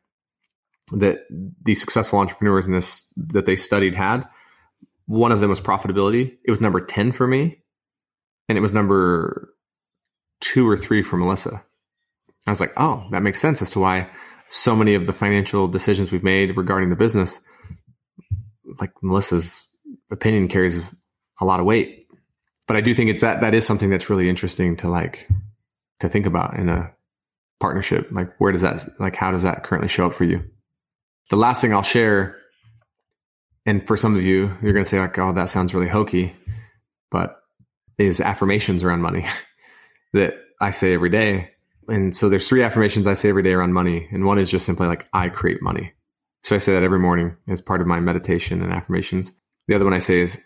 that 0.92 1.20
the 1.64 1.76
successful 1.76 2.20
entrepreneurs 2.20 2.68
in 2.68 2.74
this 2.74 3.14
that 3.16 3.46
they 3.46 3.56
studied 3.56 3.96
had, 3.96 4.28
one 5.10 5.32
of 5.32 5.40
them 5.42 5.50
was 5.50 5.60
profitability. 5.60 6.38
It 6.46 6.52
was 6.52 6.62
number 6.62 6.80
10 6.80 7.14
for 7.14 7.26
me. 7.26 7.58
And 8.48 8.60
it 8.60 8.62
was 8.62 8.76
number 8.76 9.56
two 10.40 10.70
or 10.70 10.78
three 10.78 11.02
for 11.02 11.18
Melissa. 11.18 11.64
I 12.46 12.52
was 12.52 12.60
like, 12.60 12.74
oh, 12.78 13.08
that 13.10 13.24
makes 13.24 13.42
sense 13.42 13.60
as 13.64 13.72
to 13.72 13.80
why 13.80 14.08
so 14.50 14.76
many 14.76 14.94
of 14.94 15.08
the 15.08 15.14
financial 15.14 15.68
decisions 15.68 16.12
we've 16.12 16.24
made 16.24 16.56
regarding 16.56 16.92
the 16.92 16.96
business, 16.96 17.42
like 18.80 18.92
Melissa's 19.02 19.68
opinion 20.12 20.48
carries 20.48 20.78
a 21.42 21.46
lot 21.46 21.60
of 21.60 21.66
weight. 21.66 22.06
But 22.68 22.78
I 22.78 22.82
do 22.82 22.94
think 22.94 23.10
it's 23.10 23.22
that 23.22 23.42
that 23.42 23.56
is 23.56 23.66
something 23.66 23.90
that's 23.90 24.12
really 24.12 24.30
interesting 24.30 24.78
to 24.78 24.90
like 24.90 25.28
to 26.02 26.10
think 26.10 26.28
about 26.28 26.56
in 26.56 26.70
a 26.70 26.92
partnership. 27.60 28.10
Like 28.12 28.36
where 28.38 28.52
does 28.52 28.62
that 28.62 28.88
like 29.00 29.16
how 29.16 29.32
does 29.32 29.42
that 29.42 29.64
currently 29.64 29.90
show 29.90 30.06
up 30.06 30.14
for 30.14 30.24
you? 30.24 30.44
The 31.32 31.36
last 31.36 31.62
thing 31.62 31.74
I'll 31.74 31.82
share, 31.82 32.39
and 33.70 33.86
for 33.86 33.98
some 33.98 34.16
of 34.16 34.24
you, 34.24 34.52
you're 34.64 34.74
gonna 34.74 34.84
say 34.84 35.00
like, 35.00 35.20
oh, 35.20 35.32
that 35.34 35.52
sounds 35.52 35.76
really 35.76 35.88
hokey, 35.88 36.36
but 37.12 37.40
is 38.00 38.20
affirmations 38.20 38.84
around 38.84 39.02
money 39.02 39.28
that 40.14 40.34
I 40.60 40.72
say 40.72 40.96
every 40.96 41.12
day. 41.12 41.52
And 41.88 42.16
so 42.16 42.30
there's 42.30 42.50
three 42.50 42.64
affirmations 42.64 43.06
I 43.06 43.14
say 43.14 43.30
every 43.30 43.44
day 43.44 43.52
around 43.52 43.74
money. 43.74 44.08
And 44.12 44.26
one 44.26 44.40
is 44.40 44.50
just 44.50 44.66
simply 44.66 44.88
like, 44.88 45.08
I 45.14 45.30
create 45.30 45.62
money. 45.62 45.94
So 46.44 46.56
I 46.56 46.58
say 46.58 46.74
that 46.74 46.84
every 46.84 46.98
morning 46.98 47.38
as 47.48 47.62
part 47.62 47.82
of 47.82 47.86
my 47.86 48.00
meditation 48.00 48.64
and 48.64 48.74
affirmations. 48.74 49.32
The 49.68 49.76
other 49.76 49.86
one 49.86 49.94
I 49.94 50.00
say 50.00 50.22
is, 50.22 50.42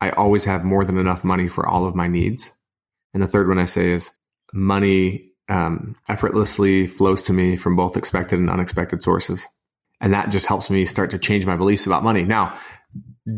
I 0.00 0.10
always 0.10 0.44
have 0.44 0.64
more 0.64 0.84
than 0.84 0.96
enough 0.96 1.24
money 1.24 1.48
for 1.48 1.68
all 1.68 1.86
of 1.86 1.94
my 1.94 2.08
needs. 2.08 2.52
And 3.12 3.22
the 3.22 3.28
third 3.28 3.48
one 3.48 3.58
I 3.58 3.66
say 3.66 3.90
is, 3.90 4.10
money 4.54 5.32
um, 5.50 5.94
effortlessly 6.08 6.86
flows 6.86 7.22
to 7.24 7.34
me 7.34 7.56
from 7.56 7.76
both 7.76 7.98
expected 7.98 8.38
and 8.38 8.48
unexpected 8.48 9.02
sources. 9.02 9.46
And 10.02 10.12
that 10.12 10.30
just 10.30 10.46
helps 10.46 10.68
me 10.68 10.84
start 10.84 11.12
to 11.12 11.18
change 11.18 11.46
my 11.46 11.56
beliefs 11.56 11.86
about 11.86 12.02
money. 12.02 12.24
Now, 12.24 12.58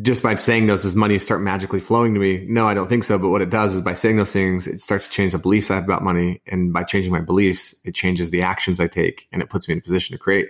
just 0.00 0.22
by 0.22 0.34
saying 0.36 0.66
those, 0.66 0.82
does 0.82 0.96
money 0.96 1.18
start 1.18 1.42
magically 1.42 1.78
flowing 1.78 2.14
to 2.14 2.20
me? 2.20 2.46
No, 2.48 2.66
I 2.66 2.72
don't 2.72 2.88
think 2.88 3.04
so. 3.04 3.18
But 3.18 3.28
what 3.28 3.42
it 3.42 3.50
does 3.50 3.74
is 3.74 3.82
by 3.82 3.92
saying 3.92 4.16
those 4.16 4.32
things, 4.32 4.66
it 4.66 4.80
starts 4.80 5.04
to 5.04 5.10
change 5.10 5.32
the 5.32 5.38
beliefs 5.38 5.70
I 5.70 5.74
have 5.74 5.84
about 5.84 6.02
money. 6.02 6.40
And 6.46 6.72
by 6.72 6.84
changing 6.84 7.12
my 7.12 7.20
beliefs, 7.20 7.74
it 7.84 7.94
changes 7.94 8.30
the 8.30 8.42
actions 8.42 8.80
I 8.80 8.88
take 8.88 9.28
and 9.30 9.42
it 9.42 9.50
puts 9.50 9.68
me 9.68 9.72
in 9.72 9.78
a 9.78 9.82
position 9.82 10.14
to 10.14 10.18
create. 10.18 10.48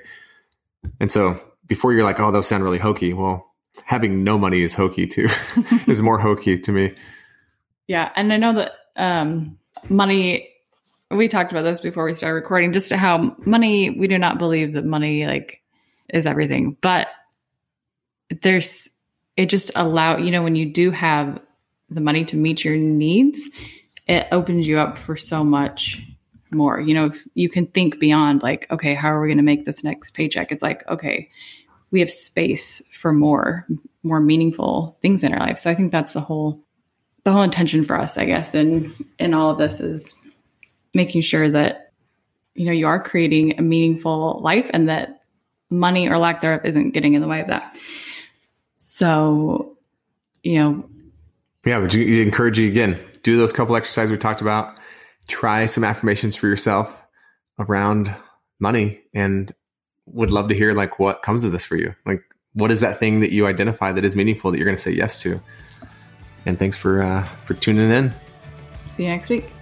And 1.00 1.10
so 1.10 1.38
before 1.66 1.92
you're 1.92 2.04
like, 2.04 2.20
oh, 2.20 2.30
those 2.30 2.46
sound 2.46 2.62
really 2.62 2.78
hokey. 2.78 3.12
Well, 3.12 3.52
having 3.82 4.22
no 4.22 4.38
money 4.38 4.62
is 4.62 4.72
hokey 4.72 5.08
too, 5.08 5.28
is 5.88 6.00
more 6.00 6.18
hokey 6.18 6.60
to 6.60 6.70
me. 6.70 6.94
Yeah. 7.88 8.12
And 8.14 8.32
I 8.32 8.36
know 8.36 8.52
that 8.52 8.72
um, 8.94 9.58
money, 9.88 10.48
we 11.10 11.26
talked 11.26 11.50
about 11.50 11.62
this 11.62 11.80
before 11.80 12.04
we 12.04 12.14
started 12.14 12.36
recording, 12.36 12.72
just 12.72 12.92
how 12.92 13.34
money, 13.44 13.90
we 13.90 14.06
do 14.06 14.16
not 14.16 14.38
believe 14.38 14.74
that 14.74 14.84
money 14.84 15.26
like 15.26 15.60
is 16.12 16.26
everything. 16.26 16.76
But 16.80 17.08
there's 18.42 18.90
it 19.36 19.46
just 19.46 19.70
allow 19.74 20.16
you 20.16 20.30
know 20.30 20.42
when 20.42 20.56
you 20.56 20.66
do 20.66 20.90
have 20.90 21.40
the 21.90 22.00
money 22.00 22.24
to 22.24 22.36
meet 22.36 22.64
your 22.64 22.76
needs 22.76 23.46
it 24.06 24.26
opens 24.32 24.68
you 24.68 24.78
up 24.78 24.98
for 24.98 25.16
so 25.16 25.42
much 25.42 26.02
more. 26.50 26.80
You 26.80 26.94
know 26.94 27.06
if 27.06 27.26
you 27.34 27.48
can 27.48 27.66
think 27.66 27.98
beyond 27.98 28.42
like 28.42 28.70
okay 28.70 28.94
how 28.94 29.08
are 29.08 29.20
we 29.20 29.28
going 29.28 29.38
to 29.38 29.42
make 29.42 29.64
this 29.64 29.84
next 29.84 30.14
paycheck? 30.14 30.52
It's 30.52 30.62
like 30.62 30.86
okay 30.88 31.30
we 31.90 32.00
have 32.00 32.10
space 32.10 32.82
for 32.92 33.12
more 33.12 33.66
more 34.02 34.20
meaningful 34.20 34.98
things 35.00 35.22
in 35.22 35.32
our 35.32 35.40
life. 35.40 35.58
So 35.58 35.70
i 35.70 35.74
think 35.74 35.92
that's 35.92 36.12
the 36.12 36.20
whole 36.20 36.60
the 37.24 37.32
whole 37.32 37.42
intention 37.42 37.84
for 37.84 37.96
us 37.96 38.18
i 38.18 38.24
guess. 38.24 38.54
And 38.54 38.92
in 39.18 39.34
all 39.34 39.50
of 39.50 39.58
this 39.58 39.80
is 39.80 40.14
making 40.92 41.22
sure 41.22 41.50
that 41.50 41.92
you 42.54 42.66
know 42.66 42.72
you 42.72 42.86
are 42.86 43.02
creating 43.02 43.58
a 43.58 43.62
meaningful 43.62 44.40
life 44.42 44.70
and 44.72 44.88
that 44.88 45.23
money 45.70 46.08
or 46.08 46.18
lack 46.18 46.40
thereof 46.40 46.60
isn't 46.64 46.90
getting 46.90 47.14
in 47.14 47.22
the 47.22 47.28
way 47.28 47.40
of 47.40 47.48
that 47.48 47.76
so, 48.94 49.76
you 50.44 50.54
know. 50.54 50.88
Yeah, 51.66 51.78
would 51.78 51.92
you 51.92 52.22
encourage 52.22 52.60
you 52.60 52.68
again, 52.68 52.96
do 53.24 53.36
those 53.36 53.52
couple 53.52 53.74
exercises 53.74 54.12
we 54.12 54.18
talked 54.18 54.40
about, 54.40 54.76
try 55.26 55.66
some 55.66 55.82
affirmations 55.82 56.36
for 56.36 56.46
yourself 56.46 57.02
around 57.58 58.14
money 58.60 59.02
and 59.12 59.52
would 60.06 60.30
love 60.30 60.48
to 60.50 60.54
hear 60.54 60.74
like 60.74 61.00
what 61.00 61.22
comes 61.22 61.42
of 61.42 61.50
this 61.50 61.64
for 61.64 61.76
you. 61.76 61.92
Like 62.06 62.22
what 62.52 62.70
is 62.70 62.80
that 62.80 63.00
thing 63.00 63.18
that 63.20 63.32
you 63.32 63.48
identify 63.48 63.90
that 63.90 64.04
is 64.04 64.14
meaningful 64.14 64.52
that 64.52 64.58
you're 64.58 64.66
going 64.66 64.76
to 64.76 64.82
say 64.82 64.92
yes 64.92 65.20
to? 65.22 65.40
And 66.46 66.56
thanks 66.56 66.76
for 66.76 67.02
uh, 67.02 67.24
for 67.46 67.54
tuning 67.54 67.90
in. 67.90 68.12
See 68.92 69.04
you 69.04 69.08
next 69.08 69.28
week. 69.28 69.53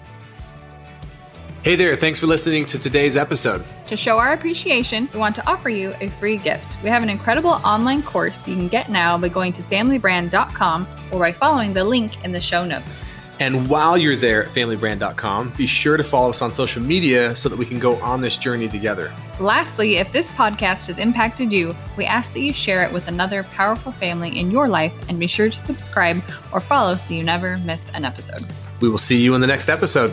Hey 1.62 1.76
there, 1.76 1.94
thanks 1.94 2.18
for 2.18 2.26
listening 2.26 2.66
to 2.66 2.76
today's 2.76 3.16
episode. 3.16 3.64
To 3.86 3.96
show 3.96 4.18
our 4.18 4.32
appreciation, 4.32 5.08
we 5.12 5.20
want 5.20 5.36
to 5.36 5.48
offer 5.48 5.68
you 5.68 5.94
a 6.00 6.08
free 6.08 6.36
gift. 6.36 6.76
We 6.82 6.88
have 6.88 7.04
an 7.04 7.08
incredible 7.08 7.50
online 7.50 8.02
course 8.02 8.48
you 8.48 8.56
can 8.56 8.66
get 8.66 8.90
now 8.90 9.16
by 9.16 9.28
going 9.28 9.52
to 9.52 9.62
familybrand.com 9.62 10.88
or 11.12 11.20
by 11.20 11.30
following 11.30 11.72
the 11.72 11.84
link 11.84 12.24
in 12.24 12.32
the 12.32 12.40
show 12.40 12.64
notes. 12.64 13.08
And 13.38 13.68
while 13.68 13.96
you're 13.96 14.16
there 14.16 14.44
at 14.44 14.52
familybrand.com, 14.52 15.52
be 15.56 15.66
sure 15.68 15.96
to 15.96 16.02
follow 16.02 16.30
us 16.30 16.42
on 16.42 16.50
social 16.50 16.82
media 16.82 17.36
so 17.36 17.48
that 17.48 17.56
we 17.56 17.64
can 17.64 17.78
go 17.78 17.94
on 18.02 18.20
this 18.20 18.36
journey 18.36 18.68
together. 18.68 19.14
Lastly, 19.38 19.98
if 19.98 20.12
this 20.12 20.32
podcast 20.32 20.88
has 20.88 20.98
impacted 20.98 21.52
you, 21.52 21.76
we 21.96 22.04
ask 22.04 22.32
that 22.32 22.40
you 22.40 22.52
share 22.52 22.82
it 22.82 22.92
with 22.92 23.06
another 23.06 23.44
powerful 23.44 23.92
family 23.92 24.36
in 24.36 24.50
your 24.50 24.66
life 24.66 24.92
and 25.08 25.16
be 25.20 25.28
sure 25.28 25.48
to 25.48 25.58
subscribe 25.58 26.24
or 26.52 26.60
follow 26.60 26.96
so 26.96 27.14
you 27.14 27.22
never 27.22 27.56
miss 27.58 27.88
an 27.90 28.04
episode. 28.04 28.42
We 28.80 28.88
will 28.88 28.98
see 28.98 29.22
you 29.22 29.36
in 29.36 29.40
the 29.40 29.46
next 29.46 29.68
episode. 29.68 30.12